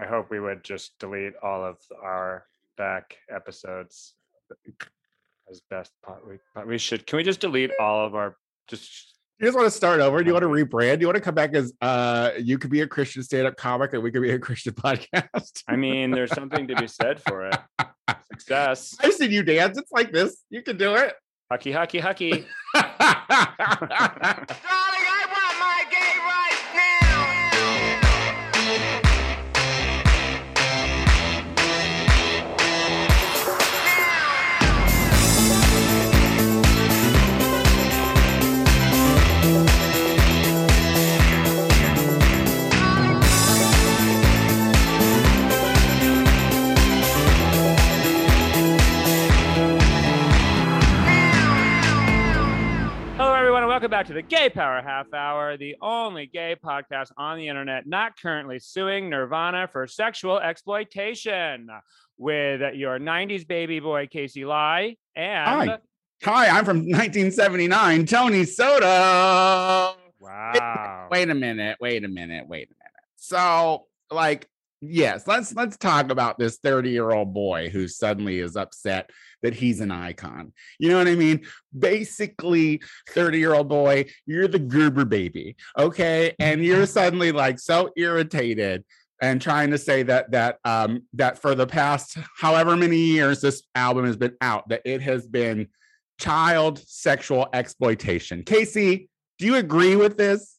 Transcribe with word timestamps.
I 0.00 0.06
hope 0.06 0.30
we 0.30 0.40
would 0.40 0.64
just 0.64 0.98
delete 0.98 1.34
all 1.42 1.64
of 1.64 1.78
our 2.02 2.46
back 2.76 3.16
episodes 3.30 4.14
as 5.50 5.60
best 5.70 5.92
pot 6.04 6.26
we 6.26 6.36
pot- 6.54 6.66
we 6.66 6.78
should. 6.78 7.06
Can 7.06 7.18
we 7.18 7.22
just 7.22 7.40
delete 7.40 7.70
all 7.80 8.04
of 8.04 8.14
our 8.14 8.36
just 8.66 9.14
You 9.38 9.46
just 9.46 9.56
want 9.56 9.66
to 9.66 9.70
start 9.70 10.00
over? 10.00 10.22
Do 10.22 10.26
you 10.26 10.32
want 10.32 10.42
to 10.42 10.48
rebrand? 10.48 10.96
Do 10.96 11.00
you 11.02 11.06
want 11.06 11.16
to 11.16 11.22
come 11.22 11.34
back 11.34 11.54
as 11.54 11.72
uh 11.80 12.30
you 12.38 12.58
could 12.58 12.70
be 12.70 12.80
a 12.80 12.86
Christian 12.86 13.22
stand-up 13.22 13.56
comic 13.56 13.92
and 13.92 14.02
we 14.02 14.10
could 14.10 14.22
be 14.22 14.30
a 14.30 14.38
Christian 14.38 14.72
podcast? 14.74 15.62
I 15.68 15.76
mean, 15.76 16.10
there's 16.10 16.32
something 16.32 16.66
to 16.68 16.76
be 16.76 16.88
said 16.88 17.22
for 17.22 17.46
it. 17.46 17.56
Success. 18.32 18.96
I've 19.00 19.14
seen 19.14 19.30
you 19.30 19.42
dance. 19.42 19.78
It's 19.78 19.92
like 19.92 20.12
this. 20.12 20.42
You 20.50 20.62
can 20.62 20.76
do 20.76 20.94
it. 20.96 21.14
Hucky 21.52 21.72
hucky 21.72 22.00
hucky. 22.00 22.46
welcome 53.84 53.98
back 53.98 54.06
to 54.06 54.14
the 54.14 54.22
Gay 54.22 54.48
Power 54.48 54.80
Half 54.80 55.12
Hour, 55.12 55.58
the 55.58 55.76
only 55.82 56.24
gay 56.24 56.56
podcast 56.56 57.10
on 57.18 57.36
the 57.36 57.48
internet 57.48 57.86
not 57.86 58.18
currently 58.18 58.58
suing 58.58 59.10
Nirvana 59.10 59.68
for 59.70 59.86
sexual 59.86 60.38
exploitation. 60.38 61.68
With 62.16 62.62
your 62.76 62.98
90s 62.98 63.46
baby 63.46 63.80
boy, 63.80 64.06
Casey 64.10 64.46
Lai, 64.46 64.96
and 65.14 65.68
Hi. 65.68 65.78
Hi, 66.22 66.46
I'm 66.46 66.64
from 66.64 66.78
1979, 66.78 68.06
Tony 68.06 68.46
Soto. 68.46 68.86
wow. 70.18 71.08
Wait 71.10 71.28
a 71.28 71.34
minute. 71.34 71.76
Wait 71.78 72.04
a 72.04 72.08
minute. 72.08 72.48
Wait 72.48 72.68
a 72.68 72.74
minute. 72.78 73.04
So, 73.16 73.86
like, 74.10 74.48
yes, 74.80 75.26
let's 75.26 75.54
let's 75.54 75.76
talk 75.76 76.10
about 76.10 76.38
this 76.38 76.58
30 76.58 76.90
year 76.90 77.10
old 77.10 77.32
boy 77.34 77.68
who 77.70 77.88
suddenly 77.88 78.38
is 78.38 78.56
upset 78.56 79.10
that 79.42 79.54
he's 79.54 79.80
an 79.80 79.90
icon. 79.90 80.52
You 80.78 80.90
know 80.90 80.98
what 80.98 81.08
I 81.08 81.14
mean? 81.14 81.46
Basically, 81.78 82.82
30 83.10 83.38
year 83.38 83.54
old 83.54 83.68
boy, 83.68 84.06
you're 84.26 84.48
the 84.48 84.58
Gerber 84.58 85.04
baby, 85.04 85.56
okay? 85.78 86.34
And 86.38 86.64
you're 86.64 86.86
suddenly 86.86 87.32
like 87.32 87.58
so 87.58 87.90
irritated 87.96 88.84
and 89.20 89.40
trying 89.40 89.70
to 89.70 89.78
say 89.78 90.02
that 90.02 90.30
that 90.32 90.58
um 90.64 91.02
that 91.12 91.40
for 91.40 91.54
the 91.54 91.66
past 91.66 92.18
however 92.36 92.76
many 92.76 92.98
years 92.98 93.40
this 93.40 93.62
album 93.76 94.04
has 94.04 94.16
been 94.16 94.34
out 94.40 94.68
that 94.68 94.82
it 94.84 95.00
has 95.00 95.26
been 95.28 95.68
child 96.18 96.78
sexual 96.86 97.48
exploitation. 97.52 98.42
Casey, 98.42 99.08
do 99.38 99.46
you 99.46 99.56
agree 99.56 99.96
with 99.96 100.16
this? 100.16 100.58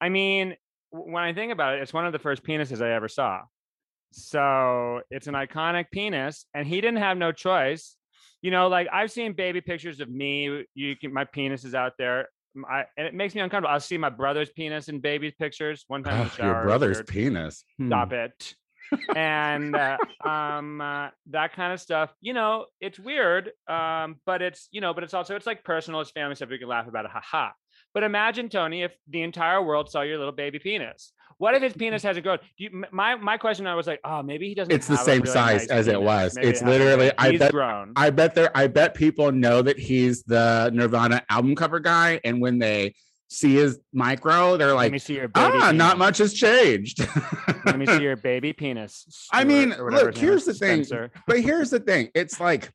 I 0.00 0.08
mean, 0.08 0.56
when 0.94 1.22
I 1.22 1.32
think 1.32 1.52
about 1.52 1.74
it, 1.74 1.82
it's 1.82 1.92
one 1.92 2.06
of 2.06 2.12
the 2.12 2.18
first 2.18 2.44
penises 2.44 2.80
I 2.80 2.92
ever 2.94 3.08
saw. 3.08 3.40
So 4.12 5.00
it's 5.10 5.26
an 5.26 5.34
iconic 5.34 5.86
penis, 5.90 6.46
and 6.54 6.66
he 6.66 6.80
didn't 6.80 6.98
have 6.98 7.16
no 7.18 7.32
choice. 7.32 7.96
You 8.42 8.50
know, 8.50 8.68
like 8.68 8.86
I've 8.92 9.10
seen 9.10 9.32
baby 9.32 9.60
pictures 9.60 10.00
of 10.00 10.08
me. 10.08 10.64
You 10.74 10.96
can, 10.96 11.12
my 11.12 11.24
penis 11.24 11.64
is 11.64 11.74
out 11.74 11.92
there. 11.98 12.28
I, 12.70 12.84
and 12.96 13.06
it 13.08 13.14
makes 13.14 13.34
me 13.34 13.40
uncomfortable. 13.40 13.72
I'll 13.72 13.80
see 13.80 13.98
my 13.98 14.10
brother's 14.10 14.50
penis 14.50 14.88
in 14.88 15.00
baby's 15.00 15.34
pictures 15.34 15.84
one 15.88 16.04
time. 16.04 16.22
in 16.22 16.26
the 16.28 16.32
Ugh, 16.32 16.38
your 16.38 16.62
brother's 16.62 16.98
weird. 16.98 17.08
penis. 17.08 17.64
Hmm. 17.78 17.88
Stop 17.88 18.12
it. 18.12 18.54
And 19.16 19.74
uh, 19.76 19.96
um, 20.24 20.80
uh, 20.80 21.08
that 21.30 21.54
kind 21.54 21.72
of 21.72 21.80
stuff. 21.80 22.12
You 22.20 22.32
know, 22.34 22.66
it's 22.80 22.98
weird, 22.98 23.50
um, 23.68 24.16
but 24.26 24.42
it's 24.42 24.68
you 24.70 24.80
know, 24.80 24.94
but 24.94 25.04
it's 25.04 25.14
also 25.14 25.36
it's 25.36 25.46
like 25.46 25.64
personal, 25.64 26.00
it's 26.00 26.10
family 26.10 26.34
stuff. 26.34 26.48
We 26.50 26.58
can 26.58 26.68
laugh 26.68 26.88
about 26.88 27.04
it, 27.04 27.10
haha. 27.10 27.50
But 27.92 28.02
imagine 28.02 28.48
Tony, 28.48 28.82
if 28.82 28.92
the 29.08 29.22
entire 29.22 29.62
world 29.62 29.90
saw 29.90 30.02
your 30.02 30.18
little 30.18 30.32
baby 30.32 30.58
penis. 30.58 31.12
What 31.38 31.54
if 31.56 31.62
his 31.62 31.72
penis 31.72 32.02
hasn't 32.04 32.24
grown? 32.24 32.38
Do 32.56 32.64
you, 32.64 32.84
my 32.92 33.16
my 33.16 33.36
question, 33.38 33.66
I 33.66 33.74
was 33.74 33.88
like, 33.88 33.98
oh, 34.04 34.22
maybe 34.22 34.48
he 34.48 34.54
doesn't. 34.54 34.72
It's 34.72 34.86
the 34.86 34.96
same 34.96 35.20
really 35.22 35.32
size 35.32 35.62
nice 35.62 35.68
as 35.68 35.88
it 35.88 36.00
was. 36.00 36.36
Maybe 36.36 36.48
It's 36.48 36.62
it 36.62 36.66
literally- 36.66 36.96
grown. 37.08 37.12
I 37.18 37.30
He's 37.30 37.38
bet- 37.40 37.50
grown. 37.52 37.92
I 37.96 38.10
bet 38.10 38.34
there. 38.36 38.50
I 38.56 38.68
bet 38.68 38.94
people 38.94 39.32
know 39.32 39.60
that 39.62 39.76
he's 39.78 40.22
the 40.22 40.70
Nirvana 40.72 41.24
album 41.28 41.56
cover 41.56 41.80
guy, 41.80 42.20
and 42.24 42.40
when 42.40 42.60
they 42.60 42.94
see 43.28 43.54
his 43.54 43.78
micro, 43.92 44.56
they're 44.56 44.74
like, 44.74 44.86
Let 44.86 44.92
me 44.92 44.98
see 44.98 45.14
your 45.14 45.28
baby. 45.28 45.58
"Ah, 45.60 45.72
not 45.72 45.98
much 45.98 46.18
has 46.18 46.32
changed." 46.34 47.00
Let 47.64 47.78
me 47.78 47.86
see 47.86 48.02
your 48.02 48.16
baby 48.16 48.52
penis. 48.52 49.28
I 49.32 49.44
mean, 49.44 49.70
look, 49.70 50.16
here's 50.16 50.44
the 50.44 50.54
thing. 50.54 50.84
Spencer. 50.84 51.10
but 51.26 51.40
here's 51.40 51.70
the 51.70 51.80
thing: 51.80 52.10
it's 52.14 52.40
like. 52.40 52.70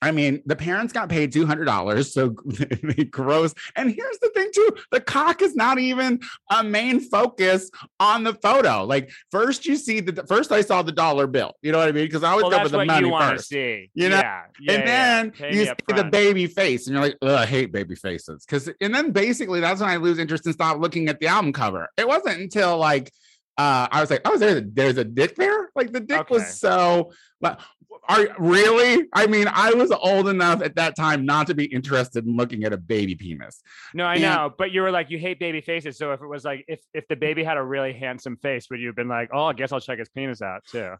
I 0.00 0.12
mean, 0.12 0.42
the 0.46 0.54
parents 0.54 0.92
got 0.92 1.08
paid 1.08 1.32
two 1.32 1.44
hundred 1.46 1.64
dollars, 1.64 2.12
so 2.12 2.28
gross. 3.10 3.54
And 3.74 3.90
here's 3.90 4.18
the 4.18 4.30
thing, 4.34 4.50
too: 4.54 4.70
the 4.92 5.00
cock 5.00 5.42
is 5.42 5.56
not 5.56 5.78
even 5.78 6.20
a 6.50 6.62
main 6.62 7.00
focus 7.00 7.70
on 7.98 8.22
the 8.24 8.34
photo. 8.34 8.84
Like 8.84 9.10
first, 9.30 9.66
you 9.66 9.76
see 9.76 10.00
the 10.00 10.24
first 10.26 10.52
I 10.52 10.60
saw 10.60 10.82
the 10.82 10.92
dollar 10.92 11.26
bill. 11.26 11.54
You 11.62 11.72
know 11.72 11.78
what 11.78 11.88
I 11.88 11.92
mean? 11.92 12.04
Because 12.06 12.22
I 12.22 12.30
always 12.30 12.44
Well, 12.44 12.50
go 12.52 12.62
for 12.62 12.68
the 12.68 12.84
money 12.84 13.06
you 13.06 13.12
want 13.12 13.30
to 13.30 13.36
first. 13.38 13.48
see. 13.48 13.90
you 13.94 14.08
know? 14.08 14.16
Yeah, 14.18 14.42
yeah, 14.60 14.72
and 14.74 14.78
yeah, 14.78 14.78
yeah. 14.78 14.84
then 14.86 15.30
Pay 15.32 15.54
you 15.54 15.64
see 15.64 15.74
the 15.88 16.04
baby 16.04 16.46
face, 16.46 16.86
and 16.86 16.94
you're 16.94 17.02
like, 17.02 17.16
Ugh, 17.22 17.30
I 17.30 17.46
hate 17.46 17.72
baby 17.72 17.96
faces. 17.96 18.44
Because 18.46 18.70
and 18.80 18.94
then 18.94 19.10
basically 19.10 19.60
that's 19.60 19.80
when 19.80 19.90
I 19.90 19.96
lose 19.96 20.18
interest 20.18 20.46
and 20.46 20.54
stop 20.54 20.78
looking 20.78 21.08
at 21.08 21.18
the 21.18 21.26
album 21.26 21.52
cover. 21.52 21.88
It 21.96 22.06
wasn't 22.06 22.40
until 22.40 22.78
like 22.78 23.12
uh, 23.58 23.88
I 23.90 24.00
was 24.00 24.10
like, 24.10 24.22
oh, 24.24 24.38
there's 24.38 24.56
a, 24.58 24.60
there's 24.62 24.96
a 24.96 25.04
dick 25.04 25.34
there. 25.36 25.68
Like 25.74 25.92
the 25.92 26.00
dick 26.00 26.18
Okay. 26.20 26.34
was 26.34 26.58
so. 26.58 27.12
But 27.40 27.60
are 28.08 28.28
really? 28.38 29.06
I 29.12 29.26
mean, 29.26 29.46
I 29.52 29.72
was 29.74 29.90
old 29.90 30.28
enough 30.28 30.62
at 30.62 30.76
that 30.76 30.96
time 30.96 31.26
not 31.26 31.46
to 31.48 31.54
be 31.54 31.64
interested 31.66 32.24
in 32.26 32.36
looking 32.36 32.64
at 32.64 32.72
a 32.72 32.76
baby 32.78 33.14
penis. 33.16 33.60
No, 33.94 34.04
I 34.04 34.14
And- 34.14 34.22
know, 34.22 34.54
but 34.56 34.70
you 34.72 34.82
were 34.82 34.90
like, 34.90 35.10
you 35.10 35.18
hate 35.18 35.38
baby 35.38 35.60
faces. 35.60 35.98
So 35.98 36.12
if 36.12 36.20
it 36.22 36.26
was 36.26 36.44
like, 36.44 36.64
if 36.68 36.80
if 36.94 37.06
the 37.08 37.16
baby 37.16 37.42
had 37.44 37.56
a 37.56 37.62
really 37.62 37.92
handsome 37.92 38.36
face, 38.36 38.68
would 38.70 38.80
you 38.80 38.86
have 38.86 38.96
been 38.96 39.08
like, 39.08 39.30
oh, 39.32 39.44
I 39.46 39.52
guess 39.52 39.72
I'll 39.72 39.80
check 39.80 39.98
his 39.98 40.08
penis 40.08 40.40
out 40.40 40.62
too? 40.70 40.94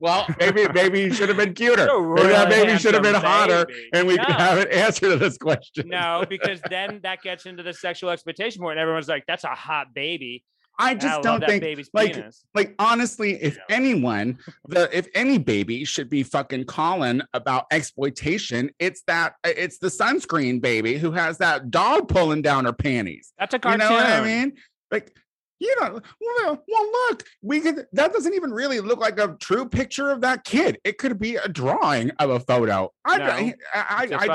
Well, 0.00 0.26
maybe 0.38 0.68
maybe 0.72 1.08
he 1.08 1.10
should 1.12 1.28
have 1.28 1.36
been 1.38 1.54
cuter. 1.54 1.86
Maybe 2.14 2.28
that 2.28 2.48
baby 2.48 2.78
should 2.78 2.94
have 2.94 3.02
been 3.02 3.16
hotter, 3.16 3.66
baby. 3.66 3.88
and 3.94 4.06
we 4.06 4.16
could 4.16 4.28
No. 4.28 4.34
have 4.36 4.58
an 4.58 4.68
answer 4.70 5.08
to 5.10 5.16
this 5.16 5.36
question. 5.36 5.88
No, 5.88 6.24
because 6.28 6.60
then 6.70 7.00
that 7.02 7.20
gets 7.22 7.46
into 7.46 7.64
the 7.64 7.72
sexual 7.72 8.10
expectation 8.10 8.62
point. 8.62 8.74
And 8.78 8.80
everyone's 8.80 9.08
like, 9.08 9.24
that's 9.26 9.42
a 9.42 9.48
hot 9.48 9.92
baby. 9.94 10.44
I 10.78 10.94
just 10.94 11.14
love 11.16 11.22
don't 11.22 11.44
think 11.44 11.62
baby's 11.62 11.90
like 11.92 12.14
penis. 12.14 12.44
like 12.54 12.74
honestly 12.78 13.32
if 13.42 13.58
anyone 13.68 14.38
the 14.68 14.88
if 14.96 15.08
any 15.14 15.38
baby 15.38 15.84
should 15.84 16.08
be 16.08 16.22
fucking 16.22 16.64
calling 16.64 17.20
about 17.34 17.66
exploitation 17.70 18.70
it's 18.78 19.02
that 19.06 19.34
uh, 19.44 19.50
it's 19.56 19.78
the 19.78 19.88
sunscreen 19.88 20.60
baby 20.60 20.98
who 20.98 21.10
has 21.12 21.38
that 21.38 21.70
dog 21.70 22.08
pulling 22.08 22.42
down 22.42 22.64
her 22.64 22.72
panties 22.72 23.32
That's 23.38 23.54
a 23.54 23.58
cartoon. 23.58 23.80
you 23.80 23.88
know 23.88 23.94
what 23.96 24.06
i 24.06 24.22
mean 24.24 24.52
like 24.90 25.14
you 25.60 25.74
know 25.80 26.00
well, 26.20 26.62
well 26.68 26.84
look 27.08 27.24
we 27.42 27.60
could 27.60 27.86
that 27.92 28.12
doesn't 28.12 28.34
even 28.34 28.52
really 28.52 28.78
look 28.80 29.00
like 29.00 29.18
a 29.18 29.36
true 29.40 29.68
picture 29.68 30.10
of 30.10 30.20
that 30.20 30.44
kid 30.44 30.78
it 30.84 30.98
could 30.98 31.18
be 31.18 31.34
a 31.36 31.48
drawing 31.48 32.10
of 32.20 32.30
a 32.30 32.38
photo 32.38 32.88
i 33.04 33.18
No, 33.18 33.24
I, 33.24 33.54
I, 33.74 33.84
I 34.02 34.06
just 34.06 34.28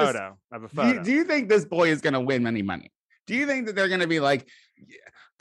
of 0.52 0.64
a 0.64 0.68
photo. 0.70 0.88
you, 0.90 1.04
do 1.04 1.12
you 1.12 1.24
think 1.24 1.48
this 1.48 1.64
boy 1.66 1.90
is 1.90 2.02
going 2.02 2.14
to 2.14 2.20
win 2.20 2.46
any 2.46 2.62
money? 2.62 2.92
Do 3.26 3.36
you 3.36 3.48
think 3.48 3.68
that 3.68 3.76
they're 3.76 3.88
going 3.88 4.02
to 4.02 4.08
be 4.08 4.20
like, 4.20 4.46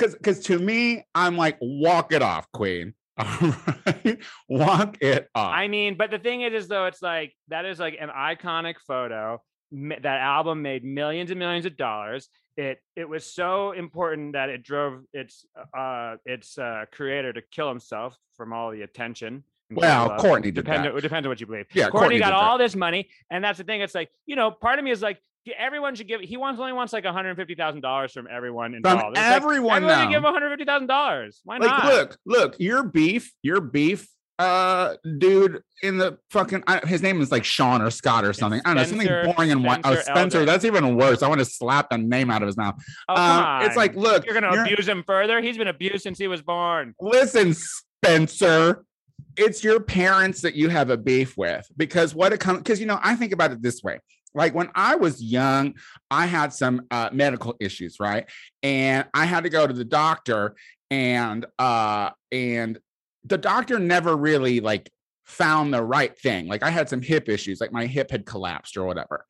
because 0.03 0.15
because 0.17 0.41
to 0.41 0.59
me, 0.59 1.05
I'm 1.15 1.37
like, 1.37 1.57
walk 1.61 2.13
it 2.13 2.23
off, 2.23 2.51
Queen. 2.53 2.95
All 3.19 3.55
right, 3.87 4.19
walk 4.49 4.97
it 5.01 5.29
off. 5.35 5.53
I 5.53 5.69
mean, 5.69 5.97
but 5.97 6.11
the 6.11 6.19
thing 6.19 6.43
is, 6.43 6.53
is 6.65 6.69
though, 6.69 6.87
it's 6.87 7.03
like 7.03 7.35
that 7.49 7.65
is 7.65 7.79
like 7.79 7.97
an 8.01 8.09
iconic 8.09 8.77
photo. 8.87 9.41
That 9.71 10.05
album 10.05 10.63
made 10.63 10.85
millions 10.85 11.31
and 11.31 11.39
millions 11.39 11.67
of 11.67 11.77
dollars. 11.77 12.29
It 12.57 12.79
it 12.97 13.09
was 13.09 13.25
so 13.25 13.73
important 13.73 14.33
that 14.33 14.49
it 14.49 14.63
drove 14.63 15.03
its 15.13 15.47
uh 15.77 16.17
its 16.27 16.59
uh 16.59 16.85
creator 16.93 17.33
to 17.33 17.43
kill 17.51 17.69
himself 17.69 18.17
from 18.37 18.53
all 18.53 18.71
the 18.71 18.83
attention. 18.83 19.45
Well. 19.71 20.19
Courtney 20.19 20.51
did 20.51 20.67
Depend-. 20.67 20.85
It 20.85 21.01
depends 21.01 21.25
on 21.25 21.31
what 21.31 21.41
you 21.41 21.47
believe. 21.47 21.67
Yeah, 21.73 21.85
Courtney, 21.85 21.99
Courtney 22.01 22.19
got 22.19 22.27
did 22.27 22.33
that. 22.35 22.43
all 22.43 22.59
this 22.59 22.77
money, 22.77 23.09
and 23.31 23.43
that's 23.43 23.59
the 23.59 23.65
thing. 23.65 23.81
It's 23.81 23.95
like 23.95 24.11
you 24.27 24.37
know, 24.37 24.51
part 24.51 24.79
of 24.79 24.85
me 24.85 24.91
is 24.91 25.01
like 25.01 25.19
everyone 25.59 25.95
should 25.95 26.09
give. 26.09 26.21
He 26.21 26.37
wants 26.37 26.61
only 26.61 26.73
wants 26.73 26.93
like 26.93 27.05
one 27.05 27.15
hundred 27.15 27.37
fifty 27.37 27.55
thousand 27.55 27.81
dollars 27.81 28.13
from 28.13 28.29
everyone 28.31 28.75
involved. 28.75 29.17
It's 29.17 29.19
like, 29.19 29.33
everyone 29.33 29.77
everyone 29.77 29.99
should 29.99 30.05
now. 30.05 30.11
give 30.11 30.23
one 30.23 30.33
hundred 30.33 30.51
fifty 30.51 30.65
thousand 30.65 30.87
dollars. 30.87 31.41
Why 31.45 31.59
like, 31.59 31.71
not? 31.71 31.85
look, 31.85 32.19
look, 32.25 32.57
your 32.59 32.85
beef, 32.85 33.33
your 33.43 33.61
beef, 33.61 34.09
uh, 34.39 34.95
dude 35.19 35.63
in 35.83 35.99
the 35.99 36.19
fucking. 36.31 36.63
I, 36.67 36.87
his 36.87 37.03
name 37.03 37.21
is 37.21 37.33
like 37.33 37.45
Sean 37.45 37.83
or 37.83 37.91
Scott 37.91 38.25
or 38.25 38.33
something. 38.33 38.61
I 38.65 38.75
don't 38.75 38.77
know, 38.77 38.85
something 38.85 39.35
boring 39.35 39.51
and 39.53 39.65
white. 39.65 39.81
Oh, 39.85 39.95
Spencer 39.95 40.13
Spencer. 40.13 40.39
Elden. 40.39 40.47
That's 40.47 40.65
even 40.65 40.97
worse. 40.97 41.23
I 41.23 41.29
want 41.29 41.41
to 41.41 41.45
slap 41.45 41.91
the 41.91 41.99
name 41.99 42.31
out 42.31 42.43
of 42.43 42.47
his 42.47 42.57
mouth. 42.57 42.75
Oh, 43.09 43.15
on. 43.15 43.63
it's 43.65 43.77
like, 43.77 43.95
look, 43.97 44.25
you're 44.25 44.35
gonna 44.35 44.53
you're- 44.53 44.73
abuse 44.73 44.89
him 44.89 45.03
further. 45.05 45.41
He's 45.41 45.59
been 45.59 45.69
abused 45.69 46.03
since 46.03 46.19
he 46.19 46.29
was 46.29 46.43
born. 46.43 46.95
listen, 47.01 47.55
Spencer, 47.55 48.85
it's 49.37 49.63
your 49.63 49.81
parents 49.81 50.41
that 50.43 50.55
you 50.55 50.69
have 50.69 50.91
a 50.91 50.97
beef 50.97 51.37
with 51.37 51.67
because 51.77 52.15
what 52.15 52.33
it 52.33 52.41
comes 52.41 52.59
because 52.59 52.81
you 52.81 52.87
know, 52.87 52.99
I 53.03 53.17
think 53.17 53.33
about 53.33 53.53
it 53.53 53.63
this 53.63 53.83
way. 53.83 53.99
Like 54.35 54.55
when 54.55 54.71
I 54.75 54.97
was 54.97 55.23
young, 55.23 55.75
I 56.11 56.27
had 56.27 56.53
some 56.53 56.83
uh, 56.91 57.11
medical 57.13 57.55
issues, 57.61 57.99
right? 58.01 58.29
And 58.63 59.07
I 59.15 59.25
had 59.27 59.45
to 59.45 59.51
go 59.51 59.67
to 59.67 59.73
the 59.73 59.85
doctor 59.85 60.55
and 60.91 61.47
uh 61.59 62.11
and 62.31 62.79
the 63.25 63.39
doctor 63.39 63.79
never 63.79 64.15
really 64.17 64.61
like 64.61 64.91
found 65.25 65.73
the 65.73 65.83
right 65.83 66.17
thing. 66.19 66.47
Like 66.49 66.63
I 66.63 66.71
had 66.71 66.89
some 66.89 67.01
hip 67.03 67.29
issues, 67.29 67.61
like 67.61 67.73
my 67.73 67.87
hip 67.87 68.11
had 68.11 68.27
collapsed 68.27 68.77
or 68.77 68.85
whatever. 68.85 69.25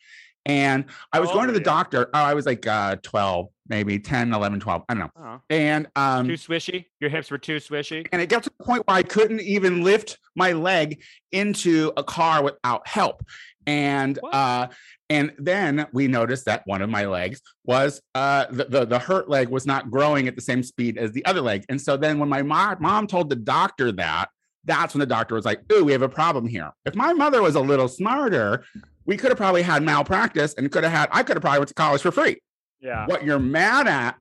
And 0.45 0.87
I 1.13 1.21
was 1.21 1.29
How 1.31 1.37
going 1.37 1.47
to 1.47 1.53
the 1.53 1.61
you? 1.61 1.65
doctor. 1.65 2.09
Oh, 2.13 2.19
I 2.19 2.35
was 2.35 2.47
like 2.47 2.67
uh 2.67 2.97
12, 3.03 3.47
maybe 3.69 4.01
10, 4.01 4.33
11, 4.35 4.59
12. 4.59 4.83
I 4.89 4.95
don't 4.95 5.01
know. 5.05 5.11
Oh, 5.25 5.41
And 5.51 5.87
um 5.95 6.27
too 6.27 6.33
swishy. 6.35 6.87
Your 6.99 7.11
hips 7.11 7.31
were 7.31 7.39
too 7.39 7.59
swishy. 7.59 8.09
and 8.11 8.21
it 8.21 8.29
got 8.29 8.43
to 8.43 8.51
the 8.59 8.65
point 8.65 8.83
where 8.89 8.97
I 8.97 9.05
couldn't 9.05 9.41
even 9.43 9.85
lift 9.85 10.19
my 10.35 10.51
leg 10.53 11.01
into 11.31 11.93
a 11.97 12.03
car 12.03 12.43
without 12.43 12.89
help. 12.89 13.23
And 13.67 14.19
What? 14.21 14.35
uh 14.35 14.69
and 15.11 15.33
then 15.39 15.87
we 15.93 16.09
noticed 16.09 16.47
that 16.47 16.63
one 16.67 16.81
of 16.81 16.89
my 16.89 17.05
legs 17.05 17.41
was 17.65 18.01
uh 18.15 18.47
the, 18.51 18.65
the 18.65 18.85
the 18.87 18.99
hurt 18.99 19.29
leg 19.29 19.49
was 19.49 19.67
not 19.67 19.91
growing 19.91 20.27
at 20.29 20.37
the 20.37 20.43
same 20.43 20.63
speed 20.63 20.99
as 20.99 21.13
the 21.13 21.25
other 21.25 21.41
leg. 21.41 21.65
And 21.69 21.81
so 21.81 21.97
then 21.97 22.19
when 22.19 22.29
my 22.29 22.43
mom 22.43 22.77
mom 22.81 23.07
told 23.07 23.29
the 23.31 23.37
doctor 23.37 23.93
that, 23.93 24.27
that's 24.65 24.95
when 24.95 25.01
the 25.01 25.07
doctor 25.07 25.35
was 25.35 25.45
like, 25.45 25.61
"Ooh, 25.73 25.85
we 25.85 25.93
have 25.93 26.03
a 26.03 26.09
problem 26.09 26.47
here." 26.47 26.71
If 26.85 26.95
my 26.95 27.13
mother 27.13 27.43
was 27.43 27.57
a 27.57 27.61
little 27.61 27.89
smarter, 27.89 28.65
we 29.05 29.17
could 29.17 29.31
have 29.31 29.39
probably 29.39 29.63
had 29.63 29.83
malpractice 29.83 30.55
and 30.55 30.71
could 30.71 30.85
have 30.85 30.93
had 30.93 31.09
I 31.13 31.23
could 31.23 31.37
have 31.37 31.43
probably 31.43 31.59
went 31.61 31.69
to 31.69 31.75
college 31.75 32.03
for 32.03 32.13
free. 32.13 32.41
Yeah. 32.81 33.07
What 33.07 33.25
you're 33.25 33.39
mad 33.39 33.87
at, 33.89 34.17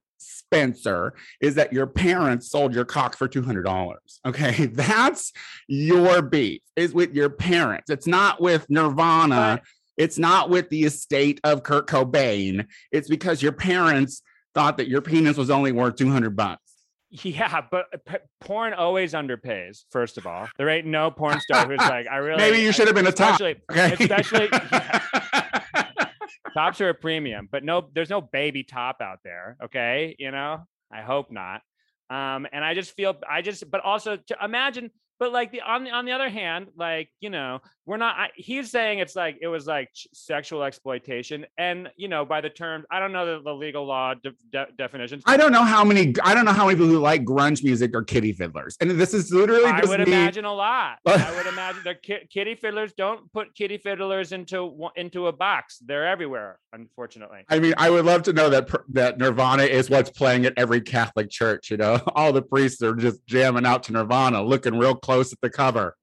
Spencer, 0.55 1.13
is 1.39 1.55
that 1.55 1.71
your 1.71 1.87
parents 1.87 2.49
sold 2.51 2.75
your 2.75 2.83
cock 2.83 3.15
for 3.15 3.27
$200. 3.29 3.95
Okay. 4.27 4.65
That's 4.73 5.31
your 5.67 6.21
beef, 6.21 6.61
is 6.75 6.93
with 6.93 7.13
your 7.13 7.29
parents. 7.29 7.89
It's 7.89 8.05
not 8.07 8.41
with 8.41 8.69
Nirvana. 8.69 9.61
It's 9.97 10.17
not 10.17 10.49
with 10.49 10.69
the 10.69 10.83
estate 10.83 11.39
of 11.45 11.63
Kurt 11.63 11.87
Cobain. 11.87 12.65
It's 12.91 13.07
because 13.07 13.41
your 13.41 13.53
parents 13.53 14.23
thought 14.53 14.77
that 14.77 14.89
your 14.89 15.01
penis 15.01 15.37
was 15.37 15.49
only 15.49 15.71
worth 15.71 15.95
200 15.95 16.35
bucks. 16.35 16.59
Yeah, 17.11 17.61
but 17.71 17.85
p- 18.05 18.15
porn 18.41 18.73
always 18.73 19.13
underpays. 19.13 19.83
First 19.89 20.17
of 20.17 20.25
all, 20.27 20.47
there 20.57 20.69
ain't 20.69 20.87
no 20.87 21.11
porn 21.11 21.39
star 21.41 21.65
who's 21.67 21.77
like, 21.79 22.07
I 22.07 22.17
really. 22.17 22.37
Maybe 22.37 22.59
you 22.61 22.71
should 22.73 22.87
have 22.87 22.95
been 22.95 23.07
a 23.07 23.11
top. 23.11 23.39
Especially, 23.39 23.61
Okay. 23.71 23.93
especially 23.99 24.49
tops 26.53 26.81
are 26.81 26.89
a 26.89 26.93
premium, 26.93 27.47
but 27.51 27.63
no, 27.63 27.89
there's 27.93 28.09
no 28.09 28.21
baby 28.21 28.63
top 28.63 29.01
out 29.01 29.19
there. 29.23 29.57
Okay, 29.63 30.15
you 30.19 30.31
know, 30.31 30.65
I 30.91 31.01
hope 31.01 31.31
not. 31.31 31.61
Um, 32.09 32.45
and 32.51 32.63
I 32.63 32.73
just 32.73 32.95
feel, 32.95 33.15
I 33.29 33.41
just, 33.41 33.69
but 33.71 33.81
also 33.81 34.17
to 34.17 34.37
imagine, 34.43 34.91
but 35.21 35.31
like 35.31 35.51
the 35.51 35.61
on 35.61 35.83
the 35.83 35.91
on 35.91 36.03
the 36.05 36.11
other 36.11 36.29
hand, 36.29 36.69
like 36.75 37.09
you 37.19 37.29
know, 37.29 37.59
we're 37.85 37.97
not. 37.97 38.15
I, 38.17 38.29
he's 38.35 38.71
saying 38.71 38.97
it's 38.97 39.15
like 39.15 39.37
it 39.39 39.47
was 39.47 39.67
like 39.67 39.89
sexual 40.13 40.63
exploitation, 40.63 41.45
and 41.59 41.89
you 41.95 42.07
know, 42.07 42.25
by 42.25 42.41
the 42.41 42.49
term, 42.49 42.85
I 42.89 42.99
don't 42.99 43.11
know 43.11 43.37
the, 43.37 43.43
the 43.43 43.53
legal 43.53 43.85
law 43.85 44.15
de- 44.15 44.33
de- 44.51 44.69
definitions. 44.79 45.21
I 45.27 45.37
don't 45.37 45.51
know 45.51 45.63
how 45.63 45.83
many. 45.83 46.15
I 46.23 46.33
don't 46.33 46.45
know 46.45 46.53
how 46.53 46.65
many 46.65 46.75
people 46.75 46.87
who 46.87 46.97
like 46.97 47.23
grunge 47.23 47.63
music 47.63 47.93
are 47.93 48.03
kitty 48.03 48.33
fiddlers, 48.33 48.77
and 48.81 48.89
this 48.89 49.13
is 49.13 49.31
literally 49.31 49.65
I 49.65 49.85
would 49.85 49.99
me. 49.99 50.05
imagine 50.07 50.45
a 50.45 50.53
lot. 50.53 50.97
I 51.05 51.31
would 51.35 51.45
imagine 51.45 51.83
the 51.83 51.93
ki- 51.93 52.27
kitty 52.31 52.55
fiddlers 52.55 52.93
don't 52.93 53.31
put 53.31 53.53
kitty 53.53 53.77
fiddlers 53.77 54.31
into 54.31 54.89
into 54.95 55.27
a 55.27 55.31
box. 55.31 55.77
They're 55.85 56.07
everywhere, 56.07 56.57
unfortunately. 56.73 57.45
I 57.47 57.59
mean, 57.59 57.75
I 57.77 57.91
would 57.91 58.05
love 58.05 58.23
to 58.23 58.33
know 58.33 58.49
that 58.49 58.71
that 58.93 59.19
Nirvana 59.19 59.63
is 59.65 59.87
what's 59.87 60.09
playing 60.09 60.47
at 60.47 60.53
every 60.57 60.81
Catholic 60.81 61.29
church. 61.29 61.69
You 61.69 61.77
know, 61.77 61.99
all 62.15 62.33
the 62.33 62.41
priests 62.41 62.81
are 62.81 62.95
just 62.95 63.23
jamming 63.27 63.67
out 63.67 63.83
to 63.83 63.93
Nirvana, 63.93 64.41
looking 64.41 64.79
real 64.79 64.95
close 64.95 65.10
at 65.19 65.41
the 65.41 65.49
cover. 65.49 65.95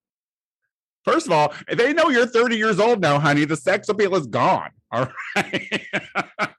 First 1.05 1.27
of 1.27 1.33
all, 1.33 1.55
they 1.73 1.93
know 1.93 2.11
you're 2.11 2.27
30 2.27 2.57
years 2.57 2.79
old 2.79 3.01
now, 3.01 3.19
honey. 3.19 3.45
The 3.45 3.57
sex 3.57 3.89
appeal 3.89 4.15
is 4.15 4.27
gone. 4.27 4.71
All 4.91 5.07
right. 5.37 5.83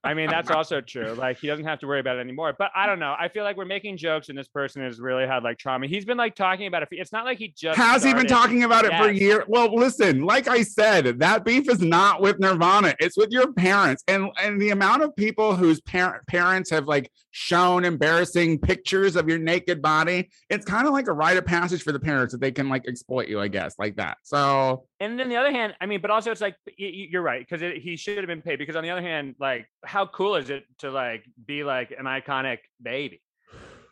I 0.03 0.13
mean, 0.13 0.29
that's 0.29 0.49
also 0.51 0.81
true. 0.81 1.13
Like 1.13 1.37
he 1.39 1.47
doesn't 1.47 1.65
have 1.65 1.79
to 1.79 1.87
worry 1.87 1.99
about 1.99 2.17
it 2.17 2.19
anymore. 2.19 2.55
But 2.57 2.71
I 2.75 2.85
don't 2.85 2.99
know. 2.99 3.15
I 3.19 3.27
feel 3.29 3.43
like 3.43 3.57
we're 3.57 3.65
making 3.65 3.97
jokes, 3.97 4.29
and 4.29 4.37
this 4.37 4.47
person 4.47 4.83
has 4.83 4.99
really 4.99 5.25
had 5.25 5.43
like 5.43 5.57
trauma. 5.57 5.87
He's 5.87 6.05
been 6.05 6.17
like 6.17 6.35
talking 6.35 6.67
about 6.67 6.83
it. 6.83 6.89
for- 6.89 6.95
It's 6.95 7.11
not 7.11 7.25
like 7.25 7.37
he 7.39 7.49
just 7.57 7.77
Has 7.77 8.03
he 8.03 8.13
been 8.13 8.27
talking 8.27 8.63
about 8.63 8.85
it 8.85 8.91
for 8.97 9.09
Yes. 9.11 9.19
years? 9.21 9.43
Well, 9.47 9.73
listen, 9.73 10.21
like 10.23 10.47
I 10.47 10.61
said, 10.61 11.19
that 11.19 11.43
beef 11.43 11.69
is 11.69 11.81
not 11.81 12.21
with 12.21 12.39
Nirvana. 12.39 12.93
It's 12.99 13.17
with 13.17 13.29
your 13.31 13.51
parents. 13.53 14.03
And 14.07 14.29
and 14.41 14.61
the 14.61 14.69
amount 14.69 15.03
of 15.03 15.15
people 15.15 15.55
whose 15.55 15.81
parent 15.81 16.25
parents 16.27 16.69
have 16.69 16.85
like 16.85 17.11
shown 17.31 17.85
embarrassing 17.85 18.59
pictures 18.59 19.15
of 19.15 19.27
your 19.27 19.37
naked 19.39 19.81
body, 19.81 20.29
it's 20.49 20.65
kind 20.65 20.87
of 20.87 20.93
like 20.93 21.07
a 21.07 21.13
rite 21.13 21.37
of 21.37 21.45
passage 21.45 21.83
for 21.83 21.91
the 21.91 21.99
parents 21.99 22.31
that 22.33 22.41
they 22.41 22.51
can 22.51 22.69
like 22.69 22.87
exploit 22.87 23.27
you, 23.27 23.39
I 23.39 23.47
guess, 23.47 23.75
like 23.79 23.95
that. 23.97 24.17
So 24.23 24.85
And 24.99 25.17
then 25.17 25.29
the 25.29 25.37
other 25.37 25.51
hand, 25.51 25.75
I 25.79 25.85
mean, 25.85 26.01
but 26.01 26.11
also 26.11 26.31
it's 26.31 26.41
like 26.41 26.55
you're 26.77 27.21
right 27.21 27.45
because 27.47 27.61
he 27.81 27.95
should 27.95 28.17
have 28.17 28.27
been 28.27 28.41
paid. 28.41 28.57
Because 28.59 28.75
on 28.75 28.83
the 28.83 28.89
other 28.89 29.01
hand, 29.01 29.35
like 29.39 29.65
how 29.83 30.05
cool 30.05 30.35
is 30.35 30.49
it 30.49 30.65
to 30.79 30.91
like 30.91 31.23
be 31.45 31.63
like 31.63 31.91
an 31.97 32.05
iconic 32.05 32.59
baby? 32.81 33.21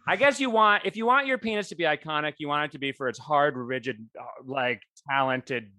I 0.05 0.15
guess 0.17 0.39
you 0.39 0.49
want 0.49 0.85
if 0.85 0.97
you 0.97 1.05
want 1.05 1.25
your 1.27 1.37
penis 1.37 1.69
to 1.69 1.75
be 1.75 1.85
iconic, 1.85 2.33
you 2.39 2.49
want 2.49 2.65
it 2.65 2.71
to 2.73 2.79
be 2.79 2.91
for 2.91 3.07
its 3.07 3.19
hard, 3.19 3.55
rigid, 3.55 4.05
uh, 4.19 4.25
like 4.45 4.81
talented 5.09 5.71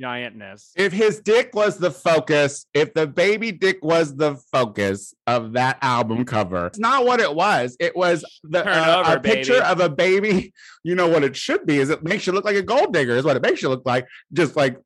giantness. 0.00 0.70
if 0.76 0.92
his 0.92 1.20
dick 1.20 1.50
was 1.54 1.78
the 1.78 1.90
focus, 1.90 2.66
if 2.74 2.94
the 2.94 3.06
baby 3.06 3.52
dick 3.52 3.78
was 3.82 4.16
the 4.16 4.36
focus 4.52 5.14
of 5.26 5.52
that 5.52 5.78
album 5.82 6.24
cover, 6.24 6.66
it's 6.66 6.78
not 6.78 7.04
what 7.04 7.20
it 7.20 7.34
was. 7.34 7.76
It 7.80 7.96
was 7.96 8.24
the 8.42 8.66
uh, 8.66 9.02
over, 9.04 9.16
a 9.16 9.20
picture 9.20 9.54
baby. 9.54 9.66
of 9.66 9.80
a 9.80 9.88
baby. 9.88 10.52
You 10.84 10.96
know 10.96 11.06
what 11.06 11.22
it 11.22 11.36
should 11.36 11.64
be 11.64 11.78
is 11.78 11.90
it 11.90 12.02
makes 12.02 12.26
you 12.26 12.32
look 12.32 12.44
like 12.44 12.56
a 12.56 12.62
gold 12.62 12.92
digger. 12.92 13.14
Is 13.14 13.24
what 13.24 13.36
it 13.36 13.42
makes 13.42 13.62
you 13.62 13.68
look 13.68 13.86
like. 13.86 14.04
Just 14.32 14.56
like 14.56 14.78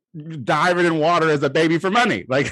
diving 0.44 0.86
in 0.86 0.98
water 0.98 1.28
as 1.30 1.42
a 1.42 1.50
baby 1.50 1.78
for 1.78 1.90
money. 1.90 2.24
Like 2.28 2.50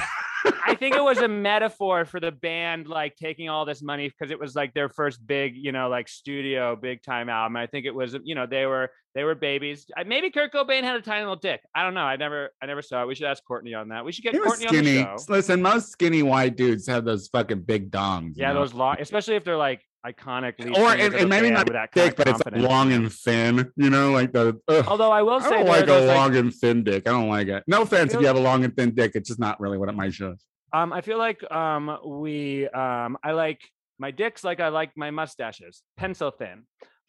I 0.66 0.74
think 0.74 0.94
it 0.94 1.02
was 1.02 1.18
a 1.18 1.28
metaphor 1.48 2.04
for 2.04 2.20
the 2.20 2.30
band 2.30 2.86
like 2.86 3.16
taking 3.16 3.48
all 3.48 3.64
this 3.64 3.82
money 3.82 4.08
because 4.08 4.30
it 4.30 4.38
was 4.38 4.54
like 4.54 4.74
their 4.74 4.88
first 4.88 5.26
big, 5.26 5.54
you 5.56 5.72
know, 5.72 5.88
like 5.88 6.08
studio 6.08 6.76
big 6.76 7.02
time 7.02 7.28
album. 7.28 7.56
I 7.56 7.66
think 7.66 7.86
it 7.86 7.94
was, 7.94 8.16
you 8.24 8.34
know, 8.34 8.46
they 8.46 8.66
were 8.66 8.90
they 9.14 9.24
were 9.24 9.34
babies. 9.34 9.86
Maybe 10.06 10.30
Kurt 10.30 10.52
Cobain 10.52 10.82
had 10.82 10.96
a 10.96 11.00
tiny 11.00 11.20
little 11.20 11.36
dick. 11.36 11.60
I 11.74 11.82
don't 11.82 11.94
know. 11.94 12.00
I 12.00 12.16
never 12.16 12.50
I 12.62 12.66
never 12.66 12.82
saw 12.82 13.02
it. 13.02 13.06
We 13.06 13.14
should 13.14 13.26
ask 13.26 13.42
Courtney 13.44 13.74
on 13.74 13.88
that. 13.88 14.04
We 14.04 14.12
should 14.12 14.24
get 14.24 14.34
he 14.34 14.40
Courtney 14.40 14.66
on 14.66 14.74
the 14.84 15.02
show. 15.02 15.16
Listen, 15.28 15.62
most 15.62 15.90
skinny 15.90 16.22
white 16.22 16.56
dudes 16.56 16.86
have 16.88 17.04
those 17.04 17.28
fucking 17.28 17.62
big 17.62 17.90
dongs. 17.90 18.36
you 18.36 18.42
Yeah, 18.42 18.52
know? 18.52 18.60
those 18.60 18.74
long, 18.74 18.96
especially 19.00 19.36
if 19.36 19.44
they're 19.44 19.56
like 19.56 19.82
iconic. 20.04 20.58
lead 20.58 20.76
Or 20.76 20.90
singers 20.90 21.06
and, 21.06 21.14
of 21.14 21.20
and 21.20 21.30
maybe 21.30 21.50
not 21.50 21.66
with 21.66 21.74
that 21.74 21.92
thick, 21.92 22.16
but 22.16 22.28
it's 22.28 22.40
long 22.52 22.92
and 22.92 23.12
thin. 23.12 23.70
You 23.76 23.90
know, 23.90 24.12
like 24.12 24.32
the. 24.32 24.60
ugh. 24.68 24.84
Although 24.86 25.10
I 25.10 25.22
will 25.22 25.40
say, 25.40 25.46
I 25.46 25.50
don't 25.58 25.66
like 25.66 25.82
a 25.84 25.86
those, 25.86 26.08
like, 26.08 26.16
long 26.16 26.36
and 26.36 26.54
thin 26.54 26.84
dick. 26.84 27.08
I 27.08 27.10
don't 27.10 27.28
like 27.28 27.48
it. 27.48 27.64
No 27.66 27.82
offense 27.82 28.14
if 28.14 28.20
you 28.20 28.26
have 28.26 28.36
a 28.36 28.40
long 28.40 28.64
and 28.64 28.76
thin 28.76 28.94
dick. 28.94 29.12
It's 29.14 29.28
just 29.28 29.40
not 29.40 29.60
really 29.60 29.78
what 29.78 29.88
it 29.88 29.94
might 29.94 30.14
show. 30.14 30.36
Um, 30.72 30.92
I 30.92 31.00
feel 31.02 31.18
like 31.18 31.48
um 31.52 31.98
we 32.04 32.68
um 32.68 33.16
I 33.22 33.32
like 33.32 33.60
my 33.98 34.10
dicks 34.10 34.42
like 34.42 34.60
I 34.60 34.68
like 34.68 34.92
my 34.96 35.10
mustaches, 35.10 35.82
pencil 35.96 36.30
thin. 36.30 36.66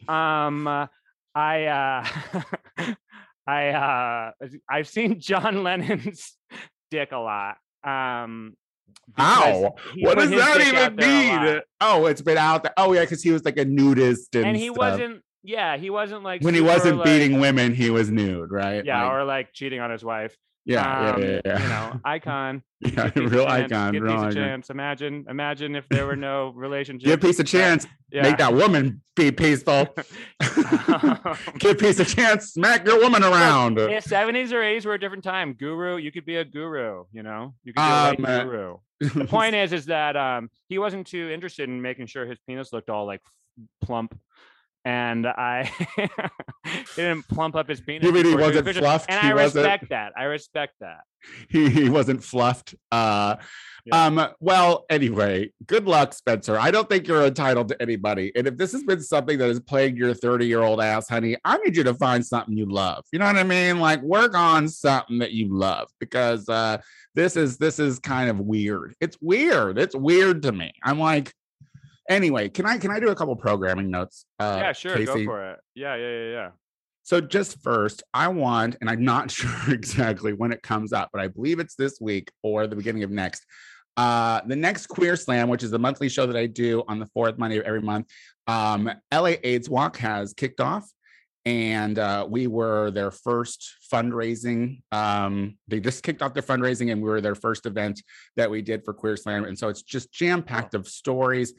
Um, 0.07 0.67
uh, 0.67 0.87
I 1.33 1.65
uh 1.65 2.45
I 3.47 3.69
uh 3.69 4.31
I've 4.69 4.87
seen 4.87 5.19
John 5.19 5.63
Lennon's 5.63 6.37
dick 6.91 7.11
a 7.11 7.17
lot. 7.17 7.57
Um, 7.83 8.55
Ow. 9.17 9.75
What 9.99 10.17
does 10.17 10.29
that 10.31 10.61
even 10.61 10.95
there 10.97 11.29
a 11.29 11.35
lot. 11.35 11.43
mean? 11.45 11.61
Oh, 11.79 12.05
it's 12.07 12.21
been 12.21 12.37
out 12.37 12.63
there. 12.63 12.73
Oh, 12.77 12.91
yeah, 12.93 13.01
because 13.01 13.23
he 13.23 13.31
was 13.31 13.45
like 13.45 13.57
a 13.57 13.65
nudist 13.65 14.35
and, 14.35 14.45
And 14.47 14.57
he 14.57 14.65
stuff. 14.65 14.77
wasn't. 14.77 15.21
Yeah, 15.43 15.77
he 15.77 15.89
wasn't 15.89 16.23
like 16.23 16.41
when 16.41 16.53
he 16.55 16.61
wasn't 16.61 16.97
like- 16.97 17.05
beating 17.05 17.39
women, 17.39 17.73
he 17.73 17.89
was 17.91 18.09
nude, 18.09 18.51
right? 18.51 18.83
Yeah, 18.83 19.03
Like, 19.03 19.11
or 19.13 19.23
like 19.25 19.53
cheating 19.53 19.79
on 19.79 19.91
his 19.91 20.03
wife. 20.03 20.35
Yeah, 20.65 21.11
Um, 21.13 21.21
yeah, 21.21 21.27
yeah, 21.29 21.41
yeah. 21.45 21.61
You 21.63 21.69
know, 21.69 21.99
icon. 22.05 22.63
yeah, 22.81 22.89
Give 23.09 23.13
peace 23.13 23.23
a 23.23 23.27
real 23.35 23.45
chance, 23.45 23.71
icon, 23.71 23.93
give 23.93 24.03
real 24.03 24.13
peace 24.13 24.21
a 24.21 24.25
icon. 24.27 24.33
chance. 24.33 24.69
Imagine, 24.69 25.25
imagine 25.29 25.75
if 25.75 25.87
there 25.89 26.05
were 26.05 26.15
no 26.29 26.49
relationship. 26.55 27.21
Give 27.21 27.39
a 27.39 27.43
chance. 27.43 27.85
Yeah. 28.11 28.23
Make 28.23 28.37
that 28.37 28.53
woman 28.53 29.01
be 29.15 29.31
peaceful. 29.31 29.87
Give 31.59 31.71
a 31.71 31.75
piece 31.75 31.99
of 31.99 32.07
chance. 32.07 32.53
Smack 32.53 32.85
your 32.85 32.99
woman 32.99 33.23
around. 33.23 33.77
Yeah, 33.77 33.99
seventies 33.99 34.53
or 34.53 34.61
eighties 34.63 34.85
were 34.85 34.93
a 34.93 34.99
different 34.99 35.23
time. 35.23 35.53
Guru, 35.53 35.97
you 35.97 36.11
could 36.11 36.25
be 36.25 36.37
a 36.37 36.45
guru. 36.45 37.05
You 37.11 37.23
know, 37.23 37.53
you 37.63 37.73
could 37.73 37.81
be 37.81 37.81
a 37.81 38.09
Um, 38.19 38.25
uh, 38.25 38.43
guru. 38.43 38.77
The 39.01 39.25
point 39.25 39.55
is, 39.55 39.73
is 39.73 39.85
that 39.87 40.15
um, 40.15 40.49
he 40.69 40.77
wasn't 40.77 41.07
too 41.07 41.29
interested 41.29 41.67
in 41.67 41.81
making 41.81 42.07
sure 42.07 42.25
his 42.25 42.39
penis 42.47 42.71
looked 42.71 42.89
all 42.89 43.05
like 43.05 43.21
plump, 43.81 44.17
and 44.85 45.25
I 45.25 45.71
didn't 46.95 47.27
plump 47.27 47.55
up 47.55 47.67
his 47.67 47.81
penis. 47.81 48.03
You 48.05 48.11
mean 48.11 48.25
he 48.25 48.35
wasn't 48.35 48.65
pictures, 48.65 48.81
fluffed? 48.83 49.09
And 49.09 49.19
He 49.19 49.27
I 49.27 49.31
respect 49.31 49.89
that. 49.89 50.13
I 50.15 50.23
respect 50.23 50.75
that. 50.79 50.99
he, 51.49 51.69
he 51.69 51.89
wasn't 51.89 52.23
fluffed. 52.23 52.75
Uh, 52.91 53.37
Yeah. 53.85 54.05
um, 54.05 54.27
well, 54.39 54.85
anyway, 54.89 55.51
good 55.65 55.85
luck, 55.87 56.13
Spencer. 56.13 56.57
I 56.59 56.69
don't 56.71 56.87
think 56.87 57.07
you're 57.07 57.25
entitled 57.25 57.67
to 57.69 57.81
anybody. 57.81 58.31
And 58.35 58.47
if 58.47 58.57
this 58.57 58.71
has 58.73 58.83
been 58.83 59.01
something 59.01 59.37
that 59.39 59.47
has 59.47 59.59
plagued 59.59 59.97
your 59.97 60.13
30 60.13 60.45
year 60.45 60.61
old 60.61 60.81
ass, 60.81 61.09
honey, 61.09 61.35
I 61.43 61.57
need 61.57 61.75
you 61.75 61.83
to 61.83 61.93
find 61.95 62.23
something 62.25 62.55
you 62.55 62.65
love. 62.67 63.03
You 63.11 63.19
know 63.19 63.25
what 63.25 63.37
I 63.37 63.43
mean? 63.43 63.79
Like 63.79 64.01
work 64.03 64.35
on 64.35 64.67
something 64.67 65.17
that 65.19 65.31
you 65.31 65.55
love 65.55 65.87
because 65.99 66.47
uh 66.49 66.77
this 67.15 67.35
is 67.37 67.57
this 67.57 67.79
is 67.79 67.97
kind 67.99 68.29
of 68.29 68.39
weird. 68.39 68.93
It's 68.99 69.17
weird. 69.21 69.77
It's 69.79 69.95
weird 69.95 70.41
to 70.43 70.51
me. 70.51 70.73
I'm 70.83 70.99
like, 70.99 71.31
anyway, 72.09 72.49
can 72.49 72.65
I 72.65 72.77
can 72.77 72.91
I 72.91 72.99
do 72.99 73.09
a 73.09 73.15
couple 73.15 73.35
programming 73.35 73.89
notes? 73.89 74.25
Uh 74.39 74.57
yeah, 74.61 74.71
sure, 74.73 75.05
go 75.05 75.23
for 75.25 75.51
it. 75.51 75.59
Yeah, 75.73 75.95
yeah, 75.95 76.09
yeah, 76.09 76.31
yeah. 76.31 76.49
So 77.03 77.21
just 77.21 77.61
first, 77.61 78.01
I 78.15 78.27
want, 78.29 78.77
and 78.81 78.89
I'm 78.89 79.03
not 79.03 79.29
sure 79.39 79.73
exactly 79.73 80.33
when 80.33 80.51
it 80.51 80.63
comes 80.63 80.91
up, 80.91 81.09
but 81.13 81.21
I 81.21 81.27
believe 81.27 81.59
it's 81.59 81.75
this 81.75 81.99
week 82.01 82.31
or 82.41 82.67
the 82.67 82.75
beginning 82.75 83.03
of 83.03 83.11
next. 83.11 83.45
Uh, 83.97 84.41
the 84.45 84.55
next 84.55 84.87
Queer 84.87 85.15
Slam, 85.15 85.47
which 85.47 85.63
is 85.63 85.71
the 85.71 85.79
monthly 85.79 86.09
show 86.09 86.25
that 86.25 86.35
I 86.35 86.47
do 86.47 86.83
on 86.87 86.99
the 86.99 87.05
fourth 87.13 87.37
Monday 87.37 87.59
of 87.59 87.63
every 87.65 87.81
month, 87.81 88.07
um, 88.47 88.91
LA 89.13 89.35
AIDS 89.43 89.69
Walk 89.69 89.97
has 89.97 90.33
kicked 90.33 90.59
off. 90.59 90.85
and 91.45 91.99
uh, 91.99 92.25
we 92.27 92.47
were 92.47 92.89
their 92.89 93.11
first 93.11 93.75
fundraising. 93.93 94.81
Um, 94.91 95.57
they 95.67 95.79
just 95.79 96.01
kicked 96.01 96.23
off 96.23 96.33
their 96.33 96.43
fundraising, 96.43 96.91
and 96.91 97.01
we 97.01 97.07
were 97.07 97.21
their 97.21 97.35
first 97.35 97.67
event 97.67 98.01
that 98.35 98.49
we 98.49 98.61
did 98.63 98.83
for 98.83 98.93
Queer 98.93 99.15
Slam. 99.15 99.45
And 99.45 99.57
so 99.57 99.69
it's 99.69 99.83
just 99.83 100.11
jam 100.11 100.41
packed 100.41 100.73
of 100.73 100.87
stories 100.87 101.53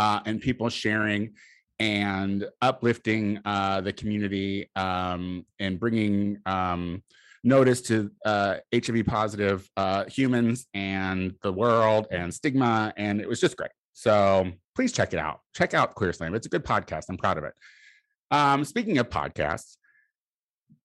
uh, 0.00 0.20
and 0.24 0.40
people 0.40 0.70
sharing 0.70 1.34
and 1.78 2.46
uplifting 2.62 3.38
uh, 3.44 3.82
the 3.82 3.92
community 3.92 4.70
um, 4.74 5.44
and 5.58 5.78
bringing 5.78 6.38
um, 6.46 7.02
notice 7.44 7.82
to 7.82 8.10
uh, 8.24 8.56
HIV 8.74 9.04
positive 9.04 9.68
uh, 9.76 10.06
humans 10.06 10.66
and 10.72 11.34
the 11.42 11.52
world 11.52 12.06
and 12.10 12.32
stigma. 12.32 12.94
And 12.96 13.20
it 13.20 13.28
was 13.28 13.40
just 13.40 13.58
great. 13.58 13.72
So 13.92 14.50
please 14.74 14.90
check 14.90 15.12
it 15.12 15.18
out. 15.18 15.40
Check 15.54 15.74
out 15.74 15.94
Queer 15.94 16.14
Slam. 16.14 16.34
It's 16.34 16.46
a 16.46 16.50
good 16.50 16.64
podcast. 16.64 17.04
I'm 17.10 17.18
proud 17.18 17.36
of 17.36 17.44
it. 17.44 17.52
Um, 18.30 18.64
speaking 18.64 18.96
of 18.96 19.10
podcasts, 19.10 19.76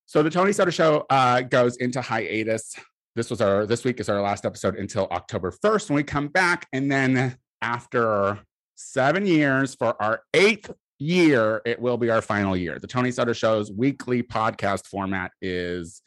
so 0.05 0.23
the 0.23 0.29
Tony 0.29 0.51
Soto 0.51 0.71
Show 0.71 1.05
uh, 1.09 1.39
goes 1.41 1.77
into 1.77 2.01
hiatus. 2.01 2.75
This 3.15 3.29
was 3.29 3.39
our 3.39 3.65
this 3.65 3.85
week 3.85 4.01
is 4.01 4.09
our 4.09 4.21
last 4.21 4.45
episode 4.45 4.75
until 4.75 5.07
October 5.07 5.53
1st 5.63 5.89
when 5.89 5.95
we 5.95 6.03
come 6.03 6.27
back. 6.27 6.67
And 6.73 6.91
then 6.91 7.37
after 7.61 8.39
seven 8.75 9.25
years 9.25 9.75
for 9.75 10.01
our 10.01 10.21
eighth 10.33 10.71
year, 10.99 11.61
it 11.65 11.79
will 11.79 11.97
be 11.97 12.09
our 12.09 12.21
final 12.21 12.55
year. 12.55 12.79
The 12.79 12.87
Tony 12.87 13.11
Soto 13.11 13.33
Show's 13.33 13.71
weekly 13.71 14.23
podcast 14.23 14.87
format 14.87 15.31
is 15.41 16.01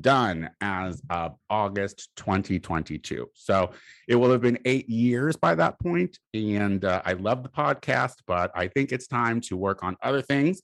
done 0.00 0.50
as 0.60 1.02
of 1.10 1.34
August 1.50 2.08
2022. 2.16 3.28
So 3.34 3.70
it 4.08 4.16
will 4.16 4.30
have 4.30 4.40
been 4.40 4.58
eight 4.64 4.88
years 4.88 5.36
by 5.36 5.54
that 5.56 5.78
point. 5.78 6.18
And 6.32 6.84
uh, 6.84 7.02
I 7.04 7.12
love 7.14 7.42
the 7.42 7.48
podcast, 7.48 8.14
but 8.26 8.50
I 8.54 8.68
think 8.68 8.92
it's 8.92 9.06
time 9.06 9.40
to 9.42 9.56
work 9.56 9.82
on 9.82 9.96
other 10.02 10.22
things. 10.22 10.62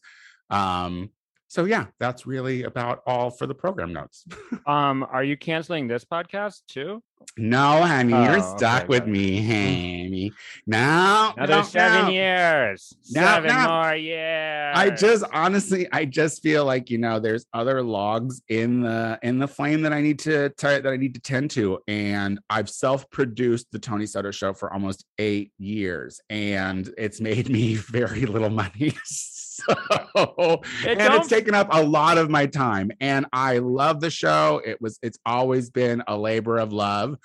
Um, 0.48 1.10
so 1.50 1.64
yeah, 1.64 1.86
that's 1.98 2.26
really 2.26 2.62
about 2.62 3.02
all 3.06 3.28
for 3.28 3.48
the 3.48 3.54
program 3.56 3.92
notes. 3.92 4.24
um, 4.66 5.04
are 5.10 5.24
you 5.24 5.36
canceling 5.36 5.88
this 5.88 6.04
podcast 6.04 6.60
too? 6.68 7.02
No, 7.36 7.82
honey, 7.82 8.14
Oh, 8.14 8.22
you're 8.22 8.40
stuck 8.40 8.84
okay, 8.84 8.86
with 8.86 9.06
me, 9.08 9.42
honey. 9.44 10.32
Now 10.64 11.34
Another 11.36 11.56
no, 11.56 11.62
seven 11.62 12.04
no. 12.04 12.10
years. 12.12 12.94
No, 13.10 13.20
seven 13.22 13.48
no. 13.48 13.68
more 13.68 13.94
years. 13.96 14.72
I 14.76 14.90
just 14.90 15.24
honestly, 15.32 15.88
I 15.90 16.04
just 16.04 16.40
feel 16.40 16.64
like 16.64 16.88
you 16.88 16.98
know, 16.98 17.18
there's 17.18 17.46
other 17.52 17.82
logs 17.82 18.40
in 18.48 18.82
the 18.82 19.18
in 19.24 19.40
the 19.40 19.48
flame 19.48 19.82
that 19.82 19.92
I 19.92 20.00
need 20.00 20.20
to 20.20 20.50
t- 20.50 20.68
that 20.68 20.86
I 20.86 20.96
need 20.96 21.14
to 21.14 21.20
tend 21.20 21.50
to, 21.52 21.80
and 21.88 22.38
I've 22.48 22.70
self-produced 22.70 23.66
the 23.72 23.80
Tony 23.80 24.06
Soto 24.06 24.30
Show 24.30 24.52
for 24.54 24.72
almost 24.72 25.04
eight 25.18 25.50
years, 25.58 26.20
and 26.30 26.88
it's 26.96 27.20
made 27.20 27.50
me 27.50 27.74
very 27.90 28.24
little 28.24 28.50
money. 28.50 28.94
so, 30.16 30.62
It 30.84 30.98
and 30.98 31.14
it's 31.14 31.28
taken 31.28 31.54
up 31.54 31.68
a 31.70 31.82
lot 31.82 32.18
of 32.18 32.30
my 32.30 32.46
time, 32.46 32.90
and 33.00 33.26
I 33.32 33.58
love 33.58 34.00
the 34.00 34.10
show. 34.10 34.60
It 34.64 34.80
was, 34.80 34.98
it's 35.02 35.18
always 35.24 35.70
been 35.70 36.02
a 36.06 36.16
labor 36.16 36.58
of 36.58 36.72
love. 36.72 37.16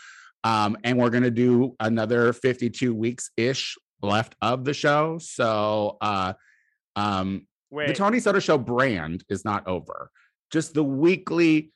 Um, 0.44 0.77
and 0.84 1.00
we're 1.00 1.10
gonna 1.10 1.32
do 1.32 1.75
another 1.80 2.32
52 2.32 2.94
weeks 2.94 3.32
ish 3.36 3.75
left 4.01 4.36
of 4.42 4.63
the 4.63 4.74
show. 4.74 5.18
So 5.20 5.98
uh 6.01 6.34
um 6.96 7.48
Wait, 7.72 7.88
the 7.88 7.94
Tony 7.94 8.20
Soto 8.20 8.39
Show 8.39 8.58
brand 8.58 9.24
is 9.30 9.44
not 9.44 9.68
over. 9.68 10.12
Just 10.51 10.74
the 10.74 10.84
weekly 10.84 11.72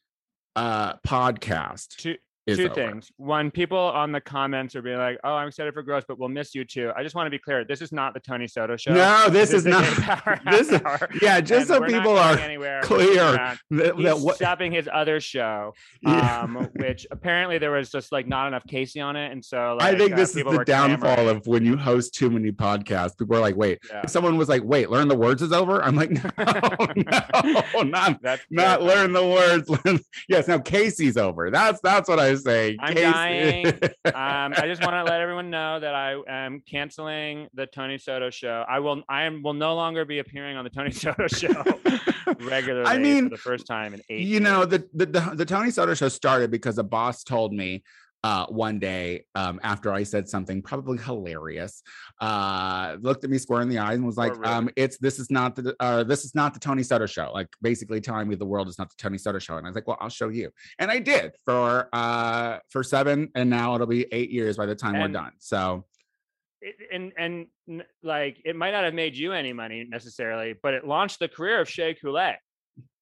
uh 0.56 0.94
podcast 0.98 2.06
is 2.06 2.18
two 2.58 2.66
over. 2.66 2.74
things. 2.74 3.12
One, 3.18 3.52
people 3.52 3.78
on 3.78 4.12
the 4.12 4.22
comments 4.22 4.76
are 4.76 4.82
being 4.82 4.98
like, 4.98 5.18
"Oh, 5.24 5.34
I'm 5.34 5.48
excited 5.48 5.74
for 5.74 5.82
Gross, 5.84 6.04
but 6.08 6.18
we'll 6.20 6.30
miss 6.30 6.56
you 6.56 6.66
too." 6.66 6.92
I 6.96 7.04
just 7.04 7.16
want 7.16 7.28
to 7.28 7.32
be 7.32 7.40
clear. 7.40 7.64
This 7.66 7.82
is 7.82 7.92
not 7.92 8.14
the 8.14 8.20
Tony 8.20 8.48
Soto 8.48 8.78
show. 8.78 8.94
No, 8.94 9.30
this 9.30 9.54
is 9.54 9.64
the 9.64 9.70
not. 9.72 10.44
This 10.52 10.72
is 10.72 10.82
yeah, 11.22 11.42
just 11.42 11.70
and 11.70 11.82
so 11.82 11.86
people 11.88 12.18
are 12.18 12.38
anywhere. 12.38 12.82
clear 12.82 13.16
that, 13.16 13.60
He's 13.70 14.04
that 14.06 14.20
what 14.20 14.36
stopping 14.36 14.72
his 14.72 14.90
other 14.92 15.20
show, 15.20 15.74
Yeah. 16.02 16.42
um, 16.42 16.68
which 16.76 17.06
apparently 17.12 17.58
there 17.58 17.72
was 17.72 17.90
just 17.92 18.12
like 18.12 18.28
not 18.28 18.48
enough 18.48 18.64
Casey 18.68 19.00
on 19.00 19.16
it, 19.16 19.32
and 19.32 19.44
so 19.44 19.78
I 19.80 19.96
think 19.98 20.14
uh, 20.14 20.16
this 20.16 20.36
is 20.36 20.44
the 20.44 20.64
downfall 20.66 21.16
clamoring. 21.16 21.38
of 21.38 21.48
when 21.48 21.66
you 21.66 21.78
host 21.78 22.14
too 22.16 22.30
many 22.30 22.52
podcasts. 22.52 23.18
People 23.18 23.36
are 23.36 23.40
like, 23.42 23.56
wait, 23.56 23.80
Yeah. 23.90 24.02
if 24.04 24.10
someone 24.10 24.38
was 24.38 24.50
like, 24.50 24.64
wait, 24.64 24.90
learn 24.90 25.08
the 25.08 25.16
words 25.18 25.42
is 25.42 25.52
over. 25.52 25.84
I'm 25.84 25.96
like, 25.96 26.12
no, 26.38 26.94
no, 27.74 27.82
not 27.84 28.22
That's 28.22 28.44
not 28.50 28.82
learn 28.82 29.14
the 29.14 29.26
words. 29.26 29.70
Yes, 30.28 30.48
now 30.48 30.60
Casey's 30.60 31.18
over. 31.18 31.50
That's 31.52 31.80
that's 31.82 32.08
what 32.10 32.20
I 32.20 32.30
say. 32.40 32.78
I'm 32.80 32.94
Casey- 32.94 33.12
dying. 33.12 33.66
um, 34.06 34.54
I 34.58 34.64
just 34.66 34.82
want 34.82 34.94
to 34.94 35.04
let 35.04 35.22
everyone 35.22 35.50
know 35.50 35.80
that 35.80 35.94
I 35.94 36.16
am 36.28 36.62
canceling 36.70 37.48
the 37.54 37.66
Tony 37.66 37.98
Soto 37.98 38.30
show. 38.30 38.66
I 38.68 38.80
will. 38.80 39.04
I 39.10 39.24
am, 39.24 39.44
will 39.44 39.54
no 39.54 39.76
longer 39.76 40.06
be 40.06 40.20
appearing 40.20 40.58
on 40.58 40.64
the 40.64 40.70
Tony 40.70 40.92
Soto 40.92 41.28
show 41.28 41.64
regularly. 42.40 42.88
I 42.88 42.98
mean, 42.98 43.26
for 43.26 43.30
the 43.30 43.38
first 43.38 43.68
time 43.68 43.94
in 43.94 44.02
eight. 44.10 44.26
you 44.28 44.40
know 44.40 44.66
the, 44.66 44.88
the 44.94 45.06
the 45.06 45.32
the 45.36 45.46
Tony 45.46 45.72
Soto 45.72 45.94
show 45.94 46.10
started 46.10 46.52
because 46.52 46.78
a 46.78 46.84
boss 46.84 47.24
told 47.24 47.54
me 47.54 47.84
uh 48.24 48.46
one 48.48 48.80
day 48.80 49.24
um 49.36 49.60
after 49.64 49.92
I 49.94 50.04
said 50.04 50.28
something 50.28 50.62
probably 50.62 50.98
hilarious 50.98 51.82
uh 52.20 52.98
looked 53.02 53.24
at 53.24 53.30
me 53.30 53.38
square 53.38 53.62
in 53.62 53.70
the 53.70 53.78
eyes 53.80 53.96
and 53.96 54.06
was 54.06 54.18
like 54.18 54.36
rude. 54.36 54.46
um 54.46 54.70
it's 54.76 54.98
this 54.98 55.20
is 55.20 55.32
not 55.32 55.56
the 55.56 55.76
uh 55.80 56.04
this 56.04 56.26
is 56.26 56.36
not 56.36 56.54
the 56.54 56.60
Tony 56.60 56.84
Soto 56.84 57.06
show 57.06 57.32
like 57.34 57.48
basically 57.62 58.02
telling 58.02 58.28
me 58.28 58.36
the 58.36 58.46
world 58.46 58.68
is 58.68 58.78
not 58.78 58.90
the 58.90 58.96
Tony 58.98 59.18
Soto 59.18 59.40
show 59.40 59.56
and 59.58 59.66
I 59.66 59.70
was 59.70 59.76
like 59.76 59.88
well 59.88 59.98
I'll 60.02 60.10
show 60.10 60.30
you 60.30 60.50
and 60.80 60.92
I 60.92 61.00
did 61.00 61.32
for 61.46 61.88
uh 61.94 62.60
for 62.70 62.84
7 62.84 63.30
and 63.36 63.50
now 63.50 63.76
it'll 63.76 63.88
be 63.88 64.06
8 64.12 64.30
years 64.32 64.58
by 64.58 64.66
the 64.66 64.76
time 64.76 64.94
we're 64.94 65.08
done 65.14 65.32
so 65.40 65.86
It- 66.62 66.76
and 66.92 67.14
and 67.18 67.48
like 68.04 68.42
it 68.44 68.56
might 68.56 68.72
not 68.72 68.84
have 68.84 68.94
made 68.94 69.16
you 69.16 69.32
any 69.32 69.54
money 69.54 69.86
necessarily, 69.88 70.56
but 70.62 70.74
it 70.74 70.86
launched 70.86 71.20
the 71.20 71.30
career 71.30 71.62
of 71.62 71.70
Shea 71.70 71.94
Coulee. 71.94 72.36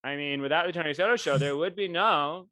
I 0.04 0.16
mean, 0.16 0.42
without 0.42 0.68
the 0.68 0.74
Tony 0.74 0.94
Soto 0.94 1.16
show, 1.16 1.38
there 1.40 1.58
would 1.58 1.76
be 1.76 1.88
no 1.88 2.50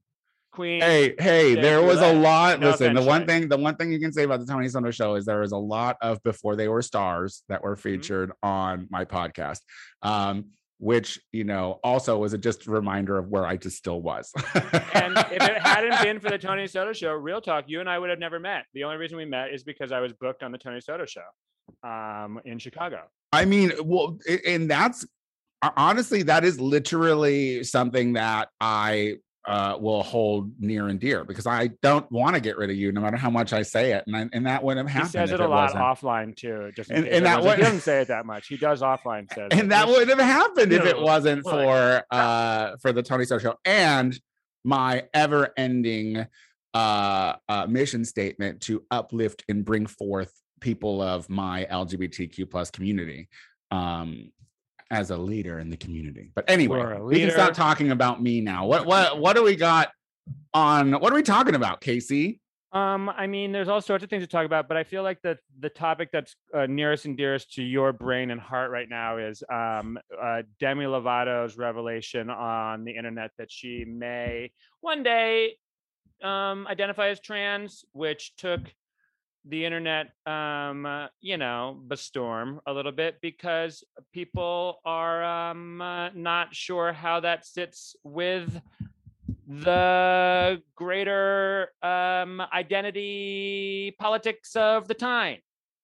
Queen. 0.55 0.81
Hey, 0.81 1.13
hey, 1.19 1.55
there 1.55 1.81
was 1.81 1.99
a 1.99 2.13
lot. 2.13 2.59
No 2.59 2.71
listen, 2.71 2.95
the 2.95 3.01
one 3.01 3.21
Shea. 3.21 3.27
thing, 3.27 3.49
the 3.49 3.57
one 3.57 3.75
thing 3.75 3.91
you 3.91 3.99
can 3.99 4.11
say 4.11 4.23
about 4.23 4.39
the 4.39 4.45
Tony 4.45 4.67
Soto 4.69 4.89
show 4.91 5.15
is 5.15 5.25
there 5.25 5.41
was 5.41 5.51
a 5.51 5.57
lot 5.57 5.97
of 6.01 6.23
before 6.23 6.55
they 6.55 6.67
were 6.67 6.81
stars 6.81 7.43
that 7.49 7.61
were 7.61 7.75
featured 7.75 8.31
on 8.41 8.87
my 8.89 9.05
podcast. 9.05 9.59
Um, 10.01 10.45
which 10.77 11.21
you 11.31 11.45
know 11.45 11.79
also 11.83 12.17
was 12.17 12.33
a 12.33 12.37
just 12.37 12.67
reminder 12.67 13.17
of 13.17 13.29
where 13.29 13.45
I 13.45 13.55
just 13.55 13.77
still 13.77 14.01
was. 14.01 14.31
And 14.93 15.17
if 15.17 15.41
it 15.41 15.57
hadn't 15.61 16.03
been 16.03 16.19
for 16.19 16.29
the 16.29 16.37
Tony 16.47 16.67
Soto 16.67 16.93
show, 16.93 17.13
real 17.13 17.41
talk, 17.41 17.65
you 17.67 17.79
and 17.79 17.89
I 17.89 17.97
would 17.97 18.09
have 18.09 18.19
never 18.19 18.39
met. 18.39 18.65
The 18.73 18.83
only 18.83 18.97
reason 18.97 19.17
we 19.17 19.25
met 19.25 19.53
is 19.53 19.63
because 19.63 19.91
I 19.91 19.99
was 19.99 20.13
booked 20.13 20.43
on 20.43 20.51
the 20.51 20.57
Tony 20.57 20.81
Soto 20.81 21.05
show 21.05 21.21
um, 21.87 22.41
in 22.45 22.59
Chicago. 22.59 23.03
I 23.31 23.45
mean, 23.45 23.71
well, 23.83 24.17
and 24.45 24.69
that's 24.69 25.05
honestly 25.77 26.23
that 26.23 26.43
is 26.43 26.59
literally 26.59 27.63
something 27.63 28.13
that 28.13 28.49
I 28.59 29.15
uh, 29.47 29.77
will 29.79 30.01
hold 30.03 30.51
near 30.59 30.87
and 30.87 30.99
dear 30.99 31.23
because 31.23 31.45
I 31.45 31.67
don't 31.81 32.09
want 32.11 32.35
to 32.35 32.41
get 32.41 32.57
rid 32.57 32.69
of 32.69 32.75
you, 32.75 32.91
no 32.91 33.01
matter 33.01 33.17
how 33.17 33.29
much 33.29 33.53
I 33.53 33.61
say 33.61 33.91
it, 33.93 34.03
and 34.07 34.15
I, 34.15 34.27
and 34.33 34.45
that 34.47 34.63
wouldn't 34.63 34.87
have 34.87 34.93
happened. 34.93 35.21
He 35.21 35.27
says 35.27 35.31
it 35.31 35.39
a 35.39 35.47
lot 35.47 35.75
wasn't. 35.75 35.83
offline 35.83 36.35
too. 36.35 36.71
Just 36.75 36.89
And- 36.89 37.07
and 37.07 37.25
that 37.25 37.37
everyone's 37.39 37.45
like, 37.45 37.55
he 37.57 37.61
would- 37.61 37.65
doesn't 37.65 37.81
say 37.81 38.01
it 38.01 38.07
that 38.07 38.25
much. 38.25 38.47
He 38.47 38.57
does 38.57 38.81
offline. 38.81 39.31
Says 39.33 39.47
it. 39.51 39.59
and 39.59 39.71
that 39.71 39.87
Which- 39.87 39.97
would 39.97 40.09
have 40.09 40.19
happened 40.19 40.73
if 40.73 40.85
it 40.85 40.99
wasn't 40.99 41.43
for 41.43 42.03
uh 42.11 42.77
for 42.81 42.91
the 42.91 43.03
Tony 43.03 43.25
Star 43.25 43.39
show 43.39 43.55
and 43.65 44.19
my 44.63 45.03
ever-ending 45.13 46.25
uh, 46.73 47.33
uh 47.47 47.67
mission 47.69 48.03
statement 48.03 48.61
to 48.61 48.83
uplift 48.91 49.43
and 49.47 49.63
bring 49.63 49.85
forth 49.85 50.31
people 50.59 51.01
of 51.01 51.29
my 51.29 51.65
LGBTQ 51.69 52.49
plus 52.49 52.71
community 52.71 53.29
um 53.71 54.31
as 54.91 55.09
a 55.09 55.17
leader 55.17 55.59
in 55.59 55.69
the 55.69 55.77
community. 55.77 56.31
But 56.35 56.49
anyway, 56.49 56.99
we 56.99 57.19
can 57.19 57.31
stop 57.31 57.53
talking 57.53 57.91
about 57.91 58.21
me 58.21 58.41
now. 58.41 58.65
What 58.65 58.85
what 58.85 59.19
what 59.19 59.35
do 59.35 59.43
we 59.43 59.55
got 59.55 59.91
on 60.53 60.93
what 60.93 61.11
are 61.11 61.15
we 61.15 61.23
talking 61.23 61.55
about, 61.55 61.81
Casey? 61.81 62.39
Um, 62.71 63.09
I 63.09 63.25
mean, 63.25 63.53
there's 63.53 63.69
all 63.69 63.79
sorts 63.79 64.03
of 64.03 64.09
things 64.09 64.23
to 64.23 64.27
talk 64.27 64.45
about, 64.45 64.67
but 64.67 64.75
I 64.75 64.83
feel 64.83 65.01
like 65.01 65.21
the 65.21 65.37
the 65.59 65.69
topic 65.69 66.09
that's 66.11 66.35
uh, 66.53 66.65
nearest 66.65 67.05
and 67.05 67.15
dearest 67.15 67.53
to 67.53 67.63
your 67.63 67.93
brain 67.93 68.31
and 68.31 68.41
heart 68.41 68.69
right 68.69 68.89
now 68.89 69.17
is 69.17 69.43
um, 69.51 69.97
uh, 70.21 70.41
Demi 70.59 70.85
Lovato's 70.85 71.57
revelation 71.57 72.29
on 72.29 72.83
the 72.83 72.91
internet 72.91 73.31
that 73.37 73.49
she 73.49 73.85
may 73.85 74.51
one 74.81 75.03
day 75.03 75.55
um, 76.21 76.67
identify 76.67 77.09
as 77.09 77.19
trans, 77.21 77.85
which 77.93 78.35
took 78.35 78.61
the 79.47 79.63
internet, 79.63 80.07
um, 80.25 80.85
uh, 80.85 81.07
you 81.21 81.37
know, 81.37 81.79
by 81.87 81.95
storm 81.95 82.59
a 82.65 82.73
little 82.73 82.91
bit 82.91 83.17
because 83.21 83.83
people 84.11 84.79
are 84.85 85.23
um, 85.23 85.81
uh, 85.81 86.09
not 86.09 86.53
sure 86.55 86.91
how 86.91 87.19
that 87.19 87.45
sits 87.45 87.95
with 88.03 88.59
the 89.47 90.61
greater 90.75 91.69
um, 91.83 92.41
identity 92.53 93.95
politics 93.99 94.55
of 94.55 94.87
the 94.87 94.93
time. 94.93 95.37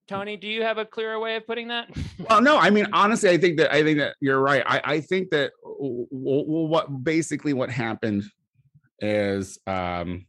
Tony, 0.07 0.35
do 0.35 0.47
you 0.47 0.63
have 0.63 0.77
a 0.77 0.85
clearer 0.85 1.19
way 1.19 1.35
of 1.35 1.45
putting 1.45 1.67
that? 1.69 1.89
Well, 2.29 2.41
no, 2.41 2.57
I 2.57 2.69
mean 2.69 2.87
honestly, 2.93 3.29
I 3.29 3.37
think 3.37 3.57
that 3.57 3.73
I 3.73 3.83
think 3.83 3.97
that 3.97 4.15
you're 4.19 4.39
right. 4.39 4.63
I, 4.65 4.81
I 4.83 5.01
think 5.01 5.31
that 5.31 5.51
what 5.59 7.03
basically 7.03 7.53
what 7.53 7.71
happened 7.71 8.23
is 8.99 9.57
um 9.65 10.27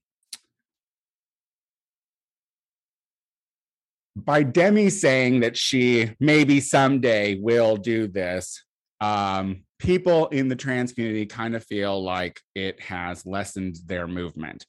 by 4.17 4.43
Demi 4.43 4.91
saying 4.91 5.41
that 5.41 5.57
she 5.57 6.11
maybe 6.21 6.61
someday 6.61 7.37
will 7.41 7.77
do 7.77 8.07
this, 8.09 8.63
um, 9.01 9.65
people 9.79 10.29
in 10.29 10.49
the 10.49 10.57
trans 10.57 10.93
community 10.93 11.27
kind 11.27 11.57
of 11.57 11.65
feel 11.65 12.03
like 12.03 12.41
it 12.55 12.81
has 12.81 13.25
lessened 13.27 13.77
their 13.87 14.07
movement. 14.07 14.65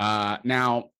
Uh, 0.00 0.38
now, 0.44 0.90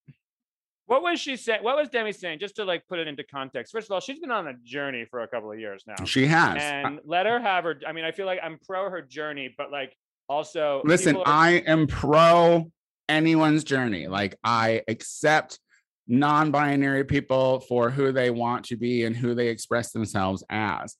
What 0.87 1.03
was 1.03 1.21
she 1.21 1.37
saying? 1.37 1.63
What 1.63 1.77
was 1.77 1.89
Demi 1.89 2.13
saying? 2.13 2.39
Just 2.39 2.57
to 2.57 2.65
like 2.65 2.87
put 2.89 2.99
it 2.99 3.09
into 3.09 3.25
context. 3.25 3.73
First 3.73 3.89
of 3.89 3.93
all, 3.93 4.01
she's 4.01 4.19
been 4.19 4.31
on 4.31 4.47
a 4.47 4.55
journey 4.65 5.05
for 5.11 5.21
a 5.23 5.29
couple 5.29 5.51
of 5.53 5.59
years 5.59 5.85
now. 5.87 6.05
she 6.05 6.27
has. 6.27 6.57
and 6.63 7.01
let 7.05 7.27
her 7.27 7.41
have 7.41 7.65
her. 7.65 7.81
I 7.87 7.93
mean, 7.93 8.05
I 8.05 8.13
feel 8.13 8.27
like 8.27 8.41
I'm 8.43 8.59
pro 8.67 8.89
her 8.91 9.03
journey, 9.03 9.55
but 9.57 9.71
like 9.73 9.95
also 10.29 10.83
Listen, 10.85 11.17
are- 11.17 11.23
I 11.27 11.51
am 11.67 11.87
pro 11.87 12.71
anyone's 13.09 13.65
journey. 13.65 14.07
Like 14.07 14.37
I 14.45 14.83
accept 14.89 15.59
non-binary 16.09 17.05
people 17.05 17.61
for 17.61 17.91
who 17.91 18.13
they 18.13 18.31
want 18.31 18.65
to 18.67 18.77
be 18.77 19.05
and 19.05 19.17
who 19.17 19.35
they 19.35 19.49
express 19.49 19.93
themselves 19.93 20.45
as. 20.51 20.97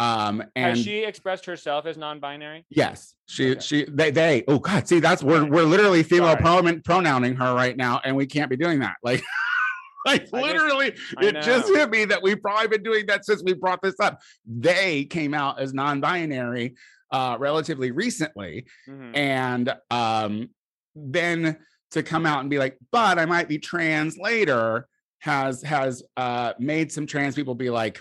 Um 0.00 0.42
and 0.56 0.76
has 0.76 0.82
she 0.84 1.04
expressed 1.04 1.46
herself 1.46 1.86
as 1.86 1.96
non-binary? 1.96 2.64
yes, 2.70 3.14
she 3.28 3.52
Okay. 3.52 3.60
she 3.60 3.84
they 3.88 4.10
they 4.10 4.44
oh 4.48 4.58
god, 4.58 4.88
see 4.88 5.00
that's 5.00 5.22
we're 5.22 5.44
we're 5.48 5.62
literally 5.64 6.02
female 6.02 6.36
parliament 6.36 6.84
pronouncing 6.84 7.36
her 7.36 7.54
right 7.54 7.76
now 7.76 8.00
and 8.04 8.16
we 8.16 8.26
can't 8.26 8.50
be 8.50 8.56
doing 8.56 8.80
that. 8.80 8.94
Like 9.02 9.22
like 10.06 10.26
I 10.34 10.40
literally 10.40 10.92
I 11.18 11.26
it 11.26 11.42
just 11.42 11.68
hit 11.68 11.90
me 11.90 12.04
that 12.06 12.22
we've 12.22 12.40
probably 12.42 12.68
been 12.68 12.82
doing 12.82 13.06
that 13.06 13.24
since 13.24 13.42
we 13.44 13.52
brought 13.54 13.80
this 13.82 13.94
up. 14.00 14.18
They 14.44 15.04
came 15.04 15.34
out 15.34 15.60
as 15.60 15.72
non-binary 15.72 16.74
uh 17.12 17.36
relatively 17.38 17.90
recently 17.92 18.64
Mhm. 18.88 19.16
and 19.16 19.74
um 19.90 20.48
then 20.96 21.58
to 21.92 22.02
come 22.02 22.26
out 22.26 22.40
and 22.40 22.50
be 22.50 22.58
like 22.58 22.76
but 22.90 23.18
i 23.18 23.24
might 23.24 23.48
be 23.48 23.58
trans 23.58 24.18
later 24.18 24.86
has 25.20 25.62
has 25.62 26.02
uh 26.16 26.52
made 26.58 26.90
some 26.90 27.06
trans 27.06 27.34
people 27.34 27.54
be 27.54 27.70
like 27.70 28.00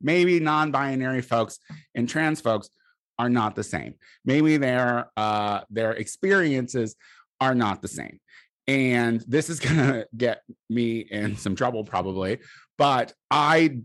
maybe 0.00 0.38
non-binary 0.38 1.22
folks 1.22 1.58
and 1.94 2.08
trans 2.08 2.40
folks 2.40 2.70
are 3.18 3.28
not 3.28 3.54
the 3.54 3.64
same. 3.64 3.94
Maybe 4.24 4.56
their 4.56 5.10
uh 5.16 5.60
their 5.70 5.92
experiences 5.92 6.96
are 7.40 7.54
not 7.54 7.82
the 7.82 7.88
same. 7.88 8.20
And 8.68 9.24
this 9.26 9.48
is 9.48 9.60
gonna 9.60 10.06
get 10.16 10.42
me 10.68 10.98
in 10.98 11.36
some 11.36 11.56
trouble 11.56 11.84
probably 11.84 12.38
but 12.78 13.14
i 13.30 13.78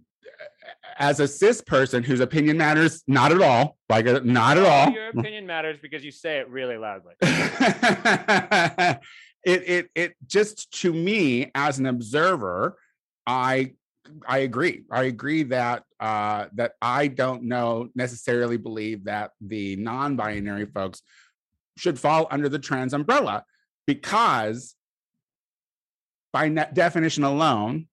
as 0.97 1.19
a 1.19 1.27
cis 1.27 1.61
person 1.61 2.03
whose 2.03 2.19
opinion 2.19 2.57
matters 2.57 3.03
not 3.07 3.31
at 3.31 3.41
all. 3.41 3.77
Like 3.89 4.07
uh, 4.07 4.21
not 4.23 4.57
at 4.57 4.65
all. 4.65 4.93
Your 4.93 5.09
opinion 5.09 5.45
matters 5.45 5.77
because 5.81 6.03
you 6.03 6.11
say 6.11 6.37
it 6.37 6.49
really 6.49 6.77
loudly. 6.77 7.13
it 7.21 8.99
it 9.43 9.89
it 9.95 10.15
just 10.27 10.71
to 10.81 10.93
me 10.93 11.49
as 11.55 11.79
an 11.79 11.87
observer 11.87 12.77
i 13.25 13.73
i 14.27 14.39
agree. 14.39 14.83
I 14.91 15.03
agree 15.03 15.43
that 15.43 15.83
uh 15.99 16.47
that 16.53 16.73
i 16.81 17.07
don't 17.07 17.43
know 17.43 17.89
necessarily 17.95 18.57
believe 18.57 19.05
that 19.05 19.31
the 19.41 19.75
non-binary 19.77 20.67
folks 20.67 21.01
should 21.77 21.99
fall 21.99 22.27
under 22.29 22.49
the 22.49 22.59
trans 22.59 22.93
umbrella 22.93 23.43
because 23.87 24.75
by 26.33 26.47
net 26.47 26.73
definition 26.73 27.23
alone 27.23 27.87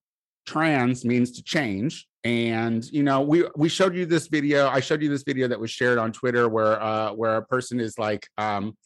trans 0.48 1.04
means 1.04 1.32
to 1.32 1.42
change. 1.42 2.06
And 2.24 2.84
you 2.90 3.02
know 3.02 3.20
we 3.20 3.44
we 3.56 3.68
showed 3.68 3.94
you 3.94 4.04
this 4.04 4.26
video 4.26 4.68
i 4.68 4.80
showed 4.80 5.00
you 5.00 5.08
this 5.08 5.22
video 5.22 5.46
that 5.46 5.58
was 5.58 5.70
shared 5.70 5.98
on 5.98 6.10
twitter 6.10 6.48
where 6.48 6.82
uh 6.82 7.12
where 7.12 7.36
a 7.36 7.42
person 7.42 7.78
is 7.78 7.96
like 7.96 8.28
um 8.36 8.76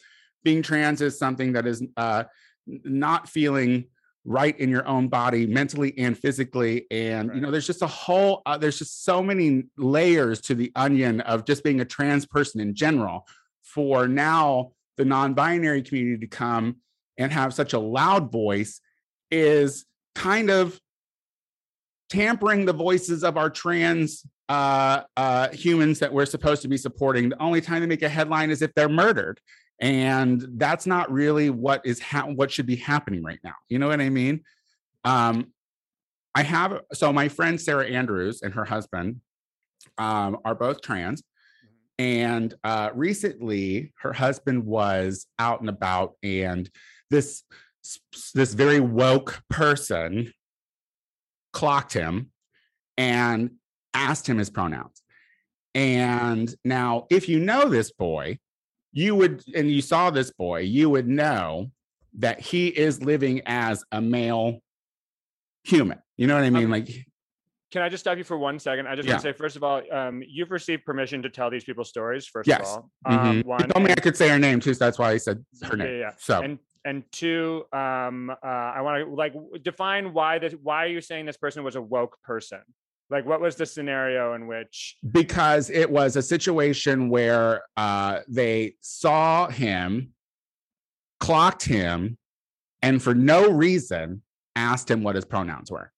being 0.44 0.62
trans 0.62 1.00
is 1.00 1.18
something 1.18 1.54
that 1.54 1.66
is 1.66 1.82
uh 1.96 2.24
not 2.66 3.28
feeling 3.28 3.86
right 4.24 4.58
in 4.60 4.68
your 4.68 4.86
own 4.86 5.08
body 5.08 5.46
mentally 5.46 5.96
and 5.98 6.16
physically. 6.16 6.86
And 6.90 7.34
you 7.34 7.40
know 7.40 7.50
there's 7.50 7.66
just 7.66 7.82
a 7.82 7.86
whole 7.86 8.42
uh, 8.46 8.58
there's 8.58 8.78
just 8.78 9.04
so 9.04 9.22
many 9.22 9.64
layers 9.76 10.40
to 10.42 10.54
the 10.54 10.70
onion 10.76 11.20
of 11.22 11.44
just 11.44 11.64
being 11.64 11.80
a 11.80 11.84
trans 11.84 12.26
person 12.26 12.60
in 12.60 12.74
general 12.74 13.26
for 13.62 14.06
now 14.06 14.72
the 14.98 15.04
non-binary 15.04 15.82
community 15.82 16.18
to 16.18 16.26
come 16.26 16.76
and 17.16 17.32
have 17.32 17.54
such 17.54 17.72
a 17.72 17.78
loud 17.78 18.30
voice 18.30 18.80
is 19.30 19.86
kind 20.14 20.50
of 20.50 20.78
tampering 22.12 22.66
the 22.66 22.72
voices 22.74 23.24
of 23.24 23.38
our 23.38 23.48
trans 23.48 24.26
uh, 24.50 25.02
uh, 25.16 25.48
humans 25.48 25.98
that 25.98 26.12
we're 26.12 26.26
supposed 26.26 26.60
to 26.60 26.68
be 26.68 26.76
supporting. 26.76 27.30
The 27.30 27.42
only 27.42 27.62
time 27.62 27.80
they 27.80 27.86
make 27.86 28.02
a 28.02 28.08
headline 28.08 28.50
is 28.50 28.60
if 28.60 28.74
they're 28.74 28.88
murdered, 28.88 29.40
and 29.80 30.44
that's 30.56 30.86
not 30.86 31.10
really 31.10 31.48
what 31.48 31.80
is 31.86 32.00
ha- 32.00 32.26
what 32.26 32.50
should 32.50 32.66
be 32.66 32.76
happening 32.76 33.22
right 33.22 33.38
now. 33.42 33.54
You 33.70 33.78
know 33.78 33.88
what 33.88 34.02
I 34.02 34.10
mean? 34.10 34.42
Um, 35.04 35.52
I 36.34 36.42
have 36.42 36.82
so 36.92 37.12
my 37.14 37.28
friend 37.28 37.58
Sarah 37.58 37.86
Andrews 37.86 38.42
and 38.42 38.52
her 38.52 38.66
husband 38.66 39.22
um, 39.96 40.38
are 40.44 40.54
both 40.54 40.82
trans. 40.82 41.22
And 41.98 42.54
uh, 42.64 42.90
recently, 42.94 43.92
her 44.00 44.12
husband 44.12 44.66
was 44.66 45.26
out 45.38 45.60
and 45.60 45.68
about, 45.68 46.14
and 46.22 46.68
this 47.10 47.44
this 48.34 48.54
very 48.54 48.80
woke 48.80 49.42
person 49.48 50.32
clocked 51.52 51.92
him 51.92 52.30
and 52.96 53.52
asked 53.94 54.26
him 54.26 54.38
his 54.38 54.50
pronouns. 54.50 55.02
And 55.74 56.54
now, 56.64 57.06
if 57.10 57.28
you 57.28 57.38
know 57.38 57.68
this 57.68 57.92
boy, 57.92 58.38
you 58.92 59.14
would, 59.14 59.42
and 59.54 59.70
you 59.70 59.80
saw 59.80 60.10
this 60.10 60.30
boy, 60.30 60.60
you 60.60 60.90
would 60.90 61.08
know 61.08 61.70
that 62.18 62.40
he 62.40 62.68
is 62.68 63.02
living 63.02 63.40
as 63.46 63.84
a 63.90 64.00
male 64.00 64.60
human. 65.64 65.98
You 66.18 66.26
know 66.26 66.34
what 66.34 66.44
I 66.44 66.50
mean? 66.50 66.64
Um, 66.66 66.70
Like, 66.70 66.88
Can 67.70 67.80
I 67.80 67.88
just 67.88 68.02
stop 68.04 68.18
you 68.18 68.24
for 68.24 68.36
one 68.36 68.58
second? 68.58 68.86
I 68.86 68.94
just 68.94 69.08
Yeah. 69.08 69.14
want 69.14 69.22
to 69.22 69.28
say, 69.30 69.32
first 69.32 69.56
of 69.56 69.64
all, 69.64 69.80
um, 69.90 70.22
you've 70.28 70.50
received 70.50 70.84
permission 70.84 71.22
to 71.22 71.30
tell 71.30 71.48
these 71.48 71.64
people's 71.64 71.88
stories. 71.88 72.26
First 72.26 72.46
Yes. 72.46 72.60
of 72.60 72.66
all, 72.66 72.90
mhm. 73.08 73.24
um, 73.30 73.36
he 73.38 73.42
one, 73.44 73.68
told 73.68 73.86
me 73.86 73.92
I 73.92 73.94
could 73.94 74.14
say 74.14 74.28
her 74.28 74.38
name 74.38 74.60
too, 74.60 74.74
so 74.74 74.84
that's 74.84 74.98
why 74.98 75.12
I 75.12 75.16
said 75.16 75.42
her 75.62 75.76
Yeah, 75.78 75.84
name. 75.84 76.00
yeah. 76.00 76.10
So, 76.18 76.42
and 76.42 76.58
and 76.84 77.04
two, 77.12 77.64
um, 77.72 78.30
uh, 78.30 78.46
I 78.46 78.80
want 78.80 79.06
to 79.06 79.14
like 79.14 79.34
define 79.62 80.12
why 80.12 80.38
this. 80.38 80.54
Why 80.62 80.84
are 80.84 80.88
you 80.88 81.00
saying 81.00 81.26
this 81.26 81.36
person 81.36 81.64
was 81.64 81.76
a 81.76 81.82
woke 81.82 82.16
person? 82.22 82.60
Like, 83.10 83.26
what 83.26 83.40
was 83.40 83.56
the 83.56 83.66
scenario 83.66 84.34
in 84.34 84.46
which? 84.46 84.96
because 85.12 85.68
it 85.70 85.90
was 85.90 86.16
a 86.16 86.22
situation 86.22 87.10
where 87.10 87.62
uh, 87.76 88.20
they 88.26 88.74
saw 88.80 89.48
him, 89.48 90.12
clocked 91.20 91.64
him, 91.64 92.16
and 92.80 93.02
for 93.02 93.14
no 93.14 93.50
reason 93.50 94.22
asked 94.56 94.90
him 94.90 95.02
what 95.02 95.14
his 95.14 95.24
pronouns 95.24 95.70
were. 95.70 95.92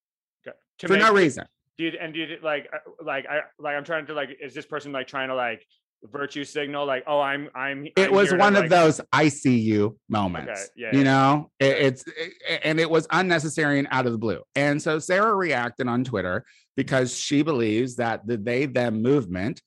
okay, 0.47 0.57
To 0.81 0.87
For 0.89 0.95
make, 0.95 1.03
no 1.03 1.13
reason. 1.13 1.45
do 1.79 1.85
you, 1.85 1.93
and 2.01 2.13
do 2.13 2.21
you 2.21 2.39
like 2.43 2.69
uh, 2.75 2.79
like 3.05 3.27
I 3.27 3.41
like 3.59 3.77
I'm 3.77 3.85
trying 3.85 4.07
to 4.07 4.15
like 4.15 4.31
is 4.43 4.53
this 4.55 4.67
person 4.67 4.93
like 4.93 5.07
trying 5.07 5.29
to 5.29 5.35
like 5.35 5.65
virtue 6.09 6.45
signal 6.45 6.85
like 6.87 7.03
oh 7.07 7.21
I'm 7.21 7.49
I'm 7.55 7.87
It 7.87 7.93
I'm 7.99 8.13
was 8.13 8.29
here 8.29 8.37
to, 8.39 8.43
one 8.43 8.57
of 8.57 8.63
like- 8.63 8.71
those 8.71 9.01
I 9.13 9.29
see 9.29 9.59
you 9.59 9.99
moments. 10.09 10.71
yeah, 10.77 10.91
you 10.93 10.99
yeah. 10.99 11.05
know, 11.05 11.51
It- 11.59 11.79
it's 11.79 12.05
it- 12.07 12.61
and 12.65 12.79
it 12.79 12.89
was 12.91 13.07
unnecessary 13.11 13.79
and 13.79 13.89
out 13.91 14.07
of 14.07 14.13
the 14.13 14.19
blue. 14.19 14.43
And 14.55 14.81
so 14.81 14.99
Sarah 14.99 15.35
reacted 15.35 15.89
on 15.89 16.05
Twitter 16.05 16.45
because 16.77 17.17
she 17.17 17.43
believes 17.43 17.97
that 17.97 18.27
the 18.27 18.37
they 18.37 18.67
them 18.67 19.03
movement 19.03 19.63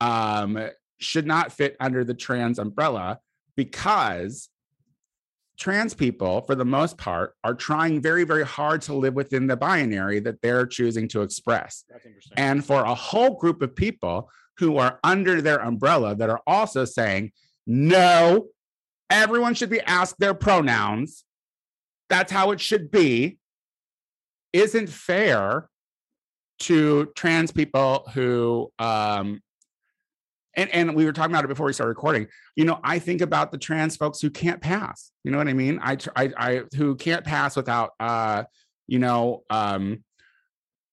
um, 0.00 0.58
should 0.98 1.26
not 1.26 1.52
fit 1.52 1.76
under 1.80 2.04
the 2.04 2.14
trans 2.14 2.58
umbrella 2.58 3.18
because 3.56 4.48
trans 5.58 5.92
people, 5.92 6.40
for 6.42 6.54
the 6.54 6.64
most 6.64 6.96
part, 6.96 7.34
are 7.44 7.54
trying 7.54 8.00
very, 8.00 8.24
very 8.24 8.44
hard 8.46 8.80
to 8.80 8.94
live 8.94 9.12
within 9.14 9.46
the 9.46 9.56
binary 9.56 10.18
that 10.20 10.40
they're 10.40 10.64
choosing 10.66 11.06
to 11.08 11.20
express. 11.20 11.84
That's 11.90 12.06
interesting. 12.06 12.32
And 12.38 12.64
for 12.64 12.82
a 12.82 12.94
whole 12.94 13.36
group 13.36 13.60
of 13.60 13.76
people 13.76 14.30
who 14.60 14.76
are 14.76 15.00
under 15.02 15.40
their 15.40 15.58
umbrella 15.58 16.14
that 16.14 16.30
are 16.30 16.42
also 16.46 16.84
saying, 16.84 17.32
no, 17.66 18.46
everyone 19.08 19.54
should 19.54 19.70
be 19.70 19.80
asked 19.80 20.18
their 20.18 20.34
pronouns. 20.34 21.24
That's 22.08 22.30
how 22.30 22.52
it 22.52 22.60
should 22.60 22.90
be. 22.90 23.38
Isn't 24.52 24.88
fair 24.88 25.68
to 26.60 27.10
trans 27.16 27.50
people 27.50 28.08
who 28.12 28.70
um 28.78 29.40
and, 30.54 30.68
and 30.70 30.94
we 30.94 31.06
were 31.06 31.12
talking 31.12 31.32
about 31.32 31.44
it 31.44 31.48
before 31.48 31.66
we 31.66 31.72
started 31.72 31.90
recording. 31.90 32.26
You 32.56 32.64
know, 32.64 32.80
I 32.82 32.98
think 32.98 33.20
about 33.20 33.52
the 33.52 33.56
trans 33.56 33.96
folks 33.96 34.20
who 34.20 34.30
can't 34.30 34.60
pass. 34.60 35.12
You 35.24 35.30
know 35.30 35.38
what 35.38 35.48
I 35.48 35.52
mean? 35.52 35.78
I, 35.80 35.96
I, 36.16 36.32
I 36.36 36.62
who 36.76 36.96
can't 36.96 37.24
pass 37.24 37.56
without, 37.56 37.92
uh, 38.00 38.42
you 38.88 38.98
know, 38.98 39.44
um, 39.48 40.02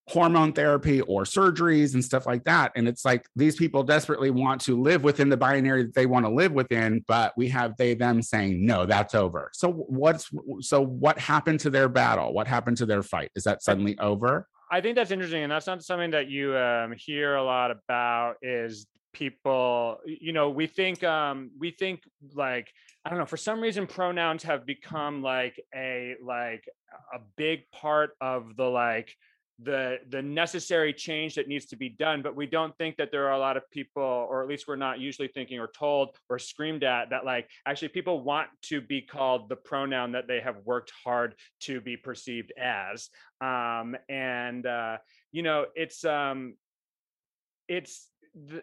hormone 0.07 0.53
therapy 0.53 1.01
or 1.01 1.23
surgeries 1.23 1.93
and 1.93 2.03
stuff 2.03 2.25
like 2.25 2.43
that. 2.45 2.71
And 2.75 2.87
it's 2.87 3.03
like 3.03 3.27
these 3.35 3.57
people 3.57 3.83
desperately 3.83 4.29
want 4.29 4.61
to 4.61 4.81
live 4.81 5.03
within 5.03 5.27
the 5.27 5.35
binary 5.35 5.83
that 5.83 5.93
they 5.93 6.05
want 6.05 6.25
to 6.25 6.31
live 6.31 6.53
within, 6.53 7.03
but 7.07 7.33
we 7.35 7.49
have 7.49 7.75
they 7.77 7.93
them 7.93 8.21
saying 8.21 8.65
no, 8.65 8.85
that's 8.85 9.13
over. 9.15 9.51
So 9.53 9.71
what's 9.71 10.29
so 10.61 10.81
what 10.81 11.19
happened 11.19 11.59
to 11.61 11.69
their 11.69 11.89
battle? 11.89 12.33
What 12.33 12.47
happened 12.47 12.77
to 12.77 12.85
their 12.85 13.03
fight? 13.03 13.31
Is 13.35 13.43
that 13.43 13.61
suddenly 13.61 13.99
over? 13.99 14.47
I 14.69 14.81
think 14.81 14.95
that's 14.95 15.11
interesting, 15.11 15.43
and 15.43 15.51
that's 15.51 15.67
not 15.67 15.83
something 15.83 16.11
that 16.11 16.29
you 16.29 16.55
um, 16.57 16.93
hear 16.97 17.35
a 17.35 17.43
lot 17.43 17.71
about. 17.71 18.35
Is 18.41 18.85
people, 19.13 19.97
you 20.05 20.33
know, 20.33 20.49
we 20.49 20.67
think, 20.67 21.03
um, 21.03 21.51
we 21.57 21.71
think 21.71 22.01
like 22.33 22.67
I 23.05 23.09
don't 23.09 23.19
know. 23.19 23.25
For 23.25 23.37
some 23.37 23.61
reason, 23.61 23.87
pronouns 23.87 24.43
have 24.43 24.65
become 24.65 25.21
like 25.21 25.61
a 25.73 26.15
like 26.23 26.63
a 27.13 27.19
big 27.37 27.61
part 27.71 28.11
of 28.19 28.55
the 28.57 28.65
like 28.65 29.15
the 29.63 29.97
the 30.09 30.21
necessary 30.21 30.93
change 30.93 31.33
that 31.33 31.47
needs 31.47 31.65
to 31.65 31.75
be 31.75 31.89
done 31.89 32.21
but 32.21 32.35
we 32.35 32.45
don't 32.45 32.77
think 32.77 32.95
that 32.95 33.11
there 33.11 33.25
are 33.25 33.31
a 33.31 33.39
lot 33.39 33.57
of 33.57 33.67
people 33.71 34.03
or 34.03 34.43
at 34.43 34.47
least 34.47 34.67
we're 34.67 34.75
not 34.75 34.99
usually 34.99 35.27
thinking 35.27 35.59
or 35.59 35.67
told 35.67 36.15
or 36.29 36.37
screamed 36.37 36.83
at 36.83 37.09
that 37.09 37.25
like 37.25 37.49
actually 37.65 37.87
people 37.87 38.21
want 38.21 38.47
to 38.61 38.81
be 38.81 39.01
called 39.01 39.49
the 39.49 39.55
pronoun 39.55 40.11
that 40.11 40.27
they 40.27 40.39
have 40.39 40.57
worked 40.63 40.91
hard 41.03 41.33
to 41.59 41.81
be 41.81 41.97
perceived 41.97 42.53
as. 42.61 43.09
Um 43.41 43.95
and 44.09 44.65
uh 44.65 44.97
you 45.31 45.41
know 45.41 45.65
it's 45.75 46.05
um 46.05 46.53
it's 47.67 48.09
the, 48.35 48.61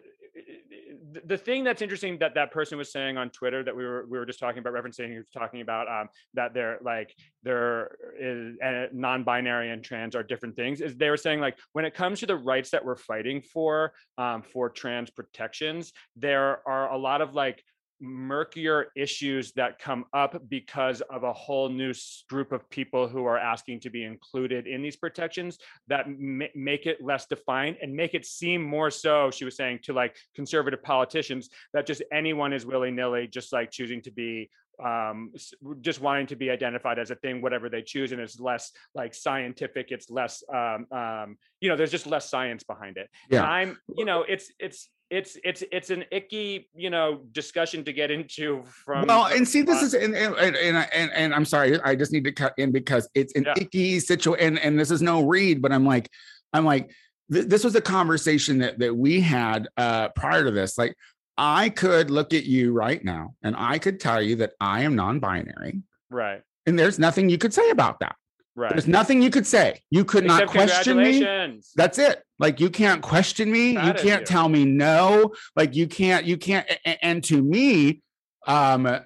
the- 1.25 1.37
thing 1.37 1.63
that's 1.63 1.81
interesting 1.81 2.17
that 2.19 2.33
that 2.35 2.51
person 2.51 2.77
was 2.77 2.91
saying 2.91 3.17
on 3.17 3.29
Twitter 3.29 3.63
that 3.63 3.75
we 3.75 3.85
were 3.85 4.05
we 4.09 4.17
were 4.17 4.25
just 4.25 4.39
talking 4.39 4.59
about 4.59 4.73
referencing 4.73 5.15
was 5.15 5.29
talking 5.29 5.61
about 5.61 5.87
um, 5.87 6.09
that 6.33 6.53
they're 6.53 6.77
like 6.81 7.15
there 7.43 7.95
is 8.19 8.57
uh, 8.63 8.87
non-binary 8.91 9.69
and 9.69 9.83
trans 9.83 10.15
are 10.15 10.23
different 10.23 10.55
things 10.55 10.81
is 10.81 10.95
they 10.95 11.09
were 11.09 11.17
saying 11.17 11.39
like 11.39 11.57
when 11.73 11.85
it 11.85 11.93
comes 11.93 12.19
to 12.19 12.25
the 12.25 12.35
rights 12.35 12.69
that 12.71 12.83
we're 12.83 12.95
fighting 12.95 13.41
for 13.41 13.93
um, 14.17 14.41
for 14.41 14.69
trans 14.69 15.09
protections 15.09 15.93
there 16.15 16.67
are 16.67 16.91
a 16.91 16.97
lot 16.97 17.21
of 17.21 17.33
like 17.33 17.63
murkier 18.01 18.87
issues 18.95 19.51
that 19.53 19.79
come 19.79 20.05
up 20.13 20.41
because 20.49 21.01
of 21.09 21.23
a 21.23 21.33
whole 21.33 21.69
new 21.69 21.93
group 22.29 22.51
of 22.51 22.69
people 22.69 23.07
who 23.07 23.25
are 23.25 23.37
asking 23.37 23.79
to 23.79 23.89
be 23.89 24.03
included 24.03 24.67
in 24.67 24.81
these 24.81 24.95
protections 24.95 25.57
that 25.87 26.05
ma- 26.09 26.45
make 26.55 26.85
it 26.85 27.01
less 27.01 27.25
defined 27.25 27.77
and 27.81 27.93
make 27.93 28.13
it 28.13 28.25
seem 28.25 28.61
more 28.61 28.91
so 28.91 29.31
she 29.31 29.45
was 29.45 29.55
saying 29.55 29.79
to 29.83 29.93
like 29.93 30.15
conservative 30.35 30.83
politicians 30.83 31.49
that 31.73 31.85
just 31.85 32.01
anyone 32.11 32.51
is 32.53 32.65
willy-nilly 32.65 33.27
just 33.27 33.53
like 33.53 33.71
choosing 33.71 34.01
to 34.01 34.11
be 34.11 34.49
um 34.83 35.31
just 35.79 36.01
wanting 36.01 36.27
to 36.27 36.35
be 36.35 36.49
identified 36.49 36.99
as 36.99 37.09
a 37.09 37.15
thing 37.15 37.41
whatever 37.41 37.69
they 37.69 37.81
choose 37.81 38.11
and 38.11 38.19
it's 38.19 38.41
less 38.41 38.71
like 38.93 39.13
scientific 39.13 39.87
it's 39.91 40.09
less 40.09 40.43
um 40.53 40.85
um 40.91 41.37
you 41.61 41.69
know 41.69 41.77
there's 41.77 41.91
just 41.91 42.05
less 42.07 42.29
science 42.29 42.61
behind 42.63 42.97
it 42.97 43.09
and 43.31 43.35
Yeah. 43.35 43.43
i'm 43.45 43.77
you 43.97 44.03
know 44.03 44.25
it's 44.27 44.51
it's 44.59 44.89
it's 45.11 45.37
it's 45.43 45.63
it's 45.71 45.91
an 45.91 46.03
icky 46.11 46.67
you 46.73 46.89
know 46.89 47.21
discussion 47.31 47.83
to 47.83 47.93
get 47.93 48.09
into 48.09 48.63
from 48.65 49.05
well 49.05 49.25
and 49.25 49.47
see 49.47 49.61
this 49.61 49.81
is 49.83 49.93
and 49.93 50.15
and, 50.15 50.35
and 50.35 50.55
and 50.55 51.11
and 51.13 51.33
i'm 51.33 51.45
sorry 51.45 51.79
i 51.81 51.93
just 51.95 52.11
need 52.11 52.23
to 52.23 52.31
cut 52.31 52.53
in 52.57 52.71
because 52.71 53.07
it's 53.13 53.35
an 53.35 53.43
Yeah. 53.45 53.53
icky 53.57 53.99
situation 53.99 54.47
and, 54.47 54.59
and 54.59 54.79
this 54.79 54.89
is 54.89 55.01
no 55.01 55.23
read 55.23 55.61
but 55.61 55.71
i'm 55.71 55.85
like 55.85 56.09
i'm 56.53 56.65
like 56.65 56.89
th- 57.31 57.45
this 57.45 57.63
was 57.63 57.75
a 57.75 57.81
conversation 57.81 58.57
that 58.59 58.79
that 58.79 58.95
we 58.95 59.21
had 59.21 59.67
uh 59.77 60.09
prior 60.09 60.43
to 60.43 60.51
this 60.51 60.75
like 60.77 60.95
i 61.37 61.69
could 61.69 62.09
look 62.09 62.33
at 62.33 62.45
you 62.45 62.73
right 62.73 63.03
now 63.05 63.35
and 63.43 63.55
i 63.57 63.77
could 63.77 63.99
tell 63.99 64.21
you 64.21 64.35
that 64.37 64.53
i 64.59 64.81
am 64.81 64.95
non-binary 64.95 65.81
right. 66.09 66.41
and 66.65 66.79
there's 66.79 66.97
nothing 66.97 67.29
you 67.29 67.37
could 67.37 67.53
say 67.53 67.69
about 67.69 67.99
that. 67.99 68.15
Right. 68.57 68.71
there's 68.71 68.87
nothing 68.87 69.21
you 69.21 69.29
could 69.29 69.45
say. 69.45 69.81
You 69.91 70.05
could 70.05 70.23
not 70.23 70.47
question 70.47 70.95
me. 70.97 71.59
that's 71.75 71.99
it 71.99 72.23
like 72.39 72.59
you 72.59 72.69
can't 72.69 73.01
question 73.01 73.51
me. 73.51 73.69
You 73.71 73.93
can't 73.93 74.21
you. 74.21 74.25
tell 74.25 74.49
me 74.49 74.65
no. 74.65 75.33
Like 75.55 75.75
you 75.75 75.87
can't 75.87 76.25
you 76.25 76.37
can't 76.37 76.69
and 77.01 77.23
to 77.25 77.41
me 77.41 78.01
um 78.47 78.99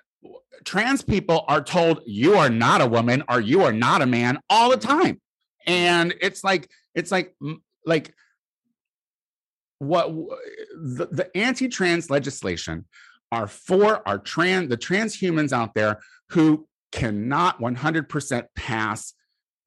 trans 0.66 1.02
people 1.02 1.46
are 1.48 1.64
told 1.64 2.02
you 2.06 2.36
are 2.36 2.50
not 2.50 2.82
a 2.82 2.88
woman 2.88 3.24
or 3.30 3.40
you 3.40 3.64
are 3.64 3.74
not 3.74 4.02
a 4.02 4.06
man 4.06 4.40
all 4.50 4.70
the 4.70 4.78
time. 4.78 5.22
And 5.66 6.14
it's 6.22 6.44
like 6.44 6.70
it's 6.96 7.12
like 7.12 7.36
like 7.86 8.14
what 9.78 10.10
the, 10.10 11.08
the 11.12 11.30
anti-trans 11.36 12.10
legislation 12.10 12.86
are 13.32 13.48
for 13.48 14.06
our 14.08 14.18
trans 14.18 14.70
the 14.70 14.78
transhumans 14.78 15.54
out 15.54 15.74
there 15.74 16.00
who 16.30 16.68
cannot 16.92 17.60
100% 17.62 18.46
pass 18.56 19.14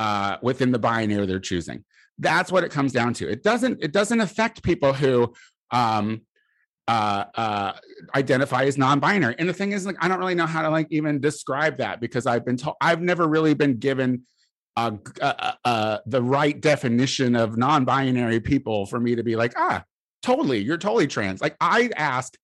uh, 0.00 0.36
within 0.42 0.72
the 0.72 0.78
binary 0.78 1.24
they're 1.26 1.38
choosing 1.38 1.84
that's 2.18 2.52
what 2.52 2.64
it 2.64 2.70
comes 2.70 2.92
down 2.92 3.14
to. 3.14 3.28
It 3.28 3.42
doesn't 3.42 3.82
it 3.82 3.92
doesn't 3.92 4.20
affect 4.20 4.62
people 4.62 4.92
who 4.92 5.32
um 5.70 6.22
uh 6.88 7.24
uh 7.34 7.72
identify 8.14 8.64
as 8.64 8.76
non-binary. 8.76 9.36
And 9.38 9.48
the 9.48 9.52
thing 9.54 9.72
is 9.72 9.86
like 9.86 9.96
i 10.00 10.08
don't 10.08 10.18
really 10.18 10.34
know 10.34 10.46
how 10.46 10.62
to 10.62 10.70
like 10.70 10.88
even 10.90 11.20
describe 11.20 11.78
that 11.78 12.00
because 12.00 12.26
i've 12.26 12.44
been 12.44 12.56
told 12.56 12.76
i've 12.80 13.00
never 13.00 13.28
really 13.28 13.54
been 13.54 13.78
given 13.78 14.22
uh, 14.74 14.92
uh, 15.20 15.52
uh, 15.66 15.98
the 16.06 16.22
right 16.22 16.58
definition 16.58 17.36
of 17.36 17.58
non-binary 17.58 18.40
people 18.40 18.86
for 18.86 18.98
me 18.98 19.14
to 19.14 19.22
be 19.22 19.36
like 19.36 19.52
ah 19.56 19.84
totally 20.22 20.58
you're 20.60 20.78
totally 20.78 21.06
trans. 21.06 21.40
Like 21.40 21.56
i'd 21.60 21.92
ask 21.92 22.36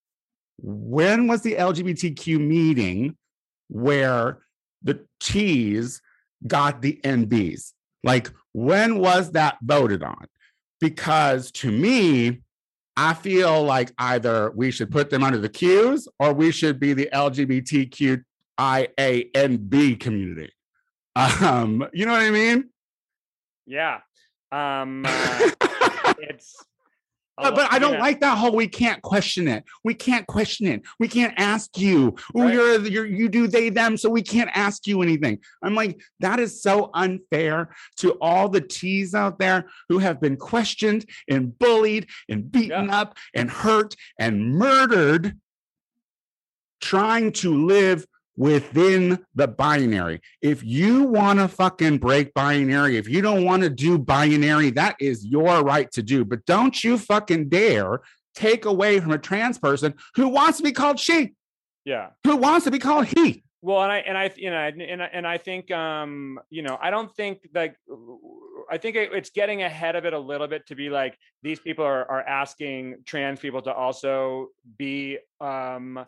when 0.61 1.27
was 1.27 1.41
the 1.41 1.55
lgbtq 1.55 2.39
meeting 2.39 3.17
where 3.67 4.39
the 4.83 5.05
t's 5.19 6.01
got 6.47 6.81
the 6.81 6.99
nbs 7.03 7.73
like 8.03 8.31
when 8.53 8.99
was 8.99 9.31
that 9.31 9.57
voted 9.61 10.03
on 10.03 10.25
because 10.79 11.51
to 11.51 11.71
me 11.71 12.41
I 12.97 13.13
feel 13.13 13.63
like 13.63 13.91
either 13.97 14.51
we 14.51 14.71
should 14.71 14.91
put 14.91 15.09
them 15.09 15.23
under 15.23 15.37
the 15.37 15.47
Qs 15.47 16.07
or 16.19 16.33
we 16.33 16.51
should 16.51 16.81
be 16.81 16.93
the 16.93 17.07
LGBTQIANB 17.13 18.25
community. 20.01 20.51
Um, 21.15 21.87
you 21.93 22.05
know 22.05 22.11
what 22.11 22.21
I 22.21 22.29
mean? 22.29 22.69
yeah 23.69 23.99
um 24.51 25.03
uh, 25.05 25.51
it's 26.17 26.65
a 27.39 27.51
But, 27.51 27.71
I 27.71 27.79
don't 27.79 27.93
yeah. 27.93 27.99
like 27.99 28.19
that 28.21 28.37
whole 28.37 28.55
we 28.55 28.67
can't 28.67 29.01
question 29.01 29.47
it. 29.47 29.63
We 29.83 29.93
can't 29.93 30.27
question 30.27 30.67
it. 30.67 30.81
We 30.99 31.07
can't 31.07 31.33
ask 31.37 31.77
you. 31.77 32.15
Right. 32.33 32.53
you're, 32.53 32.85
you're 32.85 33.05
you 33.05 33.29
do 33.29 33.47
they 33.47 33.69
them, 33.69 33.97
so 33.97 34.09
we 34.09 34.21
can't 34.21 34.49
ask 34.53 34.87
you 34.87 35.01
anything. 35.01 35.39
I'm 35.63 35.75
like, 35.75 35.99
that 36.19 36.39
is 36.39 36.61
so 36.61 36.89
unfair 36.93 37.75
to 37.97 38.11
all 38.21 38.49
the 38.49 38.61
T's 38.61 39.13
out 39.13 39.39
there 39.39 39.69
who 39.89 39.99
have 39.99 40.21
been 40.21 40.37
questioned 40.37 41.05
and 41.29 41.57
bullied 41.57 42.07
and 42.27 42.51
beaten 42.51 42.89
up 42.89 43.17
and 43.33 43.49
hurt 43.49 43.95
and 44.19 44.53
murdered 44.55 45.37
trying 46.81 47.31
to 47.33 47.65
live 47.65 48.05
within 48.39 49.19
the 49.35 49.49
binary. 49.49 50.21
If 50.41 50.63
you 50.63 51.03
want 51.03 51.39
to 51.39 51.49
fucking 51.49 51.97
break 51.97 52.33
binary, 52.33 52.95
if 52.95 53.07
you 53.09 53.21
don't 53.21 53.43
want 53.43 53.63
to 53.63 53.69
do 53.69 53.99
binary, 53.99 54.71
that 54.71 54.95
is 55.01 55.25
your 55.25 55.61
right 55.61 55.91
to 55.91 56.01
do. 56.01 56.23
But 56.23 56.45
don't 56.45 56.81
you 56.81 56.97
fucking 56.97 57.49
dare 57.49 57.99
take 58.33 58.63
away 58.63 59.01
from 59.01 59.11
a 59.11 59.17
trans 59.17 59.59
person 59.59 59.93
who 60.15 60.29
wants 60.29 60.57
to 60.57 60.63
be 60.63 60.71
called 60.71 60.99
she, 60.99 61.33
yeah 61.83 62.11
who 62.23 62.37
wants 62.37 62.63
to 62.63 62.71
be 62.71 62.79
called 62.79 63.07
he. 63.07 63.43
Well, 63.61 63.83
and 63.83 63.91
I 63.91 63.97
and 63.97 64.17
I 64.17 64.31
you 64.37 64.49
know 64.49 64.57
and 64.57 64.81
and 64.81 65.03
I, 65.03 65.09
and 65.11 65.27
I 65.27 65.37
think 65.37 65.69
um 65.71 66.39
you 66.49 66.61
know 66.61 66.77
I 66.81 66.91
don't 66.91 67.13
think 67.13 67.39
like 67.53 67.75
I 68.71 68.77
think 68.77 68.95
it- 68.95 69.11
it's 69.11 69.31
getting 69.31 69.63
ahead 69.63 69.97
of 69.97 70.05
it 70.05 70.13
a 70.13 70.19
little 70.19 70.47
bit 70.47 70.65
to 70.67 70.75
be 70.75 70.89
like 70.89 71.17
these 71.43 71.59
people 71.59 71.83
are 71.83 72.09
are 72.09 72.21
asking 72.21 73.03
trans 73.05 73.41
people 73.41 73.61
to 73.63 73.73
also 73.73 74.47
be 74.77 75.17
um 75.41 76.05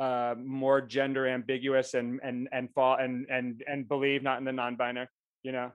uh 0.00 0.34
more 0.38 0.80
gender 0.80 1.28
ambiguous 1.28 1.94
and 1.94 2.20
and 2.22 2.48
and 2.52 2.72
fall 2.74 2.96
and 2.96 3.26
and 3.30 3.62
and 3.66 3.88
believe 3.88 4.22
not 4.22 4.38
in 4.38 4.44
the 4.44 4.52
non-binary 4.52 5.06
you 5.42 5.52
know 5.52 5.70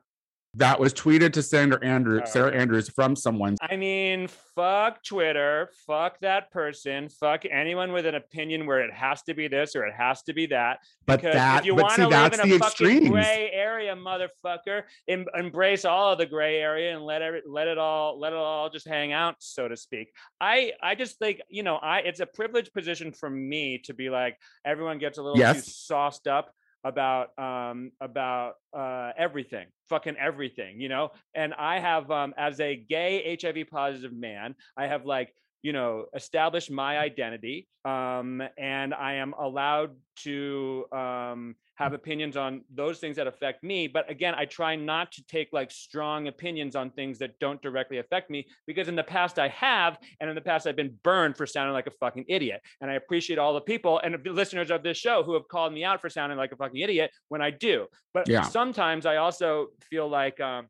That 0.58 0.80
was 0.80 0.92
tweeted 0.92 1.34
to 1.34 1.44
Senator 1.44 1.84
Andrew, 1.84 2.20
Oh, 2.20 2.26
Sarah. 2.26 2.52
Andrews 2.52 2.90
from 2.90 3.16
someone. 3.16 3.58
I 3.62 3.76
mean, 3.78 4.28
fuck 4.56 5.04
Twitter, 5.04 5.70
fuck 5.86 6.20
that 6.22 6.50
person, 6.50 7.10
fuck 7.10 7.44
anyone 7.46 7.92
with 7.92 8.08
an 8.08 8.16
opinion 8.16 8.66
where 8.66 8.82
it 8.82 8.92
has 8.92 9.22
to 9.24 9.36
be 9.36 9.48
this 9.48 9.76
or 9.76 9.86
it 9.86 9.94
has 9.94 10.24
to 10.24 10.34
be 10.34 10.48
that. 10.48 10.80
But 11.06 11.22
Because 11.22 11.36
that, 11.36 11.60
if 11.60 11.66
you 11.68 11.76
but 11.76 11.84
want 11.84 11.96
to 11.98 12.02
live 12.08 12.10
that's 12.10 12.40
in 12.40 12.50
the 12.50 12.56
a 12.56 12.60
fucking 12.60 12.88
extremes. 12.88 13.10
gray 13.12 13.52
area, 13.54 13.96
motherfucker, 13.96 14.82
em- 15.08 15.28
embrace 15.38 15.86
all 15.86 16.14
of 16.14 16.18
the 16.18 16.26
gray 16.26 16.58
area 16.58 16.96
and 16.96 17.06
let 17.06 17.22
every, 17.22 17.42
let 17.48 17.68
it 17.68 17.78
all 17.78 18.20
let 18.20 18.34
it 18.34 18.40
all 18.40 18.72
just 18.72 18.88
hang 18.88 19.14
out, 19.14 19.36
so 19.38 19.68
to 19.68 19.78
speak. 19.78 20.10
I 20.42 20.72
I 20.82 20.96
just 20.96 21.20
think 21.20 21.40
you 21.50 21.62
know 21.62 21.76
I 21.76 22.00
it's 22.00 22.20
a 22.20 22.26
privileged 22.26 22.74
position 22.74 23.12
for 23.12 23.30
me 23.30 23.78
to 23.86 23.94
be 23.94 24.10
like 24.10 24.38
everyone 24.66 24.98
gets 24.98 25.20
a 25.20 25.22
little 25.22 25.54
too 25.54 25.60
sauced 25.62 26.28
up 26.28 26.52
about 26.88 27.38
um 27.38 27.92
about 28.02 28.54
uh 28.74 29.12
everything 29.18 29.68
fucking 29.90 30.16
everything 30.18 30.80
you 30.80 30.90
know? 30.90 31.10
And 31.36 31.54
i 31.54 31.80
have 31.80 32.10
um 32.12 32.34
as 32.38 32.60
a 32.60 32.76
gay 32.76 33.38
hiv 33.42 33.58
positive 33.70 34.14
man 34.14 34.56
i 34.78 34.88
have 34.88 35.06
like 35.06 35.34
you 35.68 35.74
know 35.74 36.06
establish 36.16 36.70
my 36.70 36.98
identity 36.98 37.68
um 37.84 38.42
and 38.58 38.94
i 38.94 39.16
am 39.16 39.34
allowed 39.34 39.92
to 40.16 40.86
um 40.94 41.54
have 41.76 41.92
opinions 41.92 42.38
on 42.38 42.62
those 42.74 43.00
things 43.00 43.18
that 43.18 43.28
affect 43.28 43.66
me 43.66 43.86
but 43.86 44.10
again 44.10 44.34
i 44.38 44.46
try 44.46 44.78
not 44.78 45.12
to 45.12 45.22
take 45.28 45.50
like 45.52 45.70
strong 45.70 46.30
opinions 46.30 46.74
on 46.78 46.90
things 46.92 47.20
that 47.20 47.38
don't 47.40 47.62
directly 47.62 47.98
affect 47.98 48.30
me 48.30 48.48
because 48.66 48.88
in 48.88 48.96
the 48.96 49.04
past 49.04 49.40
i 49.40 49.50
have 49.50 49.98
and 50.22 50.30
in 50.30 50.36
the 50.38 50.48
past 50.50 50.66
i've 50.66 50.78
been 50.78 50.96
burned 51.04 51.36
for 51.36 51.46
sounding 51.46 51.74
like 51.74 51.88
a 51.88 51.98
fucking 52.00 52.24
idiot 52.30 52.62
and 52.80 52.90
i 52.90 52.94
appreciate 52.94 53.38
all 53.38 53.54
the 53.54 53.68
people 53.74 54.00
and 54.06 54.16
the 54.24 54.32
listeners 54.32 54.72
of 54.72 54.84
this 54.84 54.98
show 54.98 55.22
who 55.22 55.34
have 55.34 55.50
called 55.50 55.74
me 55.74 55.84
out 55.84 56.00
for 56.00 56.10
sounding 56.10 56.38
like 56.38 56.54
a 56.54 56.56
fucking 56.56 56.80
idiot 56.80 57.12
when 57.28 57.42
i 57.42 57.52
do 57.52 57.86
but 58.14 58.26
Yeah. 58.30 58.44
sometimes 58.44 59.06
i 59.06 59.18
also 59.18 59.68
feel 59.90 60.08
like 60.08 60.40
um 60.40 60.68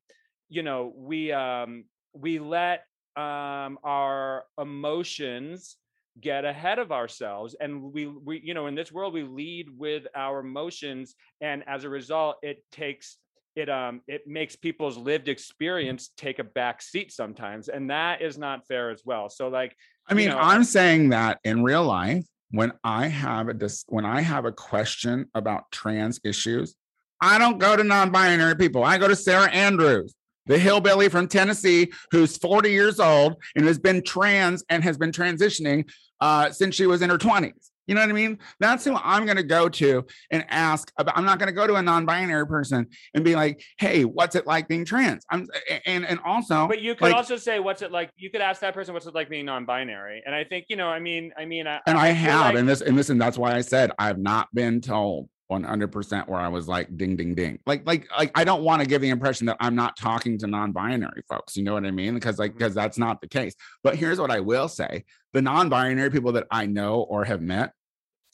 you 0.49 0.63
know 0.63 0.91
we 0.95 1.31
um 1.31 1.83
we 2.13 2.39
let 2.39 2.81
um 3.17 3.80
our 3.84 4.45
emotions 4.60 5.77
get 6.21 6.45
ahead 6.45 6.80
of 6.80 6.91
ourselves 6.91 7.56
and 7.60 7.93
we 7.93 8.08
we 8.08 8.41
you 8.43 8.53
know 8.53 8.67
in 8.67 8.75
this 8.75 8.91
world 8.91 9.13
we 9.13 9.23
lead 9.23 9.67
with 9.77 10.08
our 10.15 10.39
emotions 10.39 11.15
and 11.41 11.63
as 11.67 11.84
a 11.84 11.89
result 11.89 12.38
it 12.41 12.63
takes 12.71 13.17
it 13.56 13.69
um 13.69 14.01
it 14.08 14.25
makes 14.27 14.56
people's 14.56 14.97
lived 14.97 15.27
experience 15.27 16.12
take 16.17 16.39
a 16.39 16.43
back 16.43 16.82
seat 16.82 17.12
sometimes 17.12 17.69
and 17.69 17.89
that 17.89 18.21
is 18.21 18.38
not 18.38 18.65
fair 18.67 18.89
as 18.89 19.01
well 19.06 19.30
so 19.30 19.47
like 19.47 19.75
I 20.10 20.13
mean, 20.13 20.30
know, 20.30 20.38
I'm 20.38 20.63
saying 20.63 21.10
that 21.10 21.39
in 21.43 21.63
real 21.63 21.84
life, 21.84 22.25
when 22.51 22.71
I 22.84 23.08
have 23.08 23.49
a 23.49 23.53
dis- 23.53 23.84
when 23.88 24.06
I 24.06 24.21
have 24.21 24.45
a 24.45 24.51
question 24.51 25.30
about 25.36 25.69
trans 25.71 26.19
issues, 26.23 26.75
I 27.19 27.38
don't 27.38 27.58
go 27.58 27.75
to 27.75 27.84
non-binary 27.84 28.56
people. 28.56 28.84
I 28.84 28.97
go 28.97 29.08
to 29.08 29.15
Sarah 29.15 29.49
Andrews, 29.51 30.15
the 30.47 30.57
hillbilly 30.57 31.10
from 31.10 31.27
Tennessee 31.27 31.91
who's 32.12 32.38
40 32.38 32.71
years 32.71 32.99
old 32.99 33.36
and 33.55 33.65
has 33.65 33.79
been 33.79 34.01
trans 34.03 34.63
and 34.69 34.83
has 34.83 34.97
been 34.97 35.12
transitioning 35.12 35.89
uh, 36.21 36.49
since 36.51 36.75
she 36.75 36.88
was 36.88 37.01
in 37.01 37.10
her 37.10 37.17
20s. 37.17 37.69
You 37.86 37.95
know 37.95 38.01
what 38.01 38.10
I 38.10 38.13
mean? 38.13 38.39
That's 38.60 38.83
who 38.83 38.97
I'm 39.01 39.23
going 39.23 39.38
to 39.38 39.43
go 39.43 39.69
to 39.69 40.05
and 40.29 40.45
ask 40.49 40.91
about. 40.97 41.17
I'm 41.17 41.23
not 41.23 41.39
going 41.39 41.47
to 41.47 41.53
go 41.53 41.65
to 41.67 41.75
a 41.75 41.81
non-binary 41.81 42.45
person 42.45 42.88
and 43.13 43.23
be 43.23 43.33
like, 43.33 43.63
"Hey, 43.77 44.03
what's 44.03 44.36
it 44.36 44.45
like 44.45 44.67
being 44.67 44.83
trans?" 44.83 45.23
I'm 45.31 45.47
and 45.86 46.05
and 46.05 46.19
also, 46.25 46.67
but 46.67 46.81
you 46.81 46.95
could 46.95 47.03
like- 47.03 47.15
also 47.15 47.38
say 47.38 47.60
what's 47.60 47.81
it 47.81 47.93
like 47.93 48.10
you 48.17 48.29
could 48.29 48.41
ask 48.41 48.60
that 48.60 48.73
person 48.73 48.93
what's 48.93 49.05
it 49.05 49.15
like 49.15 49.29
being 49.29 49.45
non-binary 49.45 50.21
and 50.25 50.36
i 50.36 50.43
think 50.43 50.65
you 50.67 50.75
know 50.75 50.89
i 50.89 50.99
mean 50.99 51.31
i 51.38 51.45
mean 51.45 51.65
I, 51.65 51.79
and 51.88 51.97
I 51.97 52.07
feel 52.07 52.15
have, 52.15 52.45
like- 52.47 52.55
and 52.57 52.67
this, 52.67 52.81
and 52.81 52.97
this, 52.97 53.10
and 53.10 53.21
that's 53.21 53.38
why 53.38 53.55
I 53.55 53.62
said 53.62 53.91
I've 53.97 54.19
not 54.19 54.49
been 54.53 54.81
told 54.81 55.29
100% 55.51 56.27
where 56.27 56.39
I 56.39 56.47
was 56.47 56.67
like, 56.67 56.95
ding, 56.97 57.15
ding, 57.15 57.36
ding. 57.36 57.60
Like, 57.65 57.86
like, 57.86 58.07
like, 58.17 58.31
I 58.36 58.43
don't 58.43 58.63
want 58.63 58.81
to 58.81 58.88
give 58.88 59.01
the 59.01 59.10
impression 59.10 59.47
that 59.47 59.57
I'm 59.60 59.75
not 59.75 59.97
talking 59.97 60.38
to 60.39 60.47
non-binary 60.47 61.23
folks. 61.29 61.55
You 61.55 61.63
know 61.63 61.73
what 61.73 61.86
I 61.86 61.91
mean? 61.91 62.13
Because, 62.13 62.38
like, 62.39 62.51
mm-hmm. 62.51 62.57
because 62.57 62.73
that's 62.73 62.97
not 62.97 63.21
the 63.21 63.27
case. 63.27 63.55
But 63.83 63.95
here's 63.95 64.19
what 64.19 64.31
I 64.31 64.39
will 64.39 64.67
say: 64.67 65.05
the 65.33 65.41
non-binary 65.41 66.12
people 66.12 66.33
that 66.33 66.47
I 66.51 66.65
know 66.65 67.01
or 67.01 67.23
have 67.23 67.41
met, 67.41 67.73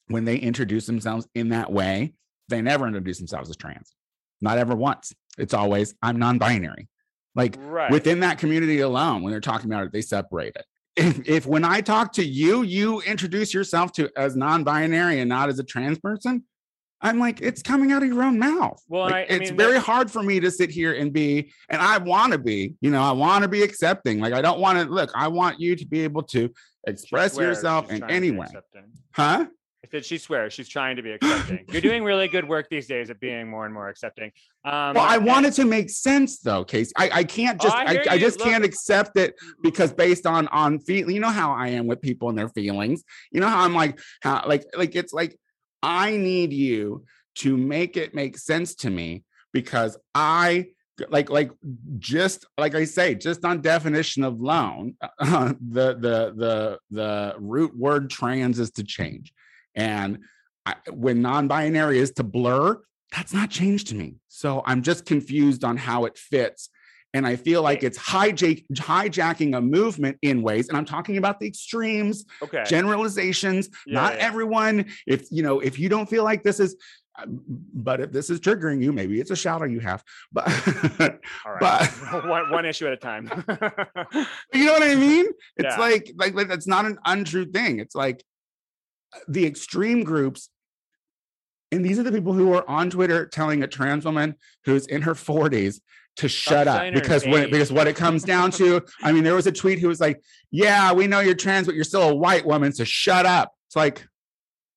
when 0.08 0.26
they 0.26 0.38
introduce 0.38 0.86
themselves 0.86 1.28
in 1.36 1.50
that 1.50 1.72
way, 1.72 2.14
they 2.50 2.62
never 2.62 2.88
introduce 2.88 3.20
themselves 3.20 3.50
as 3.50 3.58
trans. 3.58 3.94
Not 4.42 4.58
ever 4.58 4.76
once. 4.76 5.14
It's 5.38 5.54
always 5.54 5.96
I'm 6.02 6.18
non-binary. 6.18 6.88
Like 7.36 7.58
right 7.60 7.92
within 7.92 8.20
that 8.20 8.38
community 8.38 8.80
alone 8.82 9.24
when 9.24 9.32
they're 9.32 9.42
talking 9.42 9.72
about 9.72 9.86
it 9.86 9.92
they 9.92 10.02
separate 10.02 10.56
it 10.56 10.66
if, 10.96 11.28
if 11.28 11.46
when 11.48 11.64
i 11.64 11.82
talk 11.82 12.14
to 12.14 12.24
you 12.24 12.62
you 12.62 13.02
introduce 13.02 13.54
yourself 13.54 13.92
to 13.94 14.10
as 14.16 14.36
non-binary 14.36 15.20
and 15.20 15.30
not 15.30 15.50
as 15.50 15.58
a 15.58 15.64
trans 15.64 15.98
person 15.98 16.44
i'm 17.04 17.20
like 17.20 17.42
it's 17.42 17.62
coming 17.62 17.92
out 17.92 18.02
of 18.02 18.10
your 18.10 18.24
own 18.24 18.40
mouth 18.40 18.82
Well, 18.88 19.04
Like, 19.04 19.14
I- 19.14 19.20
I 19.20 19.38
it's 19.38 19.50
mean, 19.52 19.58
very 19.58 19.78
hard 19.80 20.10
for 20.10 20.24
me 20.24 20.40
to 20.40 20.50
sit 20.50 20.70
here 20.72 20.94
and 20.94 21.14
be 21.14 21.52
and 21.70 21.82
i 21.82 21.98
want 22.00 22.32
to 22.34 22.40
be 22.40 22.74
you 22.82 22.90
know 22.90 23.02
i 23.02 23.12
want 23.12 23.44
to 23.44 23.48
be 23.48 23.62
accepting 23.62 24.20
like 24.20 24.34
i 24.34 24.42
don't 24.42 24.60
want 24.60 24.80
to 24.80 24.86
look 24.86 25.12
i 25.16 25.28
want 25.28 25.60
you 25.60 25.76
to 25.76 25.86
be 25.86 26.02
able 26.04 26.24
to 26.24 26.50
express 26.88 27.38
yourself 27.38 27.92
in 27.92 28.04
any 28.10 28.32
way 28.32 28.48
huh 29.12 29.46
I 29.86 29.90
said 29.98 30.06
she 30.06 30.18
swears 30.18 30.54
she's 30.54 30.70
trying 30.70 30.96
to 30.96 31.04
be 31.04 31.12
accepting. 31.12 31.66
You're 31.68 31.82
doing 31.82 32.06
really 32.06 32.28
good 32.30 32.48
work 32.48 32.68
these 32.70 32.88
days 32.88 33.10
at 33.10 33.20
being 33.20 33.50
more 33.50 33.66
and 33.66 33.74
more 33.74 33.90
accepting. 33.90 34.32
Um, 34.66 34.94
well 34.96 35.00
i 35.04 35.18
and- 35.18 35.26
want 35.26 35.46
it 35.46 35.52
to 35.56 35.66
make 35.66 35.90
sense 35.90 36.40
though 36.40 36.64
Casey. 36.64 36.94
i, 36.98 37.10
I 37.20 37.24
can't 37.26 37.60
Oh, 37.62 37.66
just 37.66 37.76
I 37.76 37.98
I, 37.98 38.06
I 38.12 38.18
just 38.18 38.40
Look- 38.40 38.48
can't 38.48 38.64
accept 38.64 39.18
it 39.18 39.36
because 39.62 39.92
based 39.94 40.26
on 40.26 40.48
on 40.48 40.80
feel 40.80 41.12
you 41.12 41.20
know 41.20 41.30
how 41.30 41.52
I 41.52 41.68
am 41.68 41.86
with 41.86 42.02
people 42.02 42.30
and 42.30 42.38
their 42.38 42.50
feelings. 42.50 43.04
You 43.34 43.42
know 43.42 43.50
how 43.50 43.60
I'm 43.66 43.76
like 43.76 44.00
how 44.22 44.46
like 44.48 44.64
like 44.76 44.96
it's 44.96 45.12
like 45.14 45.38
I 45.84 46.18
need 46.18 46.54
you 46.54 47.06
to 47.36 47.58
make 47.58 47.98
it 47.98 48.16
make 48.16 48.38
sense 48.38 48.74
to 48.76 48.90
me 48.90 49.24
because 49.52 49.98
I 50.16 50.68
like 51.10 51.30
like 51.30 51.52
just 52.00 52.46
like 52.58 52.76
I 52.76 52.86
say 52.86 53.16
just 53.16 53.44
on 53.44 53.62
definition 53.62 54.24
of 54.24 54.40
loan 54.40 54.96
uh, 55.20 55.54
the 55.60 55.94
the 55.96 56.34
the 56.36 56.80
the 56.92 57.36
root 57.40 57.76
word 57.76 58.10
trans 58.10 58.60
is 58.60 58.72
to 58.72 58.84
change. 58.84 59.34
And 59.76 60.20
I, 60.66 60.76
when 60.92 61.22
non-binary 61.22 62.00
is 62.00 62.12
to 62.14 62.24
blur 62.24 62.82
that's 63.12 63.34
not 63.34 63.52
changed 63.52 63.90
to 63.90 63.96
me. 63.96 64.16
So 64.28 64.64
I'm 64.66 64.82
just 64.82 65.06
confused 65.06 65.64
on 65.64 65.78
how 65.78 66.06
it 66.06 66.18
fits 66.18 66.70
and 67.14 67.28
I 67.28 67.36
feel 67.36 67.62
like 67.62 67.84
it's 67.84 67.98
hijack, 67.98 68.66
hijacking 68.74 69.56
a 69.56 69.62
movement 69.62 70.18
in 70.22 70.42
ways, 70.42 70.70
and 70.70 70.78
I'm 70.78 70.86
talking 70.86 71.18
about 71.18 71.40
the 71.40 71.48
extremes, 71.48 72.26
okay. 72.42 72.64
generalizations. 72.66 73.70
Yeah, 73.86 73.94
not 74.02 74.14
yeah, 74.16 74.20
everyone. 74.26 74.86
If 75.06 75.32
you 75.32 75.44
know, 75.44 75.60
if 75.60 75.78
you 75.78 75.90
don't 75.90 76.10
feel 76.10 76.24
like 76.24 76.44
this 76.44 76.60
is, 76.60 76.76
um, 77.22 77.42
but 77.48 78.02
if 78.02 78.12
this 78.12 78.32
is 78.32 78.40
triggering 78.40 78.82
you, 78.82 78.92
maybe 78.92 79.20
it's 79.22 79.30
a 79.30 79.36
shadow 79.36 79.66
you 79.66 79.80
have. 79.80 80.04
But 80.32 80.48
All 81.46 81.52
right. 81.54 81.60
but- 81.60 82.26
one, 82.28 82.50
one 82.50 82.66
issue 82.66 82.88
at 82.88 82.94
a 82.94 82.98
time. 82.98 83.26
you 84.54 84.66
know 84.66 84.74
what 84.74 84.84
I 84.84 84.96
mean? 84.96 85.28
It's 85.58 85.76
Yeah. 85.76 85.80
like 85.80 86.12
like 86.18 86.34
like 86.34 86.48
that's 86.48 86.68
not 86.68 86.86
an 86.86 86.98
untrue 87.06 87.46
thing. 87.46 87.80
It's 87.80 87.94
like 87.96 88.24
uh, 89.16 89.20
the 89.28 89.46
extreme 89.46 90.04
groups. 90.04 90.50
And 91.72 91.84
these 91.84 91.98
are 91.98 92.04
the 92.04 92.12
people 92.12 92.34
who 92.34 92.54
are 92.54 92.68
on 92.70 92.92
Twitter 92.92 93.26
telling 93.26 93.64
a 93.64 93.68
trans 93.68 94.06
woman 94.06 94.36
who's 94.66 94.86
in 94.86 95.02
her 95.04 95.16
40s 95.16 95.80
to 96.18 96.28
shut 96.28 96.68
up 96.68 96.94
because 96.94 97.26
when 97.26 97.46
age. 97.46 97.52
because 97.52 97.72
what 97.72 97.88
it 97.88 97.96
comes 97.96 98.24
down 98.24 98.52
to, 98.52 98.82
I 99.02 99.12
mean, 99.12 99.24
there 99.24 99.36
was 99.36 99.48
a 99.48 99.52
tweet 99.52 99.80
who 99.80 99.88
was 99.88 100.00
like, 100.00 100.22
"Yeah, 100.52 100.94
we 100.94 101.08
know 101.08 101.20
you're 101.20 101.36
trans, 101.36 101.66
but 101.66 101.76
you're 101.76 101.84
still 101.84 102.10
a 102.10 102.16
white 102.16 102.46
woman, 102.46 102.72
so 102.72 102.84
shut 102.84 103.26
up." 103.26 103.52
It's 103.68 103.76
like, 103.76 104.06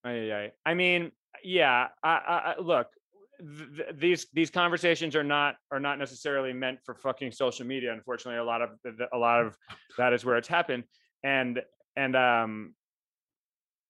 ay. 0.04 0.52
I 0.64 0.74
mean, 0.74 1.12
yeah. 1.44 1.88
I, 2.02 2.08
I, 2.08 2.54
I 2.56 2.60
look. 2.60 2.88
Th- 3.38 3.68
th- 3.76 3.88
these 3.98 4.26
these 4.32 4.50
conversations 4.50 5.14
are 5.14 5.24
not 5.24 5.56
are 5.70 5.80
not 5.80 5.98
necessarily 5.98 6.52
meant 6.52 6.78
for 6.84 6.94
fucking 6.94 7.32
social 7.32 7.66
media. 7.66 7.92
Unfortunately, 7.92 8.38
a 8.38 8.44
lot 8.44 8.62
of 8.62 8.70
a 9.12 9.18
lot 9.18 9.44
of 9.44 9.56
that 9.98 10.12
is 10.12 10.24
where 10.24 10.36
it's 10.36 10.48
happened. 10.48 10.84
And 11.22 11.62
and 11.96 12.16
um, 12.16 12.74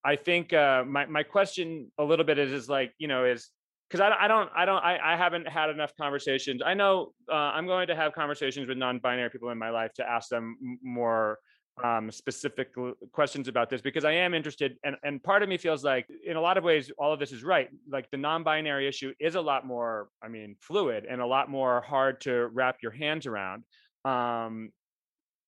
I 0.05 0.17
think 0.17 0.53
uh, 0.53 0.85
my 0.85 1.07
my 1.07 1.23
question 1.23 1.93
a 1.99 2.05
little 2.05 2.25
bit 2.25 2.39
is 2.39 2.53
is 2.53 2.69
like 2.69 2.93
you 2.99 3.09
know 3.09 3.25
is 3.25 3.51
because 3.89 4.01
I, 4.01 4.25
I 4.25 4.29
don't 4.29 4.51
I 4.55 4.65
don't 4.65 4.83
I, 4.83 5.15
I 5.15 5.17
haven't 5.17 5.49
had 5.49 5.71
enough 5.71 5.93
conversations. 5.97 6.63
I 6.65 6.75
know 6.75 7.13
uh, 7.31 7.35
I'm 7.35 7.67
going 7.67 7.87
to 7.89 7.97
have 7.97 8.13
conversations 8.13 8.69
with 8.69 8.79
non-binary 8.79 9.31
people 9.31 9.51
in 9.51 9.59
my 9.59 9.71
life 9.71 9.93
to 9.95 10.09
ask 10.09 10.29
them 10.29 10.57
more 10.83 11.39
um, 11.85 12.11
specific 12.11 12.75
questions 13.13 13.49
about 13.49 13.69
this 13.69 13.83
because 13.83 14.05
I 14.05 14.13
am 14.13 14.35
interested, 14.35 14.77
and 14.85 14.97
and 15.05 15.23
part 15.23 15.43
of 15.43 15.49
me 15.49 15.59
feels 15.59 15.85
like 15.85 16.07
in 16.25 16.37
a 16.37 16.41
lot 16.41 16.57
of 16.57 16.65
ways 16.65 16.91
all 16.99 17.13
of 17.13 17.21
this 17.21 17.33
is 17.33 17.45
right. 17.45 17.69
Like 17.89 18.11
the 18.11 18.17
non-binary 18.17 18.89
issue 18.89 19.13
is 19.21 19.35
a 19.35 19.41
lot 19.41 19.67
more, 19.67 20.09
I 20.23 20.29
mean, 20.29 20.57
fluid 20.61 21.07
and 21.09 21.21
a 21.21 21.27
lot 21.27 21.51
more 21.51 21.83
hard 21.83 22.21
to 22.23 22.49
wrap 22.49 22.79
your 22.83 22.93
hands 22.93 23.27
around, 23.27 23.65
um, 24.05 24.71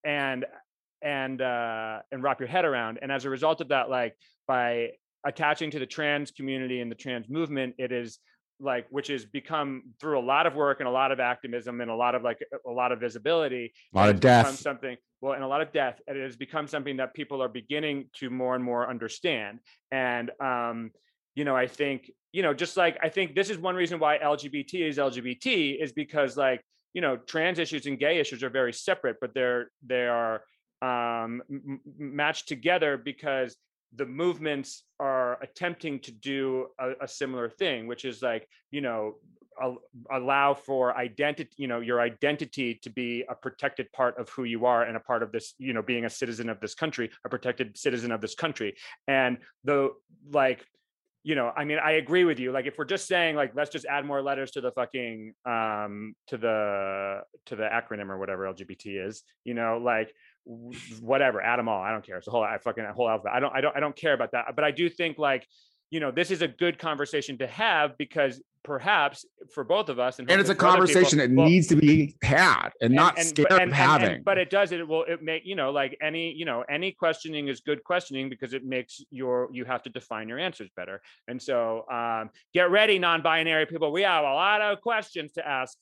and 0.05 0.45
and 1.03 1.41
uh, 1.41 2.01
and 2.13 2.23
wrap 2.23 2.41
your 2.41 2.49
head 2.49 2.65
around. 2.65 2.99
And 3.01 3.11
as 3.11 3.25
a 3.25 3.31
result 3.31 3.61
of 3.61 3.69
that, 3.69 3.89
like 3.89 4.15
by 4.47 4.91
attaching 5.27 5.71
to 5.73 5.79
the 5.79 5.87
trans 5.87 6.31
community 6.31 6.81
and 6.81 6.91
the 6.91 6.97
trans 6.97 7.29
movement, 7.29 7.75
it 7.79 7.93
is 7.93 8.19
like 8.61 8.87
which 8.91 9.09
has 9.09 9.25
become 9.25 9.83
through 10.01 10.19
a 10.19 10.25
lot 10.25 10.47
of 10.47 10.55
work 10.55 10.81
and 10.81 10.89
a 10.89 10.93
lot 10.93 11.13
of 11.13 11.21
activism 11.21 11.81
and 11.81 11.91
a 11.91 11.95
lot 11.95 12.15
of 12.15 12.23
like 12.23 12.39
a 12.67 12.71
lot 12.71 12.91
of 12.93 12.99
visibility 12.99 13.73
a 13.95 13.97
lot 13.97 14.09
of 14.09 14.19
death. 14.21 14.59
something 14.59 14.97
well 15.21 15.35
and 15.35 15.45
a 15.45 15.47
lot 15.47 15.61
of 15.61 15.73
death 15.73 16.01
and 16.07 16.17
it 16.17 16.23
has 16.23 16.37
become 16.37 16.67
something 16.67 16.97
that 16.97 17.15
people 17.15 17.43
are 17.43 17.49
beginning 17.49 18.09
to 18.13 18.31
more 18.31 18.55
and 18.55 18.65
more 18.65 18.89
understand 18.89 19.61
and 19.93 20.31
um 20.41 20.91
you 21.35 21.45
know 21.45 21.55
i 21.57 21.67
think 21.67 22.11
you 22.33 22.43
know 22.43 22.53
just 22.53 22.77
like 22.77 22.99
i 23.03 23.09
think 23.09 23.35
this 23.35 23.49
is 23.49 23.59
one 23.59 23.77
reason 23.77 23.99
why 23.99 24.19
lgbt 24.19 24.75
is 24.75 24.99
lgbt 24.99 25.81
is 25.81 25.93
because 25.93 26.37
like 26.37 26.61
you 26.95 27.01
know 27.01 27.17
trans 27.17 27.59
issues 27.59 27.87
and 27.87 27.99
gay 27.99 28.19
issues 28.19 28.43
are 28.43 28.51
very 28.51 28.73
separate 28.73 29.17
but 29.21 29.33
they're 29.35 29.71
they 29.87 30.07
are 30.07 30.43
um 30.83 31.43
matched 31.97 32.49
together 32.49 32.97
because 32.97 33.57
the 33.95 34.07
movements 34.07 34.85
are 35.01 35.39
attempting 35.43 35.99
to 36.01 36.13
do 36.13 36.67
a, 36.79 36.93
a 37.03 37.09
similar 37.09 37.49
thing 37.49 37.87
which 37.87 38.05
is 38.05 38.23
like 38.23 38.47
you 38.71 38.81
know 38.81 39.15
allow 40.13 40.55
for 40.55 40.97
identity 40.97 41.51
you 41.57 41.67
know 41.67 41.81
your 41.81 42.01
identity 42.01 42.79
to 42.81 42.91
be 42.91 43.25
a 43.29 43.35
protected 43.35 43.91
part 43.93 44.17
of 44.17 44.29
who 44.29 44.45
you 44.45 44.67
are 44.67 44.85
and 44.85 44.97
a 44.97 45.01
part 45.01 45.21
of 45.23 45.33
this 45.33 45.55
you 45.59 45.73
know 45.73 45.83
being 45.83 46.05
a 46.05 46.11
citizen 46.11 46.49
of 46.49 46.61
this 46.61 46.75
country 46.75 47.11
a 47.25 47.29
protected 47.29 47.77
citizen 47.77 48.13
of 48.13 48.21
this 48.21 48.35
country. 48.35 48.75
And 49.07 49.39
the 49.65 49.91
like 50.31 50.65
you 51.29 51.35
know 51.35 51.53
i 51.55 51.63
mean 51.63 51.79
i 51.79 51.93
agree 51.93 52.25
with 52.25 52.39
you 52.39 52.53
like 52.53 52.65
if 52.65 52.79
we're 52.79 52.87
just 52.87 53.07
saying 53.07 53.37
like 53.37 53.53
let's 53.55 53.69
just 53.69 53.85
add 53.85 54.03
more 54.03 54.23
letters 54.23 54.51
to 54.51 54.63
the 54.63 54.73
fucking 54.73 55.35
um 55.45 56.15
to 56.27 56.39
the 56.39 57.21
to 57.45 57.55
the 57.55 57.65
acronym 57.65 58.09
or 58.09 58.17
whatever 58.17 58.45
lgbt 58.45 59.07
is 59.07 59.25
you 59.45 59.53
know 59.53 59.77
like 59.77 60.11
whatever 61.03 61.43
add 61.43 61.59
them 61.59 61.69
all 61.69 61.83
i 61.83 61.91
don't 61.91 62.07
care. 62.07 62.17
It's 62.17 62.27
a 62.27 62.31
whole 62.31 62.43
i 62.43 62.57
fucking 62.57 62.83
a 62.83 62.95
whole 62.95 63.11
alphabet 63.11 63.35
i 63.35 63.41
don't 63.41 63.55
i 63.55 63.61
don't 63.61 63.77
i 63.77 63.81
don't 63.81 63.95
care 63.95 64.15
about 64.15 64.33
that 64.33 64.47
but 64.57 64.65
i 64.65 64.71
do 64.71 64.89
think 64.89 65.19
like 65.19 65.47
you 65.91 66.01
know 66.01 66.11
this 66.11 66.31
is 66.31 66.41
a 66.41 66.49
good 66.49 66.79
conversation 66.79 67.37
to 67.37 67.47
have 67.47 67.99
because 67.99 68.43
perhaps 68.69 69.25
for 69.55 69.65
both 69.65 69.89
of 69.89 69.99
us 69.99 70.19
and, 70.19 70.31
And 70.31 70.39
it's 70.41 70.51
a 70.51 70.53
other 70.53 70.59
people- 70.59 70.71
conversation 70.71 71.19
that 71.19 71.31
well, 71.31 71.47
needs 71.49 71.67
to 71.69 71.77
be 71.77 72.15
had 72.23 72.69
and, 72.83 72.93
not 72.95 73.17
but- 73.17 73.25
scared 73.25 73.47
and- 73.51 73.57
of 73.57 73.63
and- 73.63 73.73
and- 73.73 73.75
having. 73.75 74.23
but 74.23 74.37
it 74.39 74.51
does 74.51 74.71
it 74.73 74.87
will 74.87 75.05
it 75.05 75.23
make 75.23 75.43
you 75.47 75.57
know 75.57 75.71
like 75.71 75.97
any 76.03 76.33
you 76.33 76.45
know 76.45 76.65
any 76.69 76.93
questioning 76.93 77.49
is 77.49 77.61
good 77.61 77.83
questioning 77.83 78.29
because 78.29 78.53
it 78.53 78.65
makes 78.65 79.03
your 79.11 79.49
you 79.53 79.65
have 79.65 79.83
to 79.83 79.91
define 79.91 80.29
your 80.29 80.39
answers 80.39 80.69
better. 80.77 81.01
And 81.29 81.41
so 81.41 81.59
um 81.91 82.31
get 82.53 82.71
ready 82.71 82.99
non-binary 82.99 83.67
people. 83.67 83.91
We 83.91 84.03
have 84.03 84.23
a 84.25 84.35
lot 84.45 84.61
of 84.61 84.81
questions 84.83 85.33
to 85.33 85.49
ask 85.49 85.77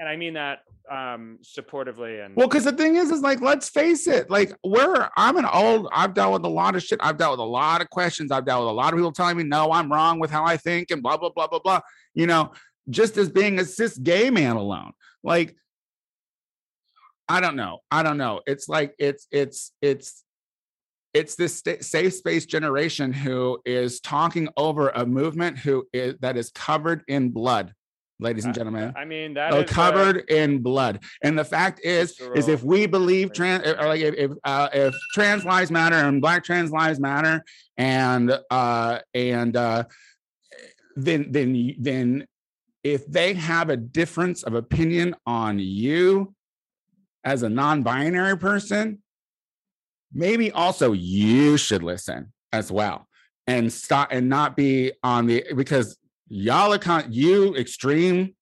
and 0.00 0.08
i 0.08 0.16
mean 0.16 0.34
that 0.34 0.64
um 0.90 1.38
supportively 1.42 2.24
and 2.24 2.34
Well, 2.34 2.48
because 2.48 2.64
the 2.64 2.72
thing 2.72 2.96
is, 2.96 3.12
is 3.12 3.20
like, 3.20 3.40
let's 3.40 3.68
face 3.68 4.08
it, 4.08 4.28
like, 4.28 4.52
we're, 4.64 5.08
I'm 5.16 5.36
an 5.36 5.46
old, 5.46 5.88
I've 5.92 6.14
dealt 6.14 6.32
with 6.32 6.44
a 6.44 6.48
lot 6.48 6.74
of 6.74 6.82
shit. 6.82 6.98
I've 7.00 7.16
dealt 7.16 7.34
with 7.34 7.40
a 7.40 7.44
lot 7.44 7.80
of 7.80 7.88
questions. 7.90 8.32
I've 8.32 8.44
dealt 8.44 8.62
with 8.62 8.70
a 8.70 8.72
lot 8.72 8.92
of 8.92 8.98
people 8.98 9.12
telling 9.12 9.36
me, 9.36 9.44
no, 9.44 9.70
I'm 9.70 9.90
wrong 9.92 10.18
with 10.18 10.32
how 10.32 10.44
I 10.44 10.56
think 10.56 10.90
and 10.90 11.00
blah, 11.00 11.16
blah, 11.16 11.30
blah, 11.30 11.46
blah, 11.46 11.60
blah. 11.60 11.80
You 12.14 12.26
know, 12.26 12.50
just 12.88 13.16
as 13.18 13.28
being 13.28 13.60
a 13.60 13.64
cis 13.64 13.96
gay 13.96 14.30
man 14.30 14.56
alone. 14.56 14.90
Like, 15.22 15.54
I 17.28 17.40
don't 17.40 17.54
know. 17.54 17.78
I 17.92 18.02
don't 18.02 18.18
know. 18.18 18.40
It's 18.46 18.68
like 18.68 18.94
it's 18.98 19.28
it's 19.30 19.70
it's 19.80 20.24
it's 21.14 21.36
this 21.36 21.62
safe 21.80 22.14
space 22.14 22.46
generation 22.46 23.12
who 23.12 23.60
is 23.64 24.00
talking 24.00 24.48
over 24.56 24.88
a 24.88 25.06
movement 25.06 25.58
who 25.58 25.86
is 25.92 26.16
that 26.20 26.36
is 26.36 26.50
covered 26.50 27.04
in 27.06 27.30
blood, 27.30 27.74
ladies 28.20 28.44
and 28.44 28.54
Uh, 28.54 28.58
gentlemen. 28.58 28.92
I 28.96 29.04
mean, 29.04 29.34
that 29.34 29.52
Uh, 29.52 29.58
is, 29.58 29.70
uh, 29.70 29.74
covered 29.74 30.16
in 30.30 30.58
blood. 30.60 31.02
And 31.22 31.38
the 31.38 31.44
fact 31.44 31.80
is, 31.84 32.20
is 32.34 32.48
if 32.48 32.62
we 32.62 32.86
believe 32.86 33.32
trans, 33.32 33.66
or 33.66 33.88
like 33.88 34.00
if 34.00 34.14
if, 34.14 34.30
uh, 34.44 34.68
if 34.72 34.94
trans 35.14 35.44
lives 35.44 35.70
matter 35.70 35.96
and 35.96 36.20
Black 36.20 36.44
trans 36.44 36.70
lives 36.70 37.00
matter, 37.00 37.42
and 37.76 38.38
uh, 38.50 39.00
and 39.14 39.56
uh, 39.56 39.84
then 40.96 41.32
then 41.32 41.74
then 41.78 42.26
if 42.82 43.06
they 43.06 43.34
have 43.34 43.70
a 43.70 43.76
difference 43.76 44.42
of 44.42 44.54
opinion 44.54 45.14
on 45.26 45.58
you 45.58 46.34
as 47.24 47.42
a 47.42 47.48
non-binary 47.48 48.38
person, 48.38 49.02
maybe 50.12 50.50
also 50.50 50.92
you 50.92 51.56
should 51.56 51.82
listen 51.82 52.32
as 52.52 52.72
well 52.72 53.06
and 53.46 53.72
stop 53.72 54.08
and 54.10 54.28
not 54.28 54.56
be 54.56 54.92
on 55.02 55.26
the 55.26 55.44
because 55.54 55.98
y'all 56.30 56.72
are 56.72 56.78
con- 56.78 57.12
you 57.12 57.54
extreme 57.56 58.34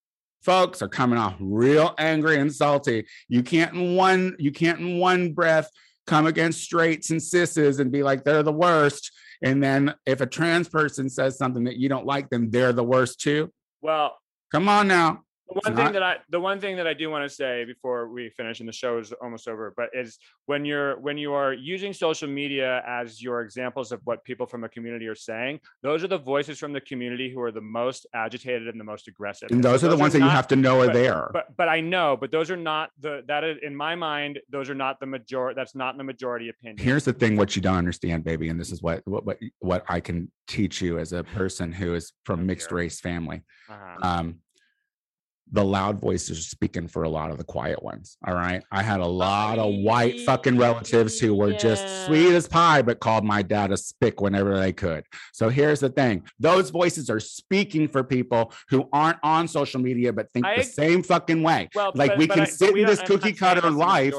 folks 0.42 0.81
are 0.83 0.88
coming 0.88 1.18
off 1.18 1.35
real 1.40 1.94
angry 1.98 2.38
and 2.38 2.55
salty. 2.55 3.07
You 3.29 3.42
can't 3.42 3.74
in 3.74 3.96
one 3.96 4.37
you 4.38 4.53
can't 4.53 4.79
in 4.79 4.98
one 4.98 5.33
breath 5.33 5.68
come 6.07 6.27
against 6.27 6.62
straights 6.62 7.11
and 7.11 7.20
cisses 7.22 7.81
and 7.81 7.90
be 7.90 8.03
like 8.03 8.22
they're 8.24 8.42
the 8.44 8.53
worst. 8.53 9.11
And 9.42 9.62
then 9.62 9.94
if 10.07 10.20
a 10.20 10.27
trans 10.27 10.68
person 10.68 11.09
says 11.09 11.37
something 11.38 11.64
that 11.64 11.77
you 11.77 11.88
don't 11.88 12.07
like, 12.07 12.29
then 12.31 12.51
they're 12.51 12.72
the 12.72 12.85
worst 12.85 13.20
too. 13.20 13.51
well, 13.83 14.16
Come 14.51 14.68
on 14.68 14.88
now. 14.88 15.22
The 15.49 15.61
one 15.65 15.77
thing 15.77 15.93
that 15.93 16.03
I 16.03 16.17
the 16.29 16.41
one 16.41 16.61
thing 16.61 16.77
that 16.77 16.87
I 16.87 16.93
do 16.93 17.09
want 17.09 17.29
to 17.29 17.35
say 17.35 17.65
before 17.65 18.09
we 18.09 18.29
finish 18.31 18.61
and 18.61 18.69
the 18.69 18.73
show 18.73 18.99
is 18.99 19.13
almost 19.13 19.49
over, 19.49 19.73
but 19.77 19.89
is 19.95 20.19
when 20.47 20.65
you're 20.65 20.99
when 21.01 21.17
you 21.17 21.33
are 21.33 21.55
using 21.55 21.93
social 21.95 22.29
media 22.29 22.83
as 22.87 23.23
your 23.23 23.41
examples 23.41 23.91
of 23.91 24.01
what 24.05 24.23
people 24.25 24.47
from 24.47 24.65
a 24.65 24.69
community 24.69 25.07
are 25.07 25.15
saying, 25.15 25.61
those 25.83 26.05
are 26.05 26.09
the 26.09 26.19
voices 26.19 26.59
from 26.59 26.73
the 26.73 26.81
community 26.83 27.33
who 27.33 27.41
are 27.41 27.51
the 27.51 27.63
most 27.63 28.07
agitated 28.15 28.69
and 28.69 28.79
the 28.79 28.85
most 28.85 29.09
aggressive. 29.09 29.49
And 29.51 29.65
those 29.65 29.83
are 29.83 29.89
the 29.89 29.97
ones 29.97 30.13
that 30.13 30.21
you 30.21 30.29
have 30.29 30.49
to 30.49 30.57
know 30.57 30.81
are 30.81 30.87
but- 30.87 30.93
there. 30.95 31.31
But 31.33 31.57
but 31.57 31.69
I 31.69 31.81
know, 31.81 32.17
but 32.21 32.31
those 32.31 32.51
are 32.51 32.57
not 32.57 32.91
the 33.01 33.23
that 33.29 33.43
is 33.43 33.57
in 33.63 33.75
my 33.75 33.95
mind, 33.95 34.41
those 34.51 34.69
are 34.69 34.75
not 34.75 35.01
the 35.01 35.07
majority 35.07 35.57
that's 35.57 35.75
not 35.75 35.97
the 35.97 36.05
majority 36.05 36.51
opinion. 36.51 36.79
Here's 36.79 37.05
the 37.05 37.13
thing: 37.15 37.37
what 37.37 37.57
you 37.57 37.63
don't 37.63 37.77
understand, 37.77 38.23
baby, 38.25 38.51
and 38.51 38.61
this 38.61 38.71
is 38.71 38.83
what 38.83 39.01
what 39.07 39.25
what, 39.25 39.39
what 39.61 39.85
I 39.89 40.01
can 40.01 40.31
teach 40.47 40.83
you 40.83 40.99
as 40.99 41.13
a 41.13 41.25
person 41.25 41.73
who 41.73 41.95
is 41.95 42.13
from 42.25 42.45
mixed 42.45 42.71
race 42.71 43.01
family. 43.01 43.43
Uh-huh. 43.69 43.97
um 44.03 44.41
the 45.53 45.65
loud 45.65 46.01
voices 46.01 46.39
are 46.39 46.43
speaking 46.43 46.87
for 46.87 47.05
a 47.05 47.09
lot 47.09 47.31
of 47.31 47.39
the 47.39 47.45
quiet 47.45 47.83
ones 47.83 48.17
all 48.27 48.35
right 48.35 48.63
i 48.71 48.83
had 48.83 49.01
a 49.01 49.07
lot 49.07 49.59
of 49.59 49.75
white 49.77 50.21
fucking 50.21 50.57
relatives 50.59 51.19
who 51.19 51.35
were 51.35 51.53
just 51.53 52.07
sweet 52.07 52.33
as 52.35 52.47
pie 52.47 52.83
but 52.83 53.01
called 53.01 53.25
my 53.25 53.43
dad 53.43 53.73
a 53.73 53.77
spick 53.77 54.21
whenever 54.21 54.59
they 54.59 54.73
could 54.73 55.05
so 55.33 55.49
here's 55.49 55.81
the 55.81 55.89
thing 55.89 56.23
those 56.39 56.71
voices 56.71 57.09
are 57.09 57.21
speaking 57.21 57.89
for 57.89 58.05
people 58.05 58.53
who 58.69 58.89
aren't 58.93 59.19
on 59.23 59.49
social 59.49 59.81
media 59.81 60.13
but 60.13 60.31
think 60.33 60.45
I 60.45 60.57
the 60.57 60.63
same 60.63 61.03
fucking 61.03 61.43
way 61.43 61.69
Well, 61.75 61.93
like, 61.95 62.17
we 62.17 62.27
can 62.27 62.41
but 62.41 62.49
sit 62.49 62.77
in 62.77 62.87
this 62.87 63.03
cookie 63.03 63.33
cutter 63.33 63.71
life. 63.71 64.15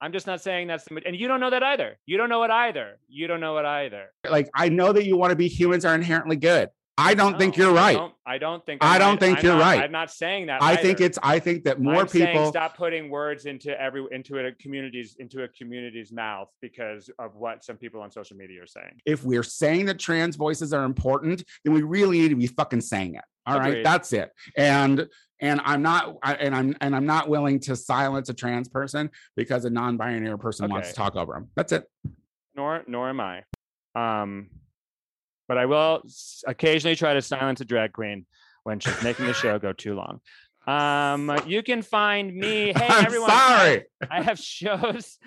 I'm 0.00 0.12
just 0.12 0.26
not 0.26 0.40
saying 0.40 0.66
that's 0.66 0.84
the 0.84 1.00
and 1.06 1.14
you 1.14 1.28
don't 1.28 1.38
know 1.38 1.50
that 1.50 1.62
either. 1.62 1.96
You 2.06 2.16
don't 2.16 2.28
know 2.28 2.42
it 2.42 2.50
either. 2.50 2.98
You 3.08 3.28
don't 3.28 3.38
know 3.38 3.56
it 3.58 3.64
either. 3.64 4.06
like 4.28 4.48
i 4.54 4.68
know 4.68 4.92
that 4.92 5.04
you 5.04 5.16
want 5.16 5.30
to 5.30 5.36
be 5.36 5.48
humans 5.48 5.84
are 5.84 5.94
inherently 5.94 6.36
good 6.36 6.68
i 6.98 7.14
don't 7.14 7.38
think 7.38 7.56
you're 7.56 7.70
I 7.72 7.74
right 7.74 7.96
don't, 7.96 8.14
I 8.26 8.38
don't 8.38 8.64
think. 8.66 8.84
I 8.84 8.94
I'm 8.94 8.98
don't 9.00 9.10
right. 9.12 9.20
think 9.20 9.38
I'm 9.38 9.44
you're 9.44 9.54
not- 9.56 9.62
right. 9.62 9.82
I'm 9.82 9.92
not 9.92 10.10
saying 10.10 10.46
that. 10.46 10.62
i 10.62 10.76
think 10.76 11.00
it's 11.00 11.18
i 11.22 11.38
think 11.38 11.64
that 11.64 11.80
more 11.80 12.02
I'm 12.02 12.06
people 12.06 12.48
stop 12.50 12.76
putting 12.76 13.08
words 13.10 13.46
into 13.46 13.78
every 13.80 14.04
into 14.10 14.38
a 14.38 14.52
community's 14.52 15.16
into 15.18 15.42
a 15.44 15.48
community's 15.48 16.12
mouth 16.12 16.48
because 16.60 17.10
of 17.18 17.34
what 17.34 17.64
some 17.64 17.76
people 17.76 18.00
on 18.02 18.10
social 18.10 18.36
media 18.36 18.62
are 18.62 18.66
saying. 18.66 19.00
if 19.06 19.24
we're 19.24 19.42
saying 19.42 19.86
that 19.86 19.98
trans 19.98 20.36
voices 20.36 20.72
are 20.72 20.84
important, 20.84 21.42
then 21.64 21.72
we 21.74 21.82
really 21.82 22.20
need 22.20 22.28
to 22.28 22.36
be 22.36 22.46
fucking 22.46 22.80
saying 22.80 23.14
it. 23.14 23.24
All 23.46 23.58
right, 23.58 23.68
Agreed. 23.68 23.86
that's 23.86 24.12
it. 24.12 24.30
And 24.56 25.08
and 25.40 25.60
I'm 25.64 25.82
not 25.82 26.16
I, 26.22 26.34
and 26.34 26.54
I'm 26.54 26.76
and 26.80 26.94
I'm 26.94 27.06
not 27.06 27.28
willing 27.28 27.58
to 27.60 27.74
silence 27.74 28.28
a 28.28 28.34
trans 28.34 28.68
person 28.68 29.10
because 29.34 29.64
a 29.64 29.70
non-binary 29.70 30.38
person 30.38 30.70
wants 30.70 30.90
to 30.90 30.94
talk 30.94 31.16
over 31.16 31.32
them. 31.32 31.48
That's 31.56 31.72
it. 31.72 31.84
Nor 32.54 32.82
nor 32.86 33.08
am 33.08 33.20
I. 33.20 33.42
Um, 33.96 34.48
but 35.48 35.58
I 35.58 35.66
will 35.66 36.02
occasionally 36.46 36.96
try 36.96 37.14
to 37.14 37.22
silence 37.22 37.60
a 37.60 37.64
drag 37.64 37.92
queen 37.92 38.26
when 38.64 38.80
she's 38.80 39.02
making 39.02 39.26
the 39.26 39.34
show 39.34 39.58
go 39.58 39.72
too 39.72 39.94
long. 39.94 40.20
Um, 40.66 41.36
you 41.46 41.62
can 41.62 41.82
find 41.82 42.34
me. 42.34 42.72
Hey 42.76 42.86
I'm 42.88 43.04
everyone! 43.06 43.30
I- 43.30 43.48
sorry. 43.58 43.84
I 44.10 44.22
have 44.22 44.38
shows 44.38 45.18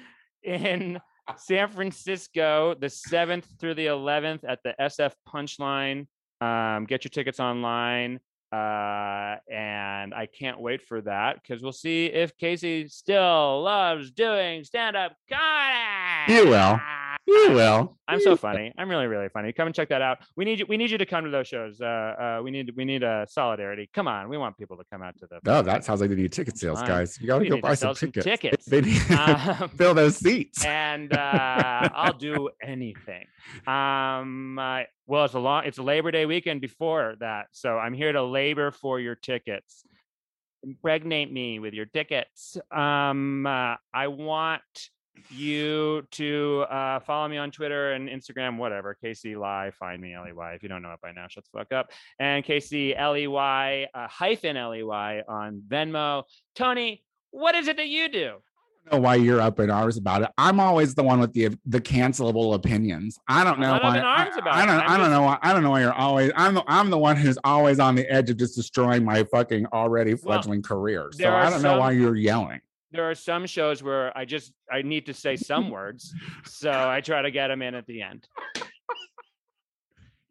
in 0.43 0.99
San 1.37 1.67
Francisco 1.69 2.75
the 2.79 2.87
7th 2.87 3.43
through 3.59 3.73
the 3.73 3.87
11th 3.87 4.41
at 4.47 4.59
the 4.63 4.73
SF 4.79 5.11
Punchline. 5.27 6.07
Um, 6.41 6.85
get 6.85 7.03
your 7.03 7.09
tickets 7.09 7.39
online. 7.39 8.19
Uh, 8.53 9.35
and 9.51 10.13
I 10.13 10.27
can't 10.31 10.61
wait 10.61 10.81
for 10.81 11.01
that 11.01 11.41
because 11.41 11.61
we'll 11.61 11.73
see 11.73 12.05
if 12.05 12.37
Casey 12.37 12.87
still 12.87 13.63
loves 13.63 14.11
doing 14.11 14.63
stand 14.63 14.95
up 14.95 15.13
comedy. 15.29 16.33
You 16.33 16.45
will. 16.47 16.79
You 17.27 17.51
will. 17.53 17.97
I'm 18.07 18.19
so 18.19 18.35
funny. 18.35 18.71
I'm 18.77 18.87
really, 18.87 19.07
really 19.07 19.29
funny. 19.29 19.51
Come 19.51 19.65
and 19.65 19.75
check 19.75 19.89
that 19.89 20.01
out. 20.03 20.19
We 20.35 20.45
need 20.45 20.59
you. 20.59 20.65
We 20.69 20.77
need 20.77 20.91
you 20.91 20.99
to 20.99 21.07
come 21.07 21.23
to 21.25 21.31
those 21.31 21.47
shows. 21.47 21.81
Uh, 21.81 21.85
uh, 21.85 22.41
we 22.43 22.51
need 22.51 22.71
we 22.77 22.85
need 22.85 23.01
a 23.01 23.25
solidarity. 23.27 23.89
Come 23.95 24.07
on, 24.07 24.29
we 24.29 24.37
want 24.37 24.55
people 24.59 24.77
to 24.77 24.83
come 24.91 25.01
out 25.01 25.17
to 25.19 25.27
the. 25.27 25.39
Oh, 25.47 25.63
that 25.63 25.83
sounds 25.83 26.01
like 26.01 26.11
they 26.11 26.15
need 26.15 26.31
ticket 26.31 26.55
sales, 26.57 26.83
guys. 26.83 27.19
You 27.19 27.25
gotta 27.27 27.41
We 27.41 27.49
go 27.49 27.59
buy 27.59 27.73
some 27.73 27.95
some 27.95 28.11
tickets. 28.11 28.25
tickets. 28.25 28.65
They 28.65 28.81
need 28.81 29.01
Um, 29.11 29.69
fill 29.77 29.95
those 29.95 30.17
seats. 30.17 30.63
and 30.65 31.11
uh, 31.13 31.89
I'll 31.95 32.13
do 32.13 32.49
anything. 32.61 33.25
Um, 33.65 34.59
uh, 34.59 34.81
well, 35.07 35.25
it's 35.25 35.33
a 35.33 35.39
long, 35.39 35.65
it's 35.65 35.79
a 35.79 35.83
Labor 35.83 36.11
Day 36.11 36.27
weekend 36.27 36.61
before 36.61 37.15
that, 37.21 37.47
so 37.53 37.77
I'm 37.79 37.93
here 37.93 38.11
to 38.11 38.23
labor 38.23 38.69
for 38.71 38.99
your 38.99 39.15
tickets. 39.15 39.83
Impregnate 40.63 41.31
me 41.31 41.59
with 41.59 41.73
your 41.73 41.85
tickets. 41.85 42.57
Um, 42.71 43.45
uh, 43.45 43.75
I 43.93 44.07
want 44.07 44.61
you 45.29 46.05
to 46.11 46.65
uh, 46.69 46.99
follow 46.99 47.27
me 47.27 47.37
on 47.37 47.51
Twitter 47.51 47.93
and 47.93 48.09
Instagram, 48.09 48.57
whatever. 48.57 48.93
Casey 48.93 49.35
Ley, 49.35 49.71
find 49.79 50.01
me 50.01 50.13
L 50.13 50.27
E 50.27 50.33
Y. 50.33 50.53
If 50.53 50.63
you 50.63 50.69
don't 50.69 50.81
know 50.81 50.93
it 50.93 51.01
by 51.01 51.11
now, 51.11 51.27
shut 51.27 51.43
the 51.45 51.57
fuck 51.57 51.73
up. 51.73 51.91
And 52.19 52.43
Casey 52.43 52.95
L 52.95 53.15
E 53.15 53.27
Y 53.27 53.87
uh, 53.93 54.07
hyphen 54.07 54.57
L 54.57 54.73
E 54.75 54.83
Y 54.83 55.23
on 55.27 55.61
Venmo. 55.67 56.23
Tony, 56.55 57.03
what 57.31 57.55
is 57.55 57.67
it 57.67 57.77
that 57.77 57.87
you 57.87 58.09
do? 58.09 58.35
I 58.87 58.91
don't 58.91 59.01
know 59.01 59.05
why 59.07 59.15
you're 59.15 59.41
up 59.41 59.59
in 59.59 59.71
arms 59.71 59.97
about 59.97 60.21
it. 60.21 60.29
I'm 60.37 60.59
always 60.59 60.93
the 60.93 61.01
one 61.03 61.19
with 61.19 61.33
the 61.33 61.57
the 61.65 61.81
cancelable 61.81 62.53
opinions. 62.53 63.17
I 63.27 63.43
don't 63.43 63.59
know 63.59 63.79
why. 63.81 63.97
I, 63.97 64.29
I 64.51 64.65
don't. 64.65 64.79
I'm 64.79 64.99
don't 64.99 65.09
know 65.09 65.23
why. 65.23 65.39
I 65.41 65.53
don't 65.53 65.63
know 65.63 65.71
why 65.71 65.81
you're 65.81 65.93
always. 65.93 66.31
I'm 66.35 66.53
the. 66.53 66.63
I'm 66.67 66.91
the 66.91 66.97
one 66.97 67.15
who's 67.15 67.37
always 67.43 67.79
on 67.79 67.95
the 67.95 68.07
edge 68.11 68.29
of 68.29 68.37
just 68.37 68.55
destroying 68.55 69.03
my 69.03 69.23
fucking 69.23 69.65
already 69.73 70.15
fledgling 70.15 70.61
career. 70.61 71.09
So 71.13 71.33
I 71.33 71.49
don't 71.49 71.63
know 71.63 71.79
why 71.79 71.93
you're 71.93 72.15
yelling. 72.15 72.61
There 72.95 73.09
are 73.09 73.15
some 73.15 73.45
shows 73.45 73.83
where 73.83 74.15
I 74.17 74.25
just 74.25 74.53
I 74.71 74.81
need 74.81 75.05
to 75.07 75.13
say 75.13 75.35
some 75.35 75.69
words, 75.69 76.13
so 76.45 76.71
I 76.71 77.01
try 77.01 77.21
to 77.21 77.31
get 77.31 77.49
them 77.49 77.61
in 77.61 77.75
at 77.75 77.85
the 77.85 78.01
end. 78.01 78.27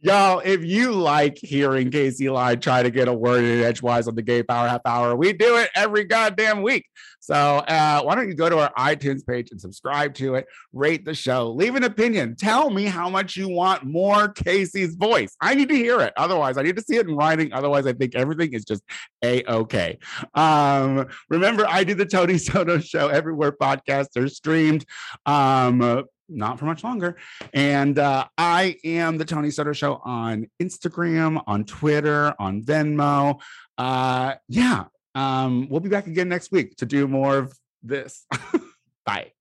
Y'all, 0.05 0.43
if 0.45 0.63
you 0.63 0.93
like 0.93 1.39
hearing 1.39 1.91
Casey 1.91 2.29
Ley 2.29 2.57
try 2.57 2.83
to 2.83 2.91
get 2.91 3.09
a 3.09 3.13
word 3.15 3.43
in 3.43 3.65
edgewise 3.65 4.07
on 4.07 4.15
the 4.15 4.21
Gay 4.21 4.43
Power 4.43 4.69
Half 4.69 4.83
Hour, 4.85 5.17
we 5.17 5.33
do 5.33 5.57
it 5.57 5.71
every 5.75 6.05
goddamn 6.05 6.61
week. 6.61 6.85
So 7.21 7.35
uh, 7.35 8.03
why 8.03 8.15
don't 8.15 8.29
you 8.29 8.35
go 8.35 8.51
to 8.51 8.59
our 8.59 8.73
iTunes 8.75 9.27
page 9.27 9.51
and 9.51 9.59
subscribe 9.59 10.13
to 10.17 10.35
it, 10.35 10.47
rate 10.75 11.07
the 11.07 11.15
show, 11.15 11.51
leave 11.51 11.75
an 11.75 11.85
opinion, 11.85 12.37
tell 12.37 12.69
me 12.69 12.85
how 12.85 13.09
much 13.09 13.35
you 13.35 13.49
want 13.49 13.85
more 13.85 14.29
Casey's 14.29 14.95
voice. 14.95 15.35
I 15.41 15.55
need 15.55 15.71
to 15.71 15.75
hear 15.75 16.03
it. 16.03 16.13
Otherwise, 16.19 16.59
I 16.59 16.63
need 16.65 16.77
to 16.77 16.83
see 16.83 16.97
it 16.97 17.09
in 17.09 17.17
writing. 17.17 17.55
Otherwise, 17.55 17.87
I 17.87 17.95
think 17.95 18.15
everything 18.15 18.53
is 18.53 18.67
just 18.67 18.83
a 19.25 19.43
okay. 19.51 19.97
Um, 20.35 21.07
remember, 21.31 21.67
I 21.67 21.83
do 21.83 21.95
the 21.95 22.05
Tony 22.05 22.37
Soto 22.37 22.79
show 22.81 23.09
everywhere 23.09 23.53
podcasts 23.53 24.19
are 24.19 24.29
streamed. 24.29 24.85
Um, 25.25 26.05
not 26.29 26.59
for 26.59 26.65
much 26.65 26.85
longer. 26.85 27.17
And 27.53 27.99
uh, 27.99 28.27
I 28.39 28.77
am 28.85 29.19
the 29.19 29.25
Tony 29.25 29.51
Soto 29.51 29.73
Show 29.73 30.01
on 30.05 30.49
Instagram, 30.63 31.43
on 31.47 31.65
Twitter, 31.65 32.35
on 32.39 32.63
Venmo. 32.63 33.41
Uh, 33.77 34.35
yeah, 34.49 34.85
um, 35.15 35.69
we'll 35.69 35.81
be 35.81 35.89
back 35.89 36.07
again 36.07 36.29
next 36.29 36.53
week 36.53 36.77
to 36.77 36.87
do 36.87 37.07
more 37.07 37.39
of 37.39 37.59
this. 37.83 38.27
Bye. 39.07 39.33